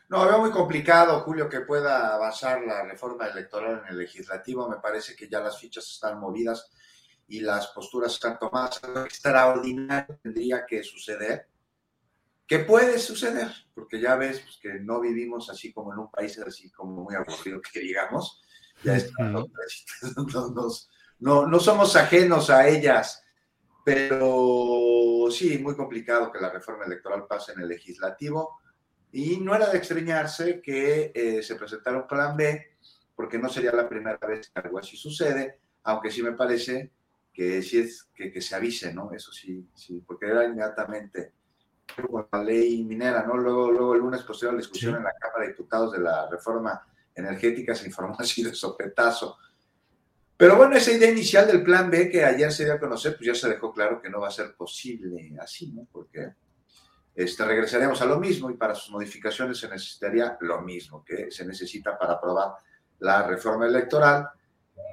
[0.09, 4.69] No, veo muy complicado, Julio, que pueda avanzar la reforma electoral en el legislativo.
[4.69, 6.69] Me parece que ya las fichas están movidas
[7.27, 8.81] y las posturas están tomadas.
[8.93, 11.47] Lo extraordinario tendría que suceder,
[12.45, 16.37] que puede suceder, porque ya ves pues, que no vivimos así como en un país
[16.39, 18.41] así como muy aburrido que digamos
[18.83, 18.97] ya
[21.23, 23.23] no, no, somos ajenos a ellas,
[23.83, 28.59] pero sí, muy complicado que la reforma electoral pase en el legislativo.
[29.11, 32.75] Y no era de extrañarse que eh, se presentara un plan B,
[33.15, 36.91] porque no sería la primera vez que algo así sucede, aunque sí me parece
[37.31, 39.11] que sí es que, que se avise, ¿no?
[39.13, 41.33] Eso sí, sí, porque era inmediatamente
[42.09, 43.37] con la ley minera, ¿no?
[43.37, 46.29] Luego, luego el lunes posterior a la discusión en la Cámara de Diputados de la
[46.29, 46.85] reforma
[47.15, 49.37] energética se informó así de sopetazo.
[50.35, 53.27] Pero bueno, esa idea inicial del plan B que ayer se dio a conocer, pues
[53.27, 55.87] ya se dejó claro que no va a ser posible así, ¿no?
[55.91, 56.33] Porque
[57.15, 61.45] este, regresaríamos a lo mismo y para sus modificaciones se necesitaría lo mismo que se
[61.45, 62.53] necesita para aprobar
[62.99, 64.29] la reforma electoral.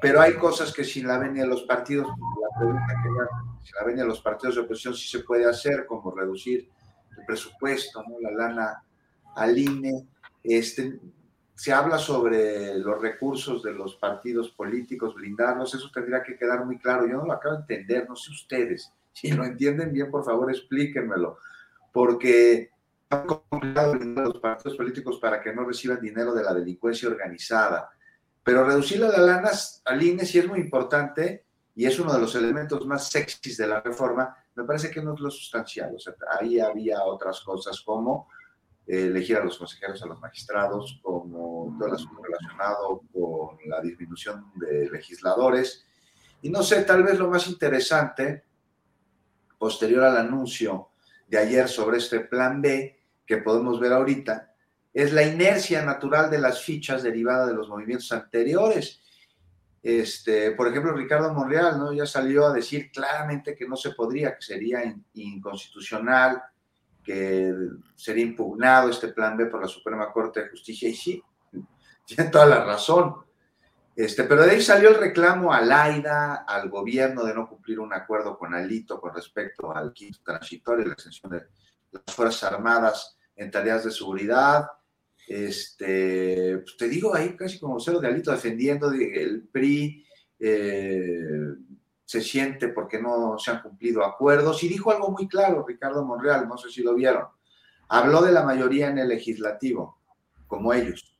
[0.02, 3.84] Pero hay cosas que sin la venia de los partidos, la pregunta que sin la
[3.84, 6.68] venia de los partidos de oposición sí se puede hacer, como reducir
[7.16, 8.20] el presupuesto, ¿no?
[8.20, 8.84] la lana
[9.36, 10.06] al INE.
[10.42, 10.98] Este,
[11.60, 16.78] se habla sobre los recursos de los partidos políticos, blindarlos, eso tendría que quedar muy
[16.78, 17.06] claro.
[17.06, 18.90] Yo no lo acabo de entender, no sé ustedes.
[19.12, 21.36] Si lo entienden bien, por favor, explíquenmelo
[21.92, 22.70] porque
[23.10, 27.90] han complicado los partidos políticos para que no reciban dinero de la delincuencia organizada.
[28.42, 32.34] Pero reducir las lanas al INE sí es muy importante y es uno de los
[32.36, 34.34] elementos más sexys de la reforma.
[34.54, 35.94] Me parece que no es lo sustancial.
[35.94, 38.28] O sea, ahí había otras cosas como
[38.86, 44.52] elegir a los consejeros, a los magistrados, como todo el asunto relacionado con la disminución
[44.56, 45.86] de legisladores.
[46.42, 48.44] Y no sé, tal vez lo más interesante,
[49.58, 50.90] posterior al anuncio
[51.28, 54.52] de ayer sobre este plan B que podemos ver ahorita,
[54.92, 59.00] es la inercia natural de las fichas derivada de los movimientos anteriores.
[59.82, 61.92] Este, por ejemplo, Ricardo Monreal ¿no?
[61.92, 64.82] ya salió a decir claramente que no se podría, que sería
[65.14, 66.42] inconstitucional,
[67.02, 67.54] que
[67.94, 71.22] sería impugnado este plan B por la Suprema Corte de Justicia, y sí,
[72.06, 73.16] tiene toda la razón.
[73.96, 77.92] Este, pero de ahí salió el reclamo al AIDA, al gobierno de no cumplir un
[77.92, 81.46] acuerdo con Alito con respecto al quinto transitorio, la extensión de
[81.92, 84.66] las Fuerzas Armadas en tareas de seguridad.
[85.26, 90.06] Este, pues te digo ahí casi como cero de Alito defendiendo el PRI
[90.38, 91.54] eh,
[92.10, 96.48] se siente porque no se han cumplido acuerdos y dijo algo muy claro Ricardo Monreal,
[96.48, 97.26] no sé si lo vieron.
[97.88, 100.00] Habló de la mayoría en el legislativo,
[100.48, 101.16] como ellos,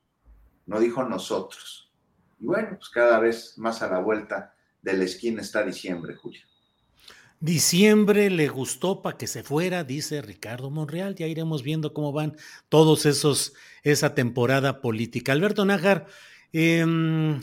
[0.66, 1.92] no dijo nosotros
[2.40, 4.52] y bueno, pues cada vez más a la vuelta
[4.82, 6.40] de la esquina está diciembre, Julio.
[7.38, 11.14] Diciembre le gustó para que se fuera, dice Ricardo Monreal.
[11.14, 12.36] Ya iremos viendo cómo van
[12.68, 13.54] todos esos,
[13.84, 15.30] esa temporada política.
[15.30, 16.06] Alberto Nájar,
[16.52, 17.38] em,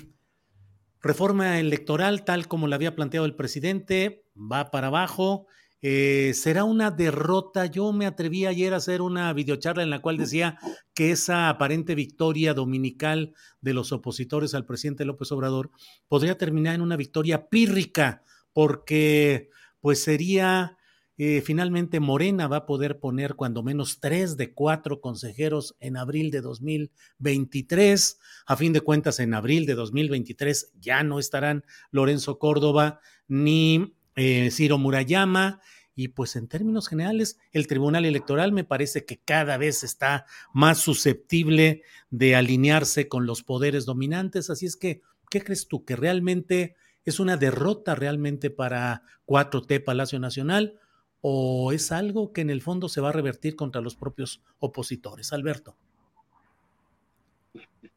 [1.02, 5.48] reforma electoral tal como la había planteado el presidente, va para abajo.
[5.82, 7.68] Eh, será una derrota.
[7.68, 10.58] Yo me atreví ayer a hacer una videocharla en la cual decía
[10.94, 15.72] que esa aparente victoria dominical de los opositores al presidente López Obrador
[16.08, 19.50] podría terminar en una victoria pírrica, porque
[19.80, 20.78] pues sería
[21.18, 26.30] eh, finalmente Morena va a poder poner cuando menos tres de cuatro consejeros en abril
[26.30, 28.20] de 2023.
[28.46, 34.50] A fin de cuentas, en abril de 2023 ya no estarán Lorenzo Córdoba ni eh,
[34.52, 35.60] Ciro Murayama,
[35.98, 40.78] y pues en términos generales, el Tribunal Electoral me parece que cada vez está más
[40.78, 41.82] susceptible
[42.12, 44.52] de alinearse con los poderes dominantes.
[44.52, 45.86] Así es que, ¿qué crees tú?
[45.86, 50.80] ¿Que realmente es una derrota realmente para 4T Palacio Nacional?
[51.30, 55.34] ¿O es algo que en el fondo se va a revertir contra los propios opositores?
[55.34, 55.76] Alberto.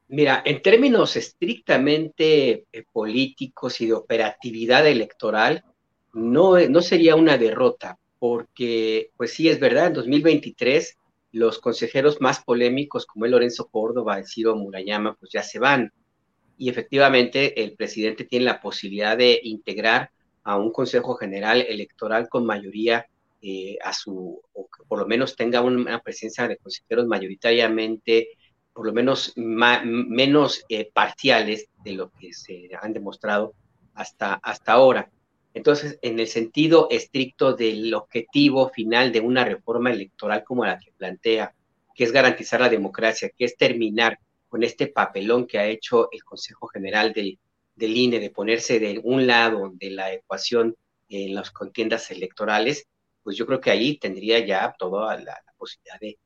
[0.09, 5.62] Mira, en términos estrictamente eh, políticos y de operatividad electoral,
[6.12, 10.98] no, no sería una derrota, porque, pues sí, es verdad, en 2023
[11.31, 15.93] los consejeros más polémicos como el Lorenzo Córdoba, el Ciro Murayama, pues ya se van.
[16.59, 20.11] Y efectivamente el presidente tiene la posibilidad de integrar
[20.43, 23.07] a un Consejo General Electoral con mayoría
[23.43, 28.29] eh, a su, o que por lo menos tenga una presencia de consejeros mayoritariamente,
[28.73, 33.55] por lo menos menos eh, parciales de lo que se han demostrado
[33.95, 35.11] hasta, hasta ahora.
[35.53, 40.93] Entonces, en el sentido estricto del objetivo final de una reforma electoral como la que
[40.93, 41.55] plantea,
[41.95, 44.19] que es garantizar la democracia, que es terminar
[44.49, 47.39] con este papelón que ha hecho el Consejo General del,
[47.77, 50.77] INE de ponerse de un lado de la ecuación
[51.09, 52.87] en las contiendas electorales,
[53.31, 56.19] pues yo creo que ahí tendría ya toda la, posibilidad de,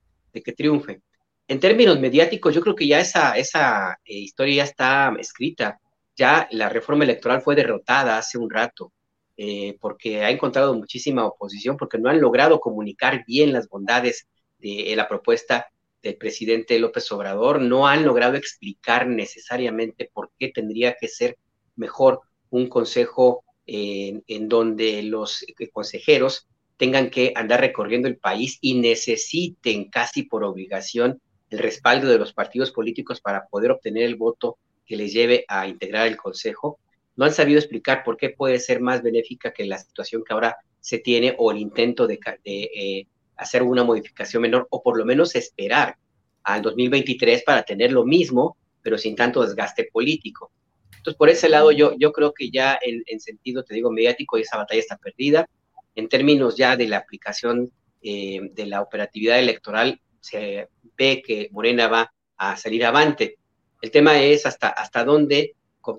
[0.42, 1.02] que triunfe.
[1.46, 5.78] En términos mediáticos, yo creo que ya esa, esa eh, historia ya está escrita.
[6.16, 8.90] Ya la reforma electoral fue derrotada hace un rato.
[9.36, 14.26] Eh, porque ha encontrado muchísima oposición, porque no han logrado comunicar bien las bondades
[14.58, 15.66] de la propuesta
[16.02, 21.36] del presidente López Obrador, no han logrado explicar necesariamente por qué tendría que ser
[21.76, 29.90] mejor un consejo en donde los consejeros tengan que andar recorriendo el país y necesiten
[29.90, 31.20] casi por obligación
[31.50, 35.68] el respaldo de los partidos políticos para poder obtener el voto que les lleve a
[35.68, 36.78] integrar el consejo
[37.16, 40.56] no han sabido explicar por qué puede ser más benéfica que la situación que ahora
[40.80, 43.06] se tiene o el intento de, eh,
[43.36, 45.96] hacer una modificación menor o por lo menos esperar
[46.42, 50.50] al 2023 para tener lo mismo, pero sin tanto desgaste político.
[50.96, 54.36] Entonces, por ese lado, yo, yo creo que ya en, en sentido, te digo, mediático,
[54.36, 55.48] esa batalla está perdida.
[55.94, 57.72] En términos ya de la aplicación
[58.02, 63.38] eh, de la operatividad electoral, se ve que Morena va a salir avante.
[63.80, 65.54] El tema es hasta, hasta dónde,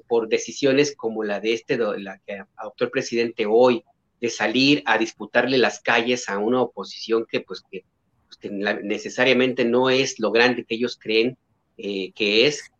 [0.07, 3.83] por decisiones como la de este, la que adoptó el presidente hoy,
[4.19, 7.85] de salir a disputarle las calles a una oposición que, pues, que,
[8.27, 8.51] pues,
[8.83, 11.37] necesariamente no es lo grande que ellos creen
[11.77, 12.71] eh, que es,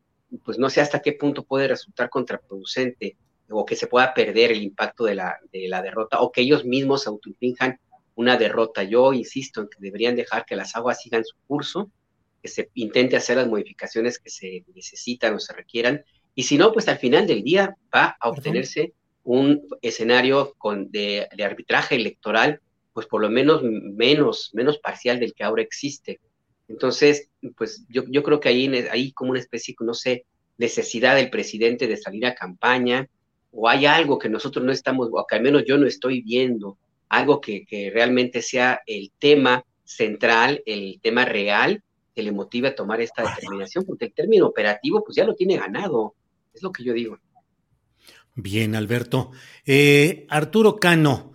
[0.44, 3.18] pues no sé hasta qué punto puede resultar contraproducente
[3.50, 6.66] o que se pueda perder el impacto de la, de la derrota o que ellos
[6.66, 7.80] mismos autoinflijan
[8.16, 8.84] una derrota.
[8.84, 11.92] Yo insisto en que deberían dejar que las aguas sigan su curso,
[12.42, 16.04] que se intente hacer las modificaciones que se necesitan o se requieran,
[16.36, 18.94] y si no, pues al final del día va a obtenerse
[19.24, 22.60] un escenario con, de, de, arbitraje electoral,
[22.94, 26.20] pues por lo menos menos, menos parcial del que ahora existe.
[26.68, 30.26] Entonces, pues yo, yo creo que ahí hay como una especie, no sé,
[30.58, 33.08] necesidad del presidente de salir a campaña,
[33.56, 36.78] o hay algo que nosotros no estamos, o que al menos yo no estoy viendo,
[37.08, 41.82] algo que, que realmente sea el tema central, el tema real
[42.14, 45.58] que le motive a tomar esta determinación, porque el término operativo pues ya lo tiene
[45.58, 46.16] ganado,
[46.54, 47.18] es lo que yo digo.
[48.36, 49.32] Bien, Alberto.
[49.66, 51.34] Eh, Arturo Cano,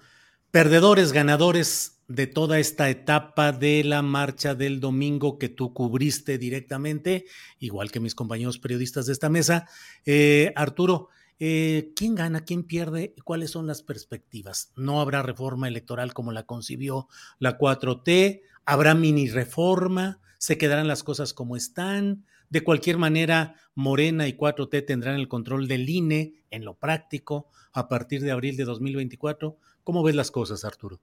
[0.51, 7.25] perdedores, ganadores de toda esta etapa de la marcha del domingo que tú cubriste directamente,
[7.59, 9.69] igual que mis compañeros periodistas de esta mesa.
[10.05, 11.09] Eh, Arturo,
[11.43, 14.73] eh, ¿quién gana, quién pierde cuáles son las perspectivas?
[14.77, 17.09] ¿No habrá reforma electoral como la concibió
[17.39, 18.43] la 4T?
[18.67, 20.21] ¿Habrá mini reforma?
[20.37, 22.27] ¿Se quedarán las cosas como están?
[22.51, 27.89] De cualquier manera, Morena y 4T tendrán el control del INE en lo práctico a
[27.89, 29.57] partir de abril de 2024.
[29.83, 31.01] ¿Cómo ves las cosas, Arturo?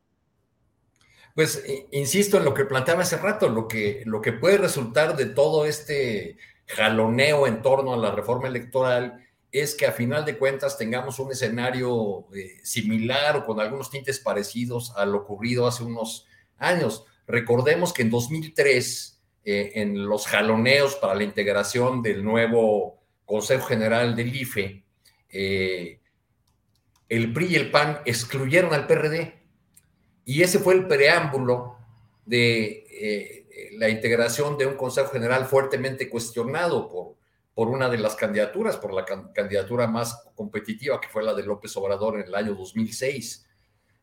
[1.33, 5.25] Pues insisto en lo que planteaba hace rato, lo que, lo que puede resultar de
[5.25, 6.37] todo este
[6.67, 9.26] jaloneo en torno a la reforma electoral
[9.59, 14.19] es que a final de cuentas tengamos un escenario eh, similar o con algunos tintes
[14.19, 16.25] parecidos a lo ocurrido hace unos
[16.57, 17.05] años.
[17.27, 24.15] Recordemos que en 2003, eh, en los jaloneos para la integración del nuevo Consejo General
[24.15, 24.83] del IFE,
[25.29, 25.99] eh,
[27.09, 29.41] el PRI y el PAN excluyeron al PRD
[30.25, 31.77] y ese fue el preámbulo
[32.25, 37.16] de la integración de un Consejo General fuertemente cuestionado por,
[37.57, 39.03] por una de las candidaturas, por la
[39.33, 43.47] candidatura más competitiva, que fue la de López Obrador en el año 2006.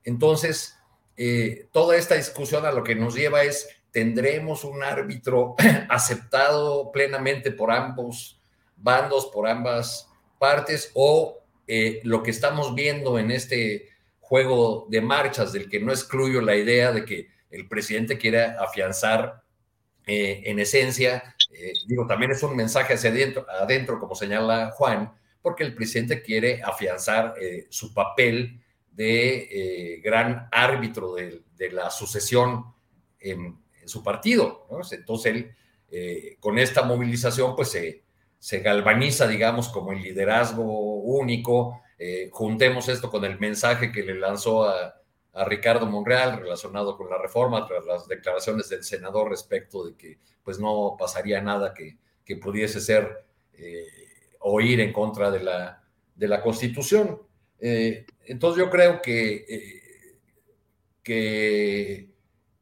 [0.03, 0.77] Entonces,
[1.17, 5.55] eh, toda esta discusión a lo que nos lleva es, ¿tendremos un árbitro
[5.89, 8.41] aceptado plenamente por ambos
[8.77, 10.09] bandos, por ambas
[10.41, 15.93] partes, o eh, lo que estamos viendo en este juego de marchas del que no
[15.93, 19.45] excluyo la idea de que el presidente quiera afianzar
[20.09, 23.11] eh, en esencia, eh, digo, también es un mensaje hacia
[23.61, 25.13] adentro, como señala Juan,
[25.43, 28.61] porque el presidente quiere afianzar eh, su papel
[28.91, 32.67] de gran árbitro de, la sucesión
[33.19, 34.69] en, su partido.
[34.93, 35.35] Entonces
[35.91, 37.77] él, con esta movilización, pues
[38.39, 44.15] se, galvaniza, digamos, como el liderazgo único, eh, juntemos esto con el mensaje que le
[44.15, 45.01] lanzó a,
[45.47, 50.59] Ricardo Monreal relacionado con la reforma, tras las declaraciones del senador respecto de que pues
[50.59, 51.99] no pasaría nada que,
[52.37, 53.87] pudiese ser eh,
[54.41, 55.83] oír en contra de la,
[56.15, 57.21] de la Constitución.
[57.59, 60.19] Eh, entonces yo creo que,
[61.03, 62.11] que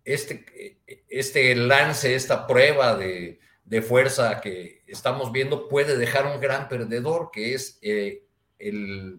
[0.04, 0.78] este,
[1.08, 7.30] este lance, esta prueba de, de, fuerza que estamos viendo puede dejar un gran perdedor,
[7.32, 7.80] que es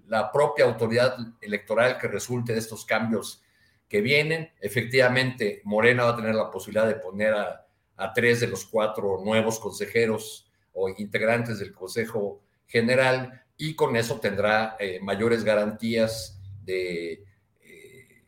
[0.08, 3.44] la propia autoridad electoral que resulte de estos cambios
[3.90, 4.52] que vienen.
[4.62, 7.63] Efectivamente, Morena va a tener la posibilidad de poner a,
[8.12, 14.76] tres de los cuatro nuevos consejeros o integrantes del Consejo General y con eso tendrá
[14.80, 17.24] eh, mayores garantías de,
[17.62, 18.24] eh,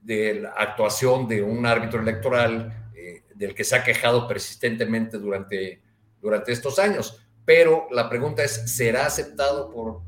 [0.00, 5.82] de, la actuación de un árbitro electoral eh, del que se ha quejado persistentemente durante,
[6.20, 7.20] durante estos años.
[7.44, 10.02] Pero la pregunta es, ¿será aceptado por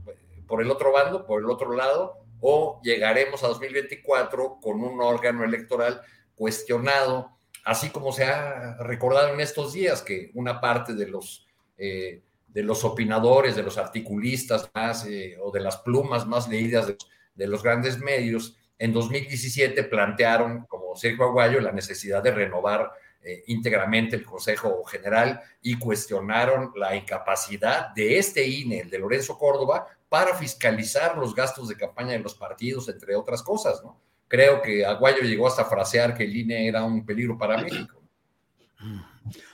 [0.46, 5.44] por el otro bando, por el otro lado, o llegaremos a 2024 con un órgano
[5.44, 6.02] electoral
[6.34, 7.35] cuestionado,
[7.66, 12.62] así como se ha recordado en estos días que una parte de los, eh, de
[12.62, 16.86] los opinadores, de los articulistas más eh, o de las plumas más leídas
[17.34, 23.42] de, los grandes medios, en 2017 plantearon, como Sergio Aguayo, la necesidad de renovar eh,
[23.48, 29.88] íntegramente el Consejo General y cuestionaron la incapacidad de este INE, el de Lorenzo Córdoba,
[30.08, 34.05] para fiscalizar los gastos de campaña de los partidos, entre otras cosas, ¿no?
[34.28, 38.02] Creo que Aguayo llegó hasta frasear que el INE era un peligro para México.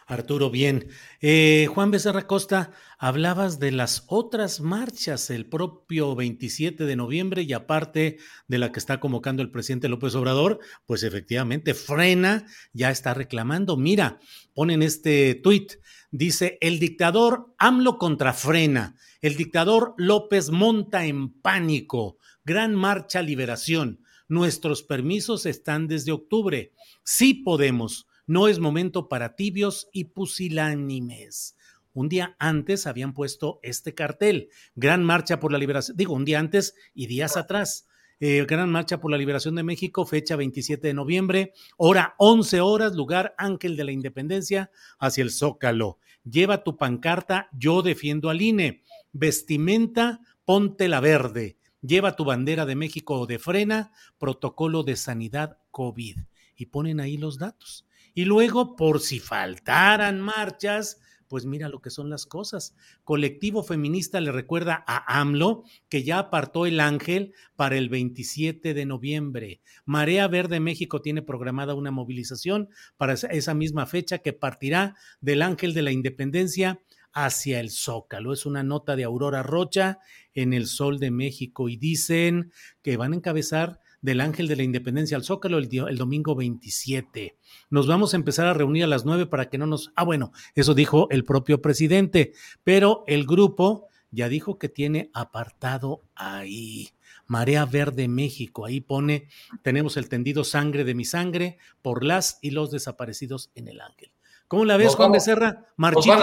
[0.07, 0.89] Arturo, bien.
[1.20, 7.53] Eh, Juan Becerra Costa, hablabas de las otras marchas el propio 27 de noviembre y
[7.53, 13.15] aparte de la que está convocando el presidente López Obrador, pues efectivamente frena, ya está
[13.15, 13.77] reclamando.
[13.77, 14.19] Mira,
[14.55, 15.74] ponen este tuit,
[16.11, 24.03] dice, el dictador AMLO contra frena, el dictador López monta en pánico, gran marcha liberación,
[24.33, 26.73] nuestros permisos están desde octubre,
[27.05, 31.57] sí podemos no es momento para tibios y pusilánimes.
[31.93, 36.39] Un día antes habían puesto este cartel, Gran Marcha por la Liberación, digo, un día
[36.39, 37.87] antes y días atrás.
[38.21, 42.95] Eh, Gran Marcha por la Liberación de México, fecha 27 de noviembre, hora 11 horas,
[42.95, 45.99] lugar Ángel de la Independencia, hacia el Zócalo.
[46.25, 48.83] Lleva tu pancarta, yo defiendo al INE.
[49.13, 51.59] Vestimenta, ponte la verde.
[51.83, 56.19] Lleva tu bandera de México o de frena, protocolo de sanidad COVID.
[56.57, 57.87] Y ponen ahí los datos.
[58.15, 61.01] Y luego, por si faltaran marchas,
[61.33, 62.77] pues mira lo que son las cosas.
[63.05, 68.85] Colectivo Feminista le recuerda a AMLO que ya apartó el ángel para el 27 de
[68.85, 69.63] noviembre.
[69.87, 72.69] Marea Verde México tiene programada una movilización
[72.99, 78.32] para esa misma fecha que partirá del ángel de la independencia hacia el Zócalo.
[78.32, 79.98] Es una nota de Aurora Rocha
[80.34, 82.52] en el Sol de México y dicen
[82.82, 87.36] que van a encabezar del Ángel de la Independencia al Zócalo el, domingo 27.
[87.70, 89.93] Nos vamos a empezar a reunir a las 9 para que no nos...
[89.94, 92.32] Ah, bueno, eso dijo el propio presidente,
[92.64, 96.90] pero el grupo ya dijo que tiene apartado ahí.
[97.26, 99.28] Marea Verde México, ahí pone,
[99.62, 104.11] tenemos el tendido sangre de mi sangre por las y los desaparecidos en el ángel.
[104.53, 105.47] ¿Cómo la ves, nos Juan Becerra?
[105.79, 106.19] Nos van,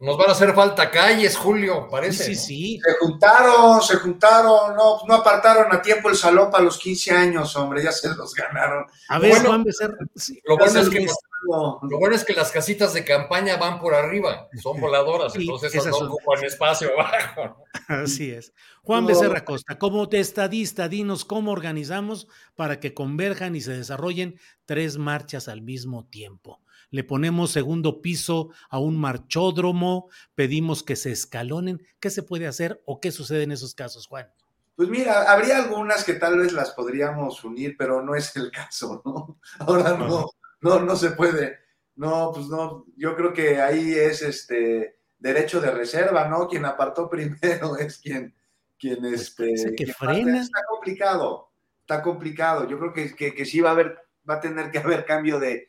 [0.00, 2.24] nos van, a hacer falta calles, Julio, parece.
[2.24, 6.76] Sí, sí, Se juntaron, se juntaron, no, no apartaron a tiempo el salón para los
[6.76, 8.84] 15 años, hombre, ya se los ganaron.
[9.08, 9.96] A ver, Juan Becerra.
[10.42, 11.06] lo, bueno es que,
[11.46, 16.00] lo bueno es que las casitas de campaña van por arriba, son voladoras, entonces esas
[16.00, 17.64] no ocupan espacio abajo.
[17.86, 18.52] Así es.
[18.82, 22.26] Juan Becerra Costa, como estadista, dinos cómo organizamos
[22.56, 28.50] para que converjan y se desarrollen tres marchas al mismo tiempo le ponemos segundo piso
[28.68, 31.82] a un marchódromo, pedimos que se escalonen.
[32.00, 34.28] ¿Qué se puede hacer o qué sucede en esos casos, Juan?
[34.76, 39.02] Pues mira, habría algunas que tal vez las podríamos unir, pero no es el caso,
[39.04, 39.38] ¿no?
[39.58, 40.30] Ahora no,
[40.60, 41.58] no, no se puede.
[41.96, 46.48] No, pues no, yo creo que ahí es este derecho de reserva, ¿no?
[46.48, 48.34] Quien apartó primero es quien,
[48.78, 49.54] quien Pues este.
[49.76, 50.40] que quien frena.
[50.40, 51.52] Está complicado,
[51.82, 52.66] está complicado.
[52.68, 53.98] Yo creo que, que, que sí va a haber,
[54.28, 55.68] va a tener que haber cambio de,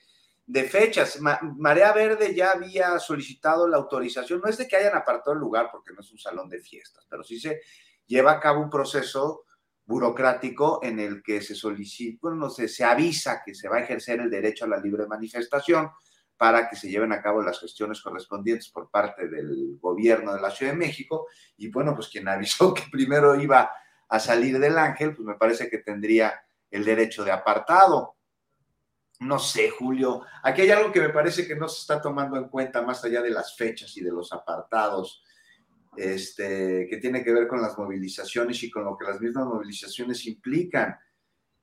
[0.52, 1.20] de fechas.
[1.22, 5.40] Ma- Marea Verde ya había solicitado la autorización, no es de que hayan apartado el
[5.40, 7.62] lugar porque no es un salón de fiestas, pero sí se
[8.06, 9.46] lleva a cabo un proceso
[9.86, 13.82] burocrático en el que se solicita, bueno, no sé, se avisa que se va a
[13.82, 15.90] ejercer el derecho a la libre manifestación
[16.38, 20.50] para que se lleven a cabo las gestiones correspondientes por parte del gobierno de la
[20.50, 21.28] Ciudad de México.
[21.58, 23.72] Y bueno, pues quien avisó que primero iba
[24.10, 26.34] a salir del ángel, pues me parece que tendría
[26.72, 28.16] el derecho de apartado.
[29.22, 30.24] No sé, Julio.
[30.42, 33.22] Aquí hay algo que me parece que no se está tomando en cuenta más allá
[33.22, 35.24] de las fechas y de los apartados,
[35.96, 40.26] este, que tiene que ver con las movilizaciones y con lo que las mismas movilizaciones
[40.26, 40.98] implican.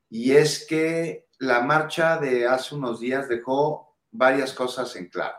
[0.09, 5.36] Y es que la marcha de hace unos días dejó varias cosas en claro.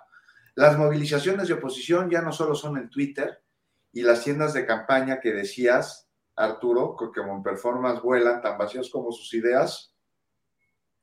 [0.55, 3.41] Las movilizaciones de oposición ya no solo son en Twitter
[3.93, 9.09] y las tiendas de campaña que decías, Arturo, que como performance vuelan tan vacíos como
[9.13, 9.95] sus ideas,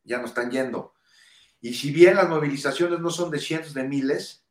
[0.05, 0.93] ya no están yendo.
[1.67, 4.45] Y si bien las movilizaciones no son de cientos de miles,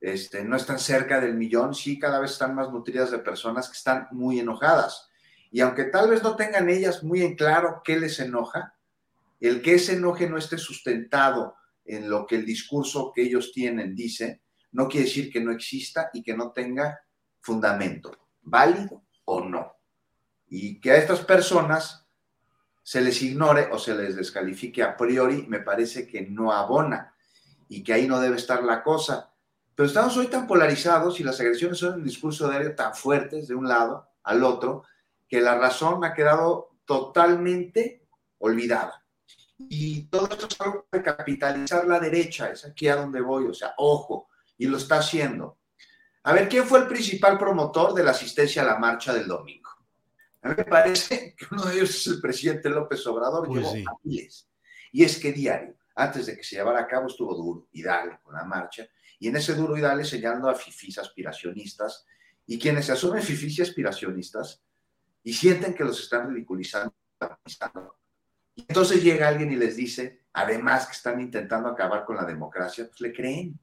[0.00, 3.76] este, no están cerca del millón, sí cada vez están más nutridas de personas que
[3.76, 5.08] están muy enojadas.
[5.52, 8.74] Y aunque tal vez no tengan ellas muy en claro qué les enoja,
[9.38, 11.54] el que ese enoje no esté sustentado
[11.84, 14.42] en lo que el discurso que ellos tienen dice,
[14.72, 16.98] no quiere decir que no exista y que no tenga
[17.42, 18.10] fundamento,
[18.42, 19.76] válido o no.
[20.48, 22.03] Y que a estas personas
[22.84, 27.14] se les ignore o se les descalifique a priori, me parece que no abona
[27.66, 29.32] y que ahí no debe estar la cosa.
[29.74, 33.54] Pero estamos hoy tan polarizados y las agresiones son en discurso diario tan fuertes de
[33.54, 34.84] un lado al otro,
[35.26, 38.06] que la razón ha quedado totalmente
[38.38, 39.02] olvidada.
[39.58, 43.54] Y todo esto es algo de capitalizar la derecha, es aquí a donde voy, o
[43.54, 44.28] sea, ojo,
[44.58, 45.56] y lo está haciendo.
[46.24, 49.63] A ver, ¿quién fue el principal promotor de la asistencia a la marcha del domingo?
[50.44, 53.72] A mí me parece que uno de ellos es el presidente López Obrador, Pues llevó
[53.72, 53.84] sí.
[53.88, 54.48] a miles.
[54.92, 58.18] Y es que diario, antes de que se llevara a cabo, estuvo duro y dale
[58.22, 58.86] con la marcha,
[59.18, 62.04] y en ese duro y dale señalando a fifís aspiracionistas,
[62.46, 64.62] y quienes se asumen fifís y aspiracionistas
[65.22, 66.94] y sienten que los están ridiculizando,
[68.54, 72.86] Y entonces llega alguien y les dice, además que están intentando acabar con la democracia,
[72.86, 73.58] pues le creen.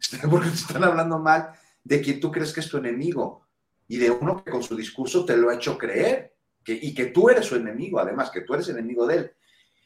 [0.30, 1.50] Porque te están hablando mal
[1.82, 3.48] de quien tú crees que es tu enemigo
[3.88, 6.34] y de uno que con su discurso te lo ha hecho creer
[6.64, 9.32] que, y que tú eres su enemigo, además, que tú eres enemigo de él.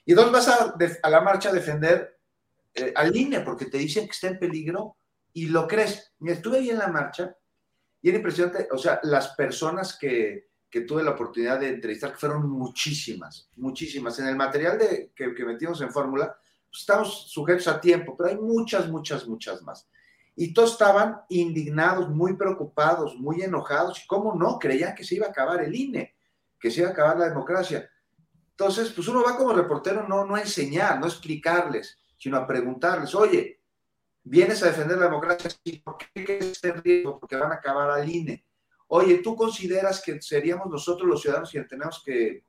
[0.05, 0.49] Y entonces vas
[1.03, 2.19] a, la marcha a defender
[2.75, 4.97] eh, al INE porque te dicen que está en peligro
[5.33, 6.13] y lo crees.
[6.21, 7.37] Mira, estuve ahí en la marcha
[8.01, 12.49] y era impresionante, o sea, las personas que, que tuve la oportunidad de entrevistar, fueron
[12.49, 14.19] muchísimas, muchísimas.
[14.19, 16.37] En el material de, que, que metimos en fórmula,
[16.69, 19.89] pues, estamos sujetos a tiempo, pero hay muchas, muchas, muchas más.
[20.37, 24.05] Y todos estaban indignados, muy preocupados, muy enojados.
[24.05, 24.59] ¿Y cómo no?
[24.59, 26.15] Creían que se iba a acabar el INE,
[26.61, 27.91] que se iba a acabar la democracia.
[28.51, 33.15] Entonces, pues uno va como reportero no, no a enseñar, no explicarles, sino a preguntarles,
[33.15, 33.61] oye,
[34.23, 35.51] vienes a defender la democracia,
[35.83, 37.19] ¿por qué ser riesgo?
[37.19, 38.45] Porque van a acabar al INE.
[38.89, 42.45] Oye, ¿tú consideras que seríamos nosotros los ciudadanos quienes tenemos que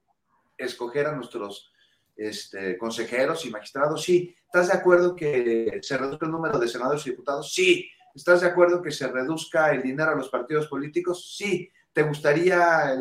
[0.58, 1.72] escoger a nuestros
[2.18, 4.04] este, consejeros y magistrados?
[4.04, 4.36] Sí.
[4.46, 7.54] ¿Estás de acuerdo que se reduzca el número de senadores y diputados?
[7.54, 7.90] Sí.
[8.14, 11.36] ¿Estás de acuerdo que se reduzca el dinero a los partidos políticos?
[11.38, 11.72] Sí.
[11.94, 12.96] ¿Te gustaría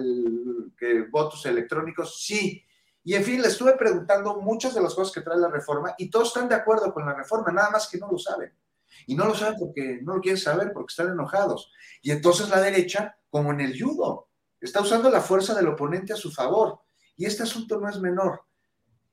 [0.76, 2.22] que votos electrónicos?
[2.22, 2.62] Sí.
[3.04, 6.10] Y en fin, le estuve preguntando muchas de las cosas que trae la reforma y
[6.10, 8.52] todos están de acuerdo con la reforma, nada más que no lo saben.
[9.06, 11.70] Y no lo saben porque no lo quieren saber, porque están enojados.
[12.02, 14.28] Y entonces la derecha, como en el judo,
[14.60, 16.80] está usando la fuerza del oponente a su favor.
[17.16, 18.45] Y este asunto no es menor.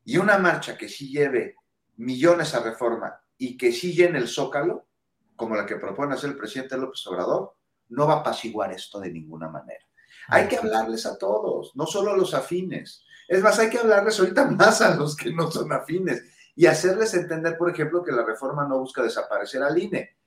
[0.06, 1.56] Y una marcha que sí lleve
[1.98, 4.88] millones a reforma y que sí llene el zócalo,
[5.36, 7.56] como la que propone hacer el presidente López Obrador,
[7.90, 9.86] no va a apaciguar esto de ninguna manera.
[10.28, 13.04] Hay que hablarles a todos, no solo a los afines.
[13.28, 16.24] Es más, hay que hablarles ahorita más a los que no son afines
[16.56, 20.18] y hacerles entender, por ejemplo, que la reforma no busca desaparecer al INE.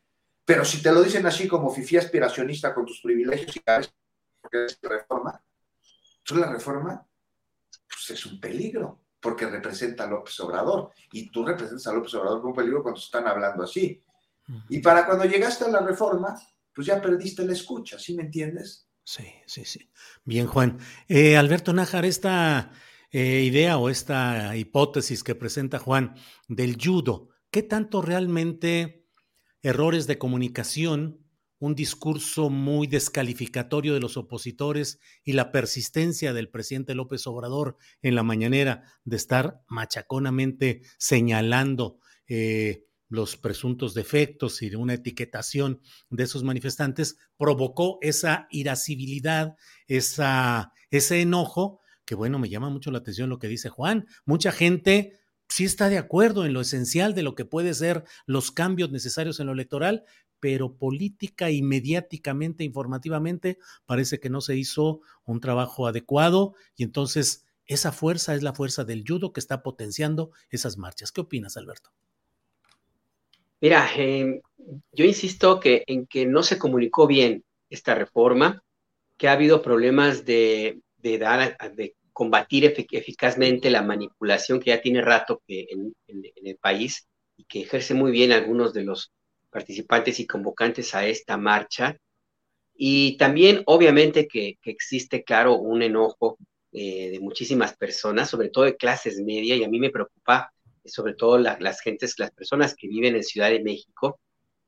[0.44, 3.92] Pero si te lo dicen así como fifí aspiracionista con tus privilegios y sabes
[4.50, 5.42] que es reforma,
[6.30, 7.06] la reforma
[7.88, 12.38] pues es un peligro porque representa a López Obrador y tú representas a López Obrador
[12.38, 14.00] como un peligro cuando están hablando así.
[14.68, 16.40] Y para cuando llegaste a la reforma,
[16.72, 18.88] pues ya perdiste la escucha, ¿sí me entiendes?
[19.02, 19.90] Sí, sí, sí.
[20.22, 20.78] Bien, Juan.
[21.08, 22.70] Eh, Alberto Nájar, esta
[23.10, 26.14] eh, idea o esta hipótesis que presenta Juan
[26.46, 29.08] del judo, ¿qué tanto realmente
[29.60, 31.25] errores de comunicación,
[31.58, 38.14] un discurso muy descalificatorio de los opositores y la persistencia del presidente López Obrador en
[38.14, 45.80] la mañanera de estar machaconamente señalando eh, los presuntos defectos y una etiquetación
[46.10, 49.56] de esos manifestantes, provocó esa irascibilidad,
[49.86, 54.06] esa, ese enojo que bueno, me llama mucho la atención lo que dice Juan.
[54.24, 55.18] Mucha gente
[55.48, 59.40] sí está de acuerdo en lo esencial de lo que puede ser los cambios necesarios
[59.40, 60.04] en lo electoral,
[60.46, 67.44] pero política y mediáticamente, informativamente, parece que no se hizo un trabajo adecuado y entonces
[67.64, 71.10] esa fuerza es la fuerza del judo que está potenciando esas marchas.
[71.10, 71.90] ¿Qué opinas, Alberto?
[73.60, 74.40] Mira, em,
[74.92, 78.62] yo insisto en que no se comunicó bien esta reforma,
[79.16, 85.00] que ha habido problemas de de, dar, de combatir eficazmente la manipulación que ya tiene
[85.00, 89.12] rato que en, el país y que ejerce muy bien algunos de los
[89.56, 91.96] participantes y convocantes a esta marcha.
[92.74, 96.36] Y también, obviamente, que, existe, claro, un enojo
[96.72, 100.52] eh, de muchísimas personas, sobre todo de clases media, y a mí me preocupa,
[100.84, 104.20] sobre todo las gentes, las personas que viven en Ciudad de México,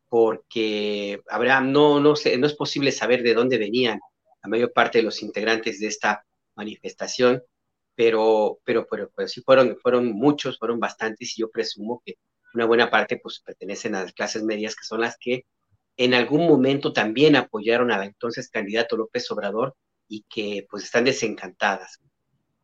[0.08, 4.00] porque habrá, no, no, sé, no es posible saber de dónde venían
[4.42, 6.24] la mayor parte de los integrantes de esta
[6.56, 7.42] manifestación,
[7.94, 12.14] pero, pero, pero, pues sí fueron, fueron muchos, fueron bastantes y yo presumo que
[12.54, 15.44] una buena parte pues pertenecen a las clases medias que son las que
[15.96, 19.74] en algún momento también apoyaron al entonces candidato López Obrador
[20.08, 22.00] y que pues están desencantadas.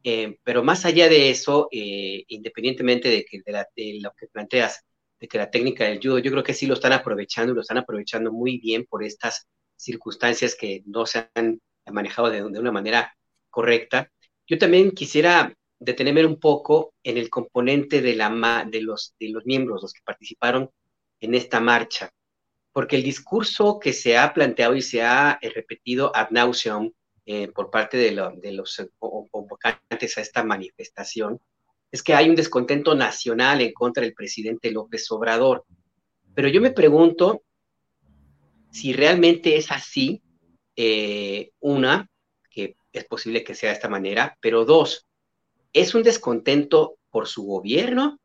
[0.04, 4.84] Eh, pero más allá de eso, eh, independientemente de, que, de, lo que planteas,
[5.18, 7.62] de que la técnica del judo, yo creo que sí lo están aprovechando y lo
[7.62, 12.72] están aprovechando muy bien por estas circunstancias que no se han manejado de, de una
[12.72, 13.16] manera
[13.50, 14.10] correcta.
[14.46, 19.44] Yo también quisiera detenerme un poco en el componente de, la, de, los, de los
[19.44, 20.70] miembros, los que participaron
[21.20, 22.12] en esta marcha,
[22.72, 26.90] porque el discurso que se ha planteado y se ha eh, repetido ad nauseum
[27.26, 28.12] eh, por parte de,
[28.52, 28.82] los
[29.30, 31.40] convocantes a esta manifestación
[31.90, 35.64] es que hay un descontento nacional en contra del presidente López Obrador.
[36.34, 37.42] Pero yo me pregunto
[38.70, 40.20] si realmente es así,
[40.76, 42.10] eh, una,
[42.94, 45.06] es posible que sea de esta manera, pero dos,
[45.74, 48.18] ¿es un descontento por su gobierno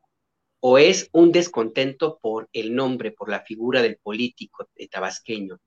[0.61, 5.57] o es un descontento por el nombre, por la figura del político tabasqueño?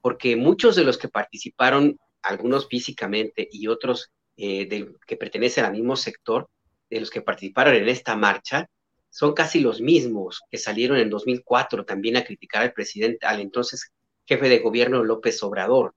[0.00, 4.68] Porque muchos de los que participaron, algunos físicamente y otros eh,
[5.06, 6.48] que pertenecen al mismo sector,
[6.88, 8.68] de los que participaron en esta marcha
[9.10, 13.92] son casi los mismos que salieron en 2004 también a criticar al presidente, al entonces
[14.26, 15.94] jefe de gobierno López Obrador.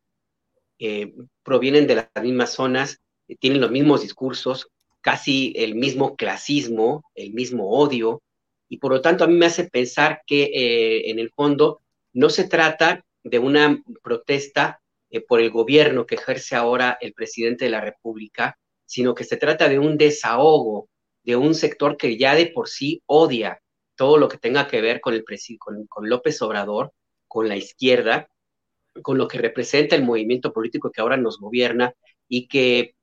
[0.80, 1.14] Eh,
[1.44, 4.68] provienen de las mismas zonas, eh, tienen los mismos discursos,
[5.03, 8.23] casi el mismo clasismo, el mismo odio,
[8.69, 11.81] y por lo tanto a mí me hace pensar que eh, en el fondo
[12.13, 14.80] no se trata de una protesta
[15.27, 19.69] por el gobierno que ejerce ahora el presidente de la República, sino que se trata
[19.69, 20.89] de un desahogo
[21.23, 23.61] de un sector que ya de por sí odia
[23.95, 25.23] todo lo que tenga que ver con, el
[25.59, 26.91] con, con López Obrador,
[27.27, 28.27] con la izquierda,
[29.01, 31.93] con lo que representa el movimiento político que ahora nos gobierna
[32.27, 32.95] y que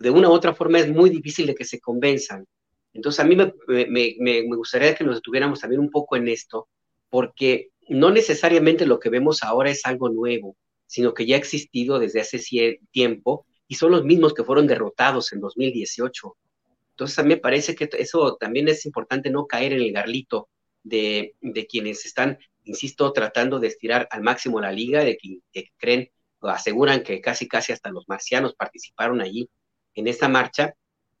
[0.00, 2.46] de una u otra forma es muy difícil de que se convenzan.
[2.92, 6.68] Entonces a mí me, me, me, gustaría que nos detuviéramos también un poco en esto,
[7.10, 10.56] porque no necesariamente lo que vemos ahora es algo nuevo,
[10.86, 15.32] sino que ya ha existido desde hace tiempo y son los mismos que fueron derrotados
[15.32, 16.36] en 2018.
[16.92, 20.48] Entonces a mí me parece que eso también es importante no caer en el garlito
[20.82, 26.10] de, de quienes están, insisto, tratando de estirar al máximo la liga, de que, creen
[26.40, 29.50] o aseguran que casi casi hasta los marcianos participaron allí
[30.00, 30.74] en esta marcha,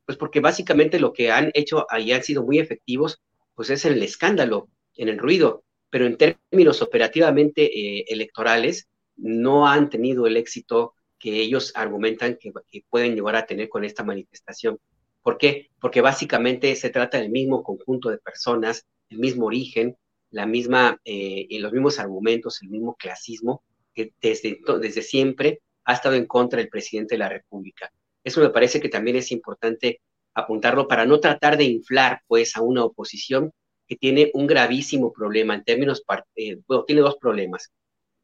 [0.04, 3.22] pues porque básicamente lo que han hecho ahí han sido muy efectivos,
[3.54, 9.88] pues es el escándalo, en el ruido, pero en términos operativamente eh, electorales no han
[9.88, 12.52] tenido el éxito que ellos argumentan que,
[12.88, 14.78] pueden llegar a tener con esta manifestación.
[15.22, 15.68] ¿Por qué?
[15.80, 19.96] Porque básicamente se trata del mismo conjunto de personas, el mismo origen,
[20.30, 23.62] la misma, eh, los mismos argumentos, el mismo clasismo
[23.94, 27.92] que desde, desde siempre ha estado en contra del presidente de la República.
[28.24, 30.00] Eso me parece que también es importante
[30.34, 33.52] apuntarlo para no tratar de inflar pues a una oposición
[33.86, 36.02] que tiene un gravísimo problema en términos,
[36.36, 37.72] eh, bueno, tiene dos problemas.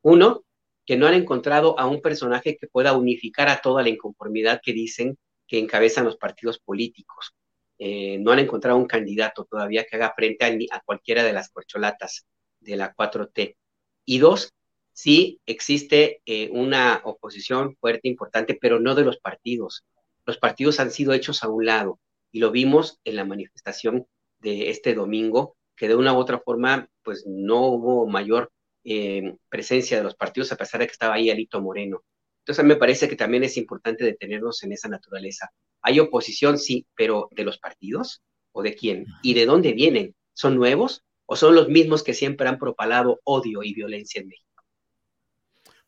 [0.02, 0.44] Uno,
[0.86, 4.72] que no han encontrado a un personaje que pueda unificar a toda la inconformidad que
[4.72, 7.34] dicen que encabezan los partidos políticos.
[7.78, 12.24] Eh, no han encontrado un candidato todavía que haga frente a, cualquiera de las corcholatas
[12.60, 13.56] de la 4T.
[14.04, 14.52] Y dos,
[14.96, 19.84] sí existe eh, una oposición fuerte, importante, pero no de los partidos.
[20.24, 22.00] Los partidos han sido hechos a un lado
[22.32, 24.06] y lo vimos en la manifestación
[24.40, 28.50] de este domingo, que de una u otra forma, pues no hubo mayor
[28.84, 32.02] eh, presencia de los partidos, a pesar de que estaba ahí Alito Moreno.
[32.40, 35.50] Entonces, me parece que también es importante detenernos en esa naturaleza.
[35.82, 38.22] Hay oposición, sí, pero ¿de los partidos?
[38.52, 39.06] ¿O de quién?
[39.22, 40.14] ¿Y de dónde vienen?
[40.32, 41.02] ¿Son nuevos?
[41.26, 44.55] ¿O son los mismos que siempre han propalado odio y violencia en México?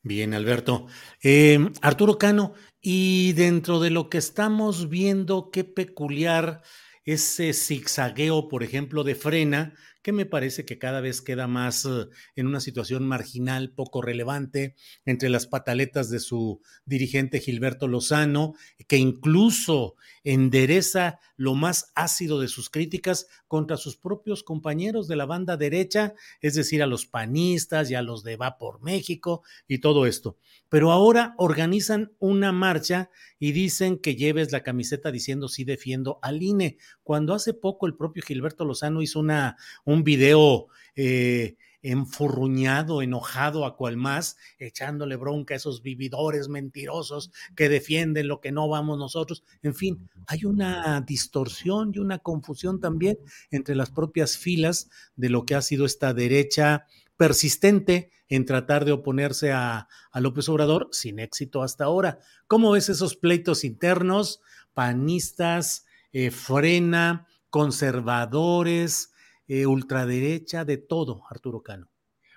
[0.08, 0.86] Bien, Alberto.
[1.22, 6.62] Eh, Arturo Cano, y dentro de lo que estamos viendo, qué peculiar
[7.04, 12.06] ese zigzagueo, por ejemplo, de frena, que me parece que cada vez queda más eh,
[12.36, 18.54] en una situación marginal, poco relevante, entre las pataletas de su dirigente Gilberto Lozano,
[18.86, 25.24] que incluso endereza lo más ácido de sus críticas contra sus propios compañeros de la
[25.24, 29.78] banda derecha, es decir, a los panistas y a los de Va por México y
[29.78, 30.36] todo esto.
[30.68, 33.08] Pero ahora organizan una marcha
[33.38, 37.94] y dicen que lleves la camiseta diciendo sí defiendo al INE, cuando hace poco el
[37.94, 40.66] propio Gilberto Lozano hizo una, un video
[40.96, 41.56] eh,
[41.90, 48.52] enfurruñado, enojado a cual más, echándole bronca a esos vividores mentirosos que defienden lo que
[48.52, 49.42] no vamos nosotros.
[49.62, 53.18] En fin, hay una distorsión y una confusión también
[53.50, 56.84] entre las propias filas de lo que ha sido esta derecha
[57.16, 62.18] persistente en tratar de oponerse a, López Obrador, sin éxito hasta ahora.
[62.48, 64.42] ¿Cómo ves esos pleitos internos,
[64.74, 69.12] panistas, eh, frena, conservadores,
[69.48, 71.88] eh, ultraderecha, de todo, Arturo Cano.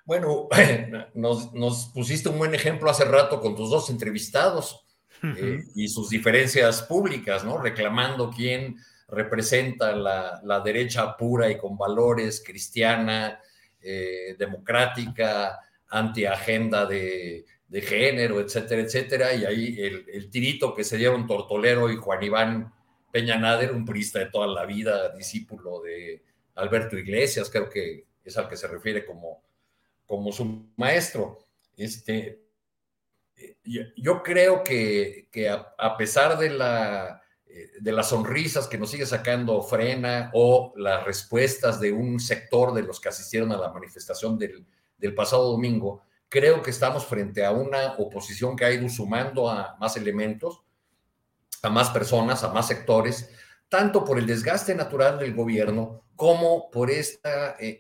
[0.06, 0.48] Bueno,
[1.14, 4.86] nos, pusiste un buen ejemplo hace rato con tus dos entrevistados
[5.22, 7.58] eh, y sus diferencias públicas, ¿no?
[7.58, 8.78] Reclamando quién
[9.10, 13.40] representa la, derecha pura y con valores cristiana,
[13.82, 15.60] eh, democrática,
[15.90, 19.34] antiagenda de, de género, etcétera, etcétera.
[19.34, 22.74] Y ahí el, el, tirito que se un tortolero y Juan Iván
[23.12, 26.24] Peña Nader, un purista de toda la vida, discípulo de,
[26.56, 29.44] Alberto Iglesias, creo que es al que se refiere como,
[30.06, 31.40] como su maestro.
[31.76, 32.42] Este,
[33.96, 35.28] yo creo que,
[35.78, 37.22] a, pesar de, la,
[37.80, 42.84] de las sonrisas que nos sigue sacando Frena o las respuestas de un sector de
[42.84, 44.66] los que asistieron a la manifestación del,
[44.98, 49.76] del pasado domingo, creo que estamos frente a una oposición que ha ido sumando a
[49.80, 50.62] más elementos,
[51.64, 53.30] a más personas, a más sectores,
[53.72, 57.30] tanto por el desgaste natural del gobierno como por este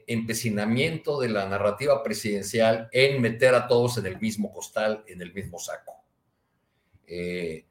[0.07, 5.33] empecinamiento de la narrativa presidencial en meter a todos en el mismo costal, en el
[5.33, 6.01] mismo saco.
[7.05, 7.65] Eh,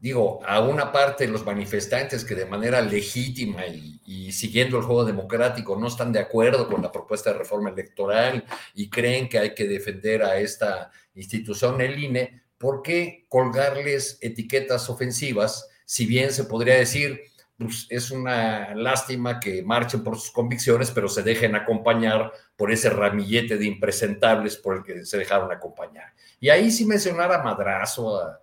[0.00, 5.76] digo, a una parte los manifestantes que de manera legítima y, siguiendo el juego democrático
[5.76, 8.42] no están de acuerdo con la propuesta de reforma electoral
[8.74, 14.88] y creen que hay que defender a esta institución, el INE, ¿por qué colgarles etiquetas
[14.88, 17.18] ofensivas si bien se podría decir,
[17.56, 22.90] pues es una lástima que marchen por sus convicciones, pero se dejen acompañar por ese
[22.90, 26.12] ramillete de impresentables por el que se dejaron acompañar.
[26.40, 28.38] Y ahí sí mencionar a Madrazo, a,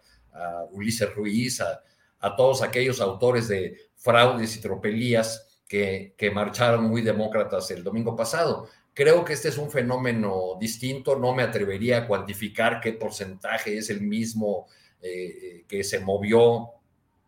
[0.71, 7.69] Ulises Ruiz, a, todos aquellos autores de fraudes y tropelías que, que marcharon muy demócratas
[7.69, 8.69] el domingo pasado.
[8.95, 13.91] Creo que este es un fenómeno distinto, no me atrevería a cuantificar qué porcentaje es
[13.91, 14.65] el mismo
[14.99, 16.71] eh, que se movió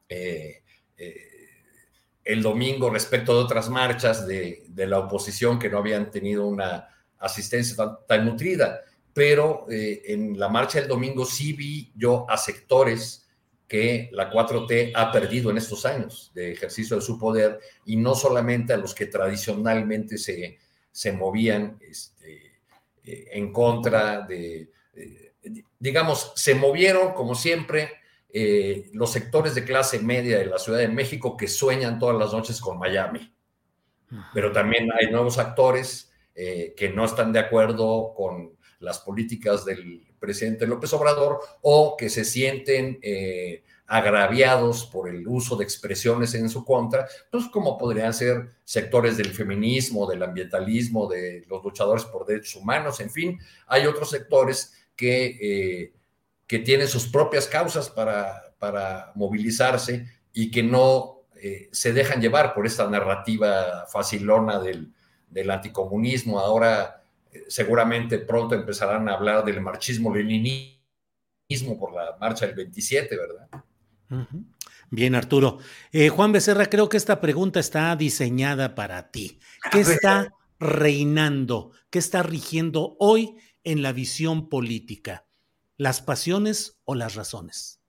[0.10, 0.64] eh,
[0.98, 1.28] eh,
[2.24, 6.88] el domingo respecto de otras marchas de, la oposición que no habían tenido una
[7.20, 8.82] asistencia tan, nutrida.
[9.14, 13.28] Pero eh, en la marcha del domingo sí vi yo a sectores
[13.68, 18.16] que la 4T ha perdido en estos años de ejercicio de su poder y no
[18.16, 20.58] solamente a los que tradicionalmente se,
[20.92, 22.60] se movían este,
[23.04, 24.70] en contra de,
[25.80, 27.92] digamos, se movieron como siempre
[28.30, 32.34] eh, los sectores de clase media de la Ciudad de México que sueñan todas las
[32.34, 33.34] noches con Miami.
[34.34, 40.06] Pero también hay nuevos actores eh, que no están de acuerdo con las políticas del
[40.20, 46.50] presidente López Obrador o que se sienten eh, agraviados por el uso de expresiones en
[46.50, 52.26] su contra, pues como podrían ser sectores del feminismo, del ambientalismo, de los luchadores por
[52.26, 55.94] derechos humanos, en fin, hay otros sectores que
[56.48, 62.54] que tienen sus propias causas para, para movilizarse y que no eh, se dejan llevar
[62.54, 64.94] por esta narrativa facilona del,
[65.30, 66.40] del anticomunismo.
[66.40, 70.78] Ahora eh, seguramente pronto empezarán a hablar del marchismo-leninismo
[71.78, 73.48] por la marcha del 27, ¿verdad?
[74.90, 75.60] Bien, Arturo.
[75.92, 79.40] Eh, Juan Becerra, creo que esta pregunta está diseñada para ti.
[79.72, 81.72] ¿Qué está reinando?
[81.90, 85.27] ¿Qué está rigiendo hoy en la visión política?
[85.78, 87.80] Las pasiones o las razones?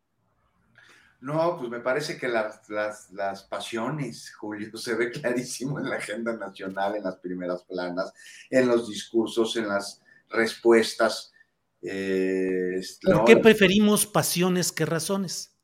[1.20, 6.36] No, pues me parece que las, las, pasiones, Julio, se ve clarísimo en la agenda
[6.36, 8.12] nacional, en las primeras planas,
[8.51, 10.01] en los discursos, en las
[10.31, 11.32] respuestas.
[11.82, 15.56] Eh, ¿Por qué preferimos pasiones que razones?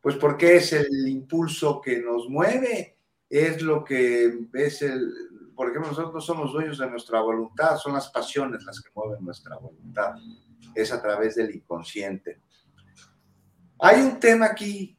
[0.00, 2.96] Pues porque es el impulso que nos mueve,
[3.28, 5.08] es lo que es el,
[5.54, 9.24] por ejemplo, nosotros no somos dueños de nuestra voluntad, son las pasiones las que mueven
[9.24, 10.14] nuestra voluntad
[10.74, 12.40] es a través del inconsciente.
[13.80, 14.96] Hay un tema aquí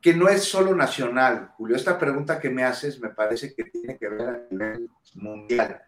[0.00, 1.76] que no es solo nacional, Julio.
[1.76, 5.80] Esta pregunta que me haces me parece que tiene que ver a nivel mundial.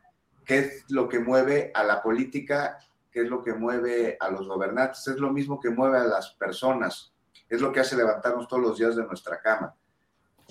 [0.44, 2.78] ¿Qué es lo que mueve a la política?
[3.10, 5.06] ¿Qué es lo que mueve a los gobernantes?
[5.08, 7.12] Es lo mismo que mueve a las personas.
[7.48, 9.74] Es lo que hace levantarnos todos los días de nuestra cama,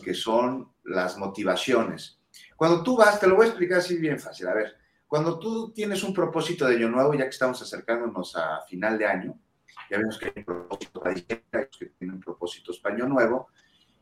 [0.04, 2.20] que son las motivaciones.
[2.56, 4.48] Cuando tú vas, te lo voy a explicar así bien fácil.
[4.48, 4.76] A ver,
[5.14, 9.06] cuando tú tienes un propósito de año nuevo, ya que estamos acercándonos a final de
[9.06, 9.40] año,
[9.88, 13.48] ya vemos que hay un propósito que tienen propósitos para año nuevo,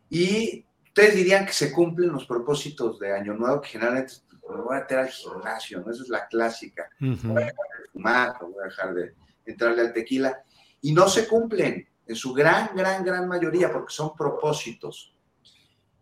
[0.09, 4.63] y ustedes dirían que se cumplen los propósitos de año nuevo, que generalmente pues, me
[4.63, 5.91] voy a meter al gimnasio, ¿no?
[5.91, 6.89] Esa es la clásica.
[6.97, 9.13] Voy a dejar de fumar, voy a dejar de
[9.45, 10.41] entrarle al tequila,
[10.79, 15.13] y no se cumplen en su gran, gran, gran mayoría, porque son propósitos.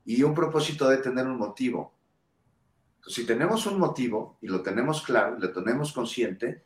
[0.05, 1.98] Y un propósito debe tener un motivo
[3.07, 6.63] si tenemos un motivo y lo tenemos claro, lo tenemos consciente,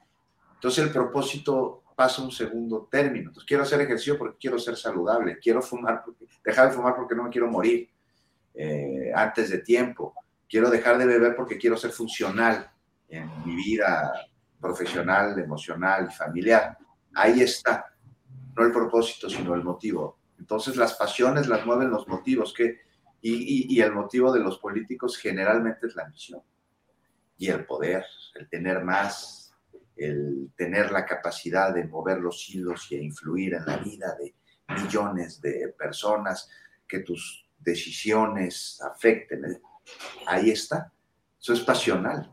[0.55, 3.29] entonces el propósito pasa un segundo término.
[3.29, 6.03] Entonces quiero hacer ejercicio porque quiero ser saludable, quiero fumar
[6.43, 7.89] dejar de fumar porque no me quiero morir
[8.53, 10.13] eh, antes de tiempo,
[10.49, 12.69] quiero dejar de beber porque quiero ser funcional
[13.09, 14.11] en mi vida
[14.59, 16.77] profesional, emocional y familiar.
[17.13, 17.93] Ahí está,
[18.55, 20.17] no el propósito, sino el motivo.
[20.39, 22.81] Entonces las pasiones las mueven los motivos, que
[23.25, 26.41] y, el motivo de los políticos generalmente es la misión
[27.37, 28.05] y el poder,
[28.35, 29.53] el tener más,
[29.95, 34.35] el tener la capacidad de mover los hilos y influir en la vida de
[34.75, 36.49] millones de personas,
[36.87, 39.61] que tus decisiones afecten.
[40.27, 40.91] Ahí está.
[41.39, 42.31] Eso es pasional.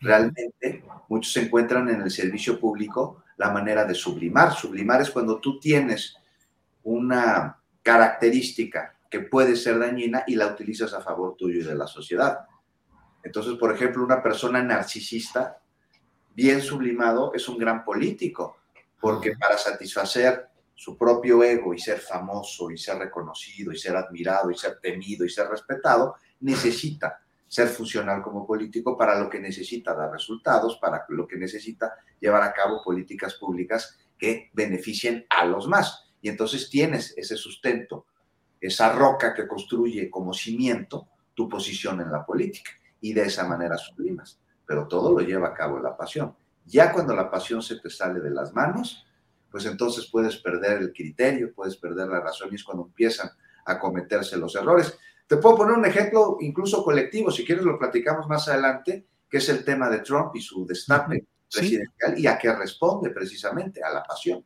[0.00, 4.52] Realmente muchos encuentran en el servicio público la manera de sublimar.
[4.54, 6.16] Sublimar es cuando tú tienes
[6.82, 11.86] una característica que puede ser dañina y la utilizas a favor tuyo y de la
[11.86, 12.46] sociedad.
[13.22, 15.60] Entonces, por ejemplo, una persona narcisista,
[16.34, 18.56] bien sublimado, es un gran político,
[18.98, 24.50] porque para satisfacer su propio ego y ser famoso y ser reconocido y ser admirado
[24.50, 29.92] y ser temido y ser respetado, necesita ser funcional como político para lo que necesita
[29.92, 35.68] dar resultados, para lo que necesita llevar a cabo políticas públicas que beneficien a los
[35.68, 36.14] más.
[36.22, 38.06] Y entonces tienes ese sustento
[38.62, 42.70] esa roca que construye como cimiento tu posición en la política
[43.00, 44.38] y de esa manera sublimas.
[44.64, 46.34] Pero todo lo lleva a cabo la pasión.
[46.64, 49.04] Ya cuando la pasión se te sale de las manos,
[49.50, 53.30] pues entonces puedes perder el criterio, puedes perder la razón y es cuando empiezan
[53.66, 54.96] a cometerse los errores.
[55.26, 59.48] Te puedo poner un ejemplo incluso colectivo, si quieres lo platicamos más adelante, que es
[59.48, 64.02] el tema de Trump y su destape presidencial y a qué responde precisamente, a la
[64.04, 64.44] pasión.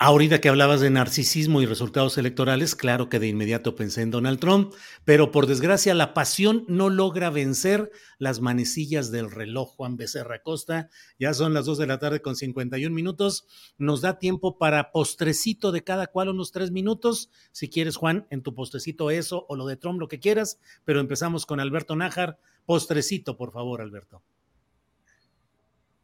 [0.00, 4.38] Ahorita que hablabas de narcisismo y resultados electorales, claro que de inmediato pensé en Donald
[4.38, 4.72] Trump,
[5.04, 9.74] pero por desgracia la pasión no logra vencer las manecillas del reloj.
[9.74, 10.88] Juan Becerra Costa,
[11.18, 13.48] ya son las 2 de la tarde con 51 minutos.
[13.76, 17.28] Nos da tiempo para postrecito de cada cual unos tres minutos.
[17.50, 21.00] Si quieres, Juan, en tu postrecito eso o lo de Trump, lo que quieras, pero
[21.00, 22.38] empezamos con Alberto Nájar.
[22.66, 24.22] Postrecito, por favor, Alberto.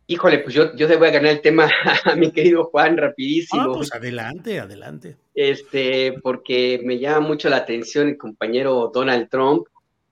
[0.07, 1.71] Híjole, pues yo, yo te voy a ganar el tema
[2.05, 3.63] a mi querido Juan rapidísimo.
[3.63, 5.17] Ah, pues adelante, adelante.
[5.35, 9.67] Este, porque me llama mucho la atención el compañero Donald Trump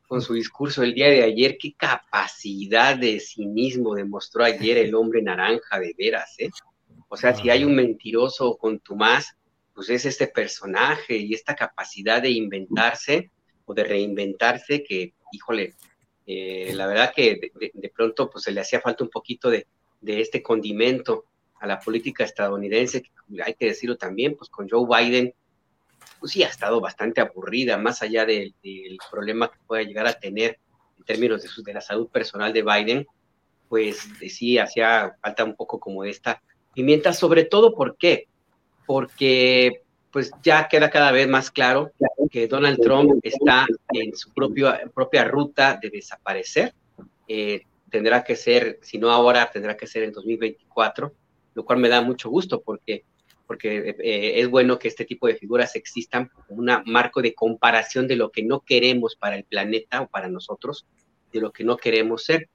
[0.08, 1.58] con su discurso el día de ayer.
[1.58, 6.50] Qué capacidad de cinismo demostró ayer el hombre naranja, de veras, ¿eh?
[7.08, 9.36] O sea, si hay un mentiroso contumaz,
[9.74, 13.30] pues es este personaje y esta capacidad de inventarse
[13.66, 15.74] o de reinventarse que, híjole,
[16.26, 19.66] eh, la verdad que de, pronto pues se le hacía falta un poquito de,
[20.02, 21.24] de este condimento
[21.58, 23.10] a la política estadounidense, que
[23.42, 25.32] hay que decirlo también, pues con Joe Biden,
[26.18, 28.54] pues sí ha estado bastante aburrida, más allá del,
[29.10, 30.58] problema que pueda llegar a tener
[30.98, 33.06] en términos de, la salud personal de Biden,
[33.68, 36.42] pues sí hacía falta un poco como esta
[36.74, 38.26] pimienta, sobre todo ¿por qué?
[38.86, 41.90] Porque pues ya queda cada vez más claro
[42.30, 46.74] que Donald Trump está en su propio, propia ruta de desaparecer.
[47.26, 47.62] Eh,
[47.92, 51.12] tendrá que ser, si no ahora, tendrá que ser en 2024,
[51.54, 53.04] lo cual me da mucho gusto porque,
[53.46, 58.08] porque eh, es bueno que este tipo de figuras existan como un marco de comparación
[58.08, 60.86] de lo que no queremos para el planeta o para nosotros,
[61.32, 62.48] de lo que no queremos ser.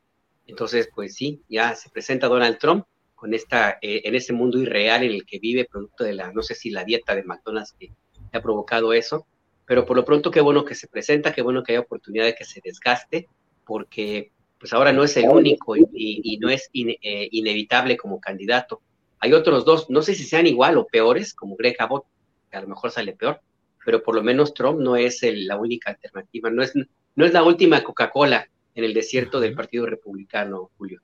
[0.47, 5.03] Entonces, pues sí, ya se presenta Donald Trump con esta, eh, en ese mundo irreal
[5.03, 7.91] en el que vive, producto de la, no sé si la dieta de McDonald's que
[8.33, 9.27] ha provocado eso,
[9.67, 12.33] pero por lo pronto qué bueno que se presenta, qué bueno que haya oportunidad de
[12.33, 13.27] que se desgaste,
[13.65, 18.81] porque pues ahora no es el único y, no es eh, inevitable como candidato.
[19.19, 22.05] Hay otros dos, no sé si sean igual o peores, como Greg Abbott,
[22.49, 23.41] que a lo mejor sale peor,
[23.85, 26.73] pero por lo menos Trump no es la única alternativa, no es,
[27.15, 31.01] no es la última Coca-Cola en el desierto del Partido Republicano, Julio.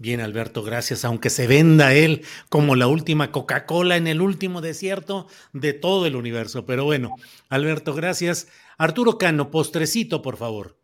[0.00, 1.04] Bien, Alberto, gracias.
[1.04, 6.16] Aunque se venda él como la última Coca-Cola en el último desierto de todo el
[6.16, 6.64] universo.
[6.64, 7.16] Pero bueno,
[7.50, 8.48] Alberto, gracias.
[8.78, 10.79] Arturo Cano, postrecito, por favor.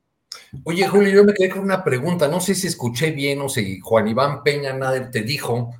[0.65, 2.29] Oye, Julio, yo me quedé con una pregunta.
[2.29, 5.75] No sé si escuché bien o si Juan Iván Peña Nader te dijo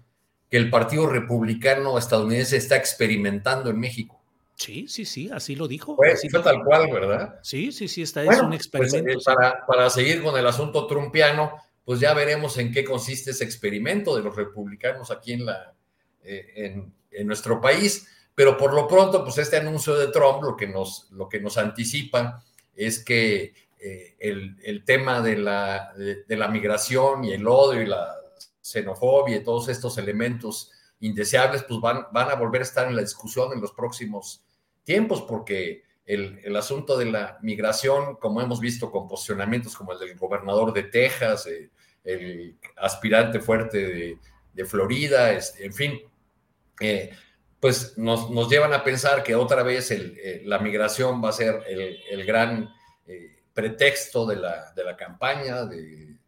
[0.51, 4.23] que el Partido Republicano estadounidense está experimentando en México.
[4.57, 5.97] Sí, sí, sí, así lo dijo.
[5.97, 7.39] Pues, fue tal cual, ¿verdad?
[7.43, 9.19] Sí, sí, sí, está, es un pues, experimento.
[9.19, 11.53] Eh, para, para, seguir con el asunto trumpiano,
[11.85, 15.75] pues ya veremos en qué consiste ese experimento de los republicanos aquí en, la,
[16.23, 18.09] eh, en, en, nuestro país.
[18.35, 21.59] Pero por lo pronto, pues este anuncio de Trump lo que nos, lo que nos
[21.59, 22.43] anticipa
[22.75, 23.53] es que
[23.87, 25.95] eh, el, tema de la,
[26.51, 28.17] migración y el odio y la
[28.61, 33.53] xenofobia y todos estos elementos indeseables, pues van, a volver a estar en la discusión
[33.53, 34.45] en los próximos
[34.83, 40.01] tiempos, porque el, el, asunto de la migración, como hemos visto con posicionamientos como el
[40.01, 41.71] del gobernador de Texas, eh,
[42.03, 44.19] el aspirante fuerte
[44.53, 46.01] de, Florida, este, en fin,
[46.81, 47.11] eh,
[47.61, 49.95] pues nos, llevan a pensar que otra vez
[50.45, 52.71] la migración va a ser el gran
[53.57, 56.19] pretexto de la, de la campaña, de,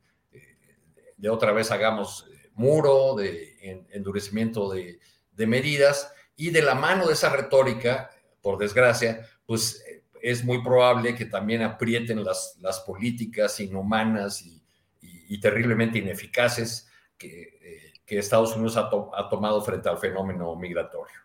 [1.15, 4.99] de, otra vez hagamos eh, muro, de endurecimiento de,
[5.33, 8.11] de, medidas, y de la mano de esa retórica,
[8.41, 14.63] por desgracia, pues eh, es muy probable que también aprieten las, las políticas inhumanas y,
[15.03, 16.89] y, terriblemente ineficaces
[17.19, 21.21] que, eh, que Estados Unidos ha, ha, tomado frente al fenómeno migratorio.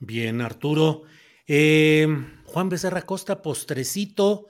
[0.00, 1.04] Bien, Arturo.
[1.46, 4.48] Juan Becerra Costa, postrecito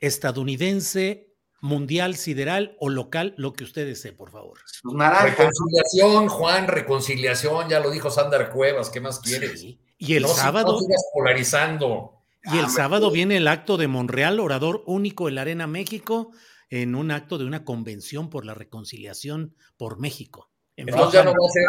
[0.00, 4.58] estadounidense, mundial, sideral o local, lo que usted desee, por favor.
[4.82, 9.64] Pues reconciliación, Juan, reconciliación, ya lo dijo Sander Cuevas, ¿qué más quieres?
[9.98, 10.78] Y el sábado.
[11.12, 12.16] polarizando.
[12.42, 16.30] Y el sábado viene el acto de Monreal, orador único en la Arena México,
[16.70, 20.50] en un acto de una convención por la reconciliación por México.
[20.76, 21.66] Entonces ya no va a ser,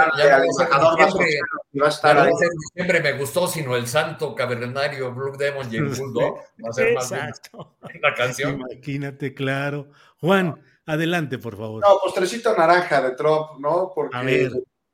[2.02, 2.30] a a.
[2.74, 6.38] Siempre me gustó, sino el santo cavernario Blue Demon y el Bulldog.
[6.64, 7.76] Va a ser más Exacto.
[8.02, 8.62] la canción.
[8.62, 9.90] Imagínate, claro.
[10.20, 11.82] Juan, adelante, por favor.
[11.82, 13.92] No, postrecito naranja de Trump, ¿no?
[13.94, 14.50] Porque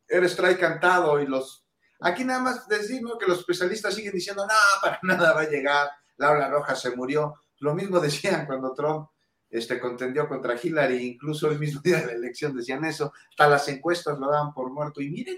[0.07, 1.67] eres trae cantado y los
[1.99, 5.89] Aquí nada más decir que los especialistas siguen diciendo, no, para nada va a llegar,
[6.17, 7.35] Laura Roja se murió.
[7.59, 9.09] Lo mismo decían cuando Trump
[9.49, 13.67] este, contendió contra Hillary, incluso el mismo día de la elección decían eso, hasta las
[13.69, 15.01] encuestas lo daban por muerto.
[15.01, 15.37] Y miren,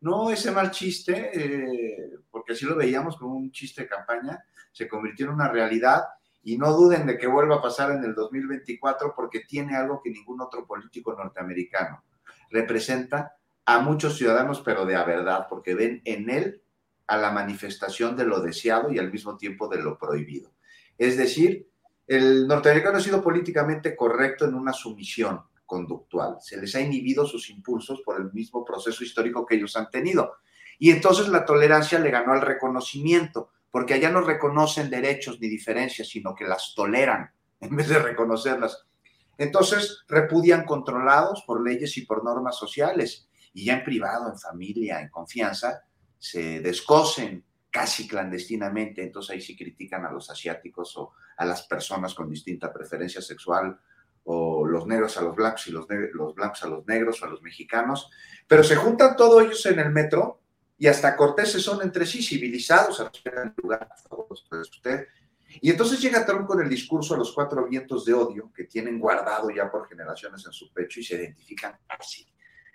[0.00, 4.88] no ese mal chiste, eh, porque así lo veíamos como un chiste de campaña, se
[4.88, 6.02] convirtió en una realidad
[6.42, 10.10] y no duden de que vuelva a pasar en el 2024 porque tiene algo que
[10.10, 12.04] ningún otro político norteamericano
[12.50, 16.62] representa a muchos ciudadanos, pero de verdad, porque ven en él
[17.08, 20.52] a la manifestación de lo deseado y al mismo tiempo de lo prohibido.
[20.98, 21.68] Es decir,
[22.06, 26.36] el norteamericano ha sido políticamente correcto en una sumisión conductual.
[26.40, 30.36] Se les ha inhibido sus impulsos por el mismo proceso histórico que ellos han tenido.
[30.78, 36.08] Y entonces la tolerancia le ganó al reconocimiento, porque allá no reconocen derechos ni diferencias,
[36.08, 37.30] sino que las toleran
[37.60, 38.86] en vez de reconocerlas.
[39.38, 45.00] Entonces repudian controlados por leyes y por normas sociales y ya en privado, en familia,
[45.00, 45.82] en confianza,
[46.18, 47.44] se descosen
[47.76, 52.72] casi clandestinamente, entonces ahí sí critican a los asiáticos o a las personas con distinta
[52.72, 53.78] preferencia sexual
[54.24, 57.28] o los negros a los blancos y los, los blancos a los negros o a
[57.28, 58.10] los mexicanos,
[58.48, 60.40] pero se juntan todos ellos en el metro
[60.78, 65.06] y hasta corteses son entre sí civilizados, a el lugar, favor, usted.
[65.60, 68.98] Y entonces llega Trump con el discurso a los cuatro vientos de odio que tienen
[68.98, 72.26] guardado ya por generaciones en su pecho y se identifican así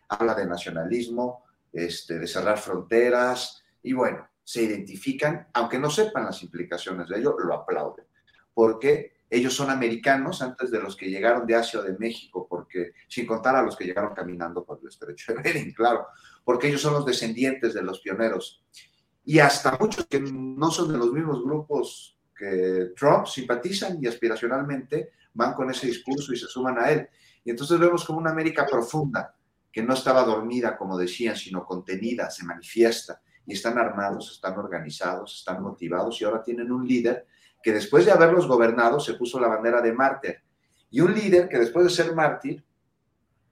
[0.10, 6.44] habla de nacionalismo, este, de cerrar fronteras, y bueno, se identifican, aunque no sepan las
[6.44, 8.04] implicaciones de ello, lo aplauden,
[8.54, 12.92] porque ellos son americanos antes de los que llegaron de Asia o de México, porque
[13.08, 16.08] sin contar a los que llegaron caminando por el estrecho de Bering, claro,
[16.44, 18.62] porque ellos son los descendientes de los pioneros.
[19.24, 25.12] Y hasta muchos que no son de los mismos grupos que Trump simpatizan y aspiracionalmente
[25.34, 27.08] van con ese discurso y se suman a él.
[27.46, 29.34] Y entonces vemos como una América profunda,
[29.72, 33.22] que no estaba dormida, como decían, sino contenida, se manifiesta,
[33.52, 37.28] y están armados, están organizados, están motivados, y ahora tienen un líder
[37.62, 40.38] que después de haberlos gobernado se puso la bandera de mártir,
[40.90, 42.64] y un líder que después de ser mártir,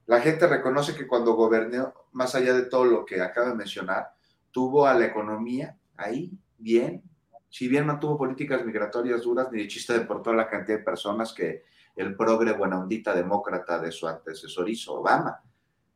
[0.05, 4.13] la gente reconoce que cuando gobernó, más allá de todo lo que acabo de mencionar,
[4.51, 7.03] tuvo a la economía ahí bien,
[7.49, 11.33] si bien no tuvo políticas migratorias duras, ni de chiste deportó la cantidad de personas
[11.33, 11.65] que
[11.97, 15.43] el progre buena ondita demócrata de su antecesor hizo, Obama.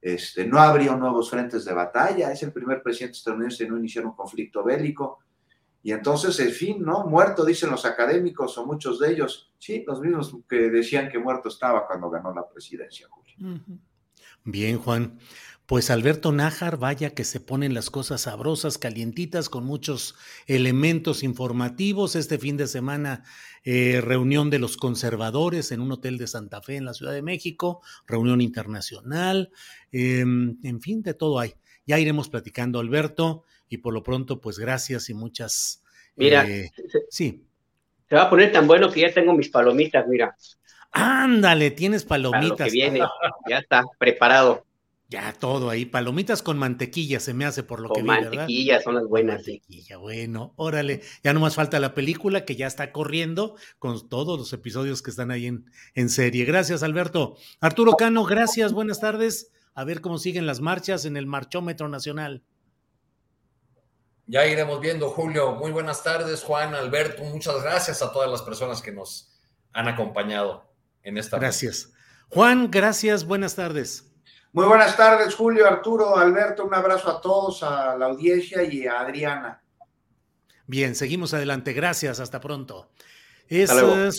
[0.03, 4.05] Este, no habría nuevos frentes de batalla, es el primer presidente estadounidense en no iniciar
[4.05, 5.19] un conflicto bélico.
[5.81, 7.05] Y entonces, el fin, ¿no?
[7.05, 11.47] Muerto, dicen los académicos o muchos de ellos, sí, los mismos que decían que muerto
[11.47, 13.07] estaba cuando ganó la presidencia.
[14.43, 15.17] Bien, Juan.
[15.73, 20.13] Pues Alberto Nájar, vaya que se ponen las cosas sabrosas, calientitas, con muchos
[20.45, 22.15] elementos informativos.
[22.15, 23.23] Este fin de semana,
[23.63, 27.23] eh, reunión de los conservadores en un hotel de Santa Fe en la Ciudad de
[27.23, 29.49] México, reunión internacional,
[29.91, 31.55] em, en fin, de todo hay.
[31.87, 35.83] Ya iremos platicando, Alberto, y por lo pronto, pues gracias y muchas.
[36.15, 36.69] Mira, eh,
[37.09, 37.47] sí.
[38.07, 40.37] Se va a poner tan bueno que ya tengo mis palomitas, mira.
[40.91, 42.57] Ándale, tienes palomitas.
[42.57, 42.99] Para que viene,
[43.49, 44.65] ya está preparado.
[45.13, 48.31] Ya todo ahí, palomitas con mantequilla se me hace por lo que vi, ¿verdad?
[48.31, 49.35] mantequilla son las buenas.
[49.35, 54.39] Mantequilla, bueno, órale, ya no más falta la película que ya está corriendo con todos
[54.39, 56.45] los episodios que están ahí en, en serie.
[56.45, 57.37] Gracias, Alberto.
[57.59, 59.51] Arturo Cano, gracias, buenas tardes.
[59.75, 62.41] A ver cómo siguen las marchas en el Marchómetro Nacional.
[64.25, 65.53] Ya iremos viendo, Julio.
[65.53, 67.23] Muy buenas tardes, Juan, Alberto.
[67.23, 69.31] Muchas gracias a todas las personas que nos
[69.73, 70.73] han acompañado
[71.03, 71.37] en esta.
[71.37, 71.93] Gracias.
[72.29, 74.09] Juan, gracias, buenas tardes.
[74.53, 76.63] Muy buenas tardes, Julio, Arturo, Alberto.
[76.63, 79.63] Un abrazo a todos, a la audiencia y a Adriana.
[80.67, 81.73] Bien, seguimos adelante.
[81.73, 82.91] Gracias, hasta pronto.
[83.47, 83.71] Es,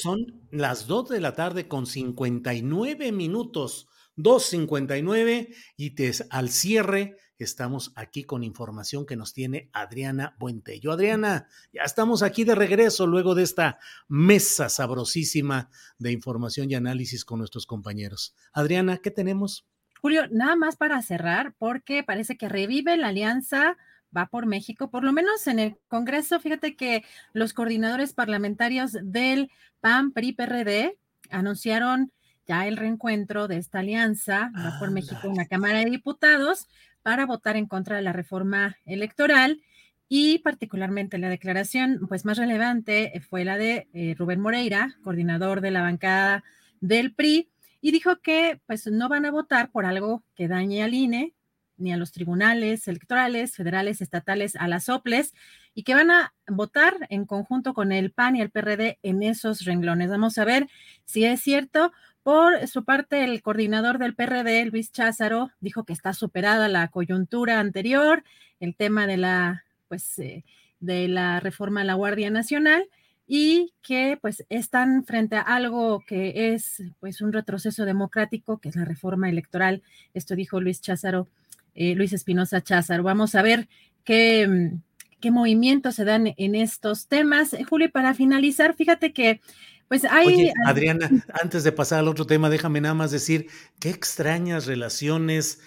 [0.02, 3.86] son las 2 de la tarde con 59 minutos,
[4.16, 10.90] 2.59 y te, al cierre estamos aquí con información que nos tiene Adriana Buentello.
[10.90, 13.78] Adriana, ya estamos aquí de regreso luego de esta
[14.08, 18.34] mesa sabrosísima de información y análisis con nuestros compañeros.
[18.52, 19.64] Adriana, ¿qué tenemos?
[20.04, 23.78] Julio, nada más para cerrar, porque parece que revive la alianza
[24.14, 26.40] va por México, por lo menos en el Congreso.
[26.40, 29.50] Fíjate que los coordinadores parlamentarios del
[29.80, 30.98] PAN, PRI, PRD
[31.30, 32.12] anunciaron
[32.46, 36.68] ya el reencuentro de esta alianza va por México en la Cámara de Diputados
[37.02, 39.62] para votar en contra de la reforma electoral
[40.10, 45.70] y particularmente la declaración pues más relevante fue la de eh, Rubén Moreira, coordinador de
[45.70, 46.44] la bancada
[46.82, 47.48] del PRI,
[47.84, 51.34] y dijo que pues no van a votar por algo que dañe al INE
[51.76, 55.34] ni a los tribunales electorales, federales, estatales, a las OPLES,
[55.74, 59.66] y que van a votar en conjunto con el PAN y el PRD en esos
[59.66, 60.08] renglones.
[60.08, 60.66] Vamos a ver
[61.04, 61.92] si es cierto,
[62.22, 67.60] Por su parte, el coordinador del PRD, Luis Cházaro, dijo que está superada la coyuntura
[67.60, 68.24] anterior,
[68.60, 70.42] el tema de la, pues, eh,
[70.80, 72.88] de la reforma a la Guardia Nacional
[73.26, 78.76] y que pues están frente a algo que es pues un retroceso democrático, que es
[78.76, 79.82] la reforma electoral.
[80.12, 81.28] Esto dijo Luis Cházaro,
[81.74, 83.02] eh, Luis Espinosa Cházaro.
[83.02, 83.68] Vamos a ver
[84.04, 84.72] qué,
[85.20, 87.56] qué movimientos se dan en estos temas.
[87.68, 89.40] Julio, para finalizar, fíjate que
[89.88, 90.26] pues hay...
[90.26, 91.08] Oye, Adriana,
[91.42, 93.48] antes de pasar al otro tema, déjame nada más decir
[93.80, 95.60] qué extrañas relaciones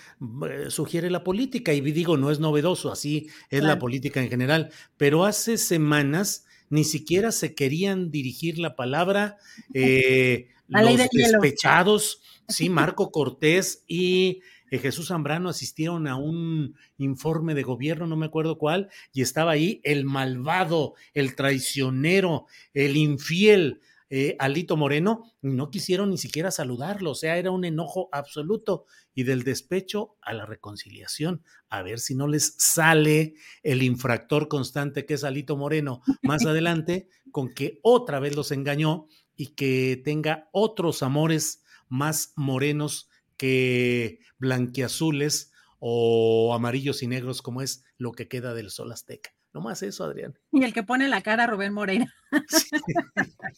[0.50, 1.74] eh, sugiere la política.
[1.74, 4.72] Y digo, no es novedoso, así es la política en general.
[4.98, 9.38] Pero hace semanas ni siquiera se querían dirigir la palabra
[9.74, 17.64] eh, los despechados, sí, Marco Cortés y eh, Jesús Zambrano asistieron a un informe de
[17.64, 24.36] gobierno, no me acuerdo cuál, y estaba ahí el malvado, el traicionero, el infiel eh,
[24.40, 29.44] Alito Moreno, no quisieron ni siquiera saludarlo, o sea, era un enojo absoluto y del
[29.44, 35.24] despecho a la reconciliación, a ver si no les sale el infractor constante que es
[35.24, 41.64] Alito Moreno más adelante, con que otra vez los engañó y que tenga otros amores
[41.90, 48.92] más morenos que blanquiazules o amarillos y negros como es lo que queda del sol
[48.92, 49.37] azteca.
[49.54, 50.38] No más eso, Adrián.
[50.52, 52.14] Y el que pone la cara, Rubén Moreira.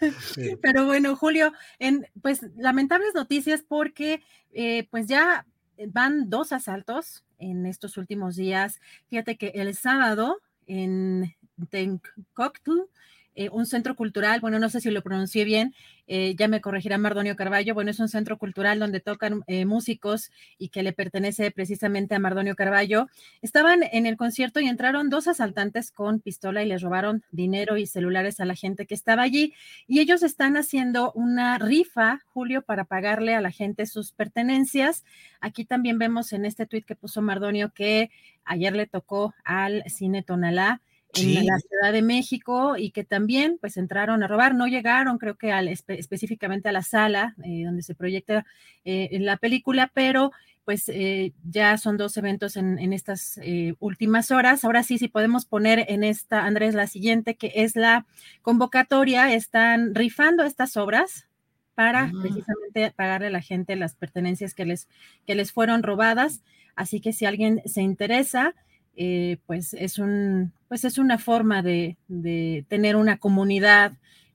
[0.62, 5.46] Pero bueno, Julio, en, pues lamentables noticias porque eh, pues ya
[5.88, 8.80] van dos asaltos en estos últimos días.
[9.08, 11.34] Fíjate que el sábado en
[11.70, 12.88] Tencoctu
[13.34, 15.74] eh, un centro cultural, bueno, no sé si lo pronuncié bien,
[16.06, 20.30] eh, ya me corregirá Mardonio Carballo, bueno, es un centro cultural donde tocan eh, músicos
[20.58, 23.08] y que le pertenece precisamente a Mardonio Carballo.
[23.40, 27.86] Estaban en el concierto y entraron dos asaltantes con pistola y les robaron dinero y
[27.86, 29.54] celulares a la gente que estaba allí
[29.86, 35.04] y ellos están haciendo una rifa, Julio, para pagarle a la gente sus pertenencias.
[35.40, 38.10] Aquí también vemos en este tuit que puso Mardonio que
[38.44, 40.82] ayer le tocó al cine Tonalá
[41.14, 45.36] en la Ciudad de México y que también pues entraron a robar, no llegaron creo
[45.36, 48.46] que al, específicamente a la sala eh, donde se proyecta
[48.84, 50.32] eh, la película, pero
[50.64, 53.40] pues eh, ya son dos eventos en, en estas
[53.80, 54.64] últimas horas.
[54.64, 58.06] Ahora sí, si podemos poner en esta, Andrés, la siguiente, que es la
[58.42, 61.26] convocatoria, están rifando estas obras
[61.74, 62.12] para ah.
[62.20, 64.88] precisamente pagarle a la gente las pertenencias que les,
[65.26, 66.42] que les fueron robadas.
[66.76, 68.54] Así que si alguien se interesa,
[68.96, 73.92] eh, pues es un, pues es una forma de, de, tener una comunidad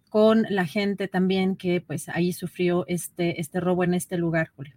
[0.09, 4.73] con la gente también que pues ahí sufrió este, este robo en este lugar, Julio.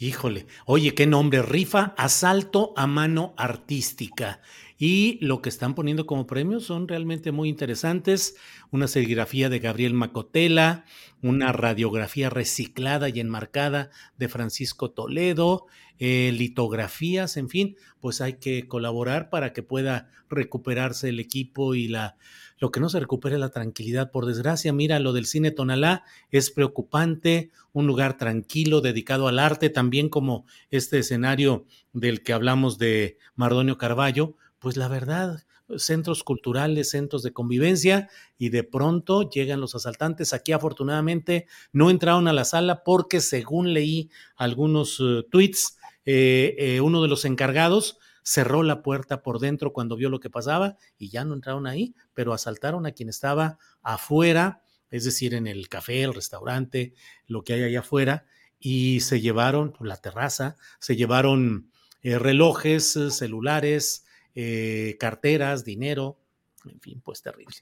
[0.00, 4.40] Híjole, oye, qué nombre, rifa asalto a mano artística.
[4.80, 8.36] Y lo que están poniendo como premios son realmente muy interesantes.
[8.70, 10.84] Una serigrafía de Gabriel Macotela,
[11.20, 15.66] una radiografía reciclada y enmarcada de Francisco Toledo,
[15.98, 21.88] eh, litografías, en fin, pues hay que colaborar para que pueda recuperarse el equipo y
[21.88, 22.16] la
[22.60, 24.10] lo que no se recupere la tranquilidad.
[24.10, 29.70] Por desgracia, mira, lo del cine Tonalá es preocupante, un lugar tranquilo dedicado al arte,
[29.70, 35.42] también como este escenario del que hablamos de Mardonio Carballo, pues la verdad,
[35.76, 38.08] centros culturales, centros de convivencia
[38.38, 40.32] y de pronto llegan los asaltantes.
[40.32, 46.80] Aquí afortunadamente no entraron a la sala porque según leí algunos eh, tweets, eh, eh,
[46.80, 51.10] uno de los encargados cerró la puerta por dentro cuando vio lo que pasaba y
[51.10, 56.02] ya no entraron ahí, pero asaltaron a quien estaba afuera, es decir, en el café,
[56.02, 56.94] el restaurante,
[57.26, 58.26] lo que hay allá afuera,
[58.58, 61.70] y se llevaron la terraza, se llevaron
[62.02, 64.04] relojes, celulares,
[64.40, 66.16] eh, carteras, dinero,
[66.64, 67.56] en fin, pues terrible.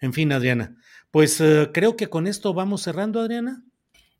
[0.00, 0.76] En fin, Adriana,
[1.12, 3.62] pues eh, creo que con esto vamos cerrando, Adriana.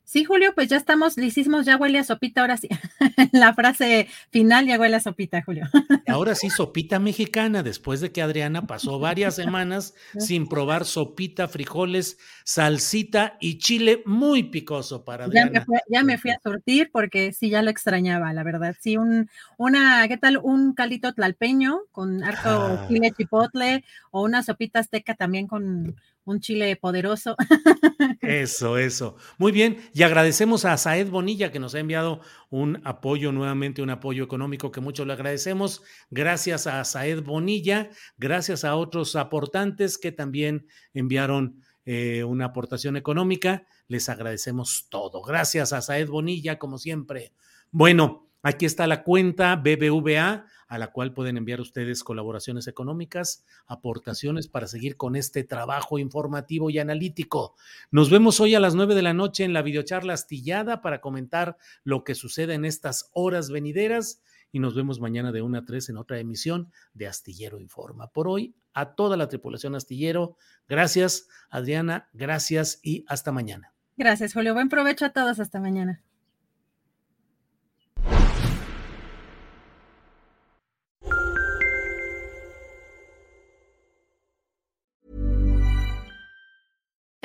[0.07, 2.69] Sí, Julio, pues ya estamos, lisísimos, ya huele a sopita, ahora sí.
[3.33, 5.65] La frase final ya huele a sopita, Julio.
[6.07, 12.19] Ahora sí, sopita mexicana, después de que Adriana pasó varias semanas sin probar sopita, frijoles,
[12.45, 15.65] salsita y chile muy picoso para Adriana.
[15.89, 18.77] Ya me, fui, a sortir porque sí, ya lo extrañaba, la verdad.
[18.79, 20.39] Sí, un, una, ¿qué tal?
[20.41, 22.85] Un caldito tlalpeño con harto ah.
[22.87, 25.97] chile chipotle o una sopita azteca también con
[26.27, 27.35] un chile poderoso.
[28.21, 29.15] Eso, eso.
[29.37, 29.77] Muy bien.
[29.93, 34.71] Y agradecemos a Saed Bonilla que nos ha enviado un apoyo nuevamente, un apoyo económico
[34.71, 35.81] que mucho le agradecemos.
[36.09, 43.65] Gracias a Saed Bonilla, gracias a otros aportantes que también enviaron eh, una aportación económica.
[43.87, 45.21] Les agradecemos todo.
[45.21, 47.31] Gracias a Saed Bonilla, como siempre.
[47.71, 54.47] Bueno, Aquí está la cuenta BBVA a la cual pueden enviar ustedes colaboraciones económicas, aportaciones
[54.47, 57.55] para seguir con este trabajo informativo y analítico.
[57.91, 61.57] Nos vemos hoy a las nueve de la noche en la videocharla astillada para comentar
[61.83, 64.21] lo que sucede en estas horas venideras
[64.51, 68.07] y nos vemos mañana de 1 a 3 en otra emisión de Astillero Informa.
[68.07, 70.37] Por hoy, a toda la tripulación Astillero,
[70.67, 73.73] gracias Adriana, gracias y hasta mañana.
[73.97, 74.53] Gracias, Julio.
[74.53, 75.39] Buen provecho a todos.
[75.39, 76.03] Hasta mañana.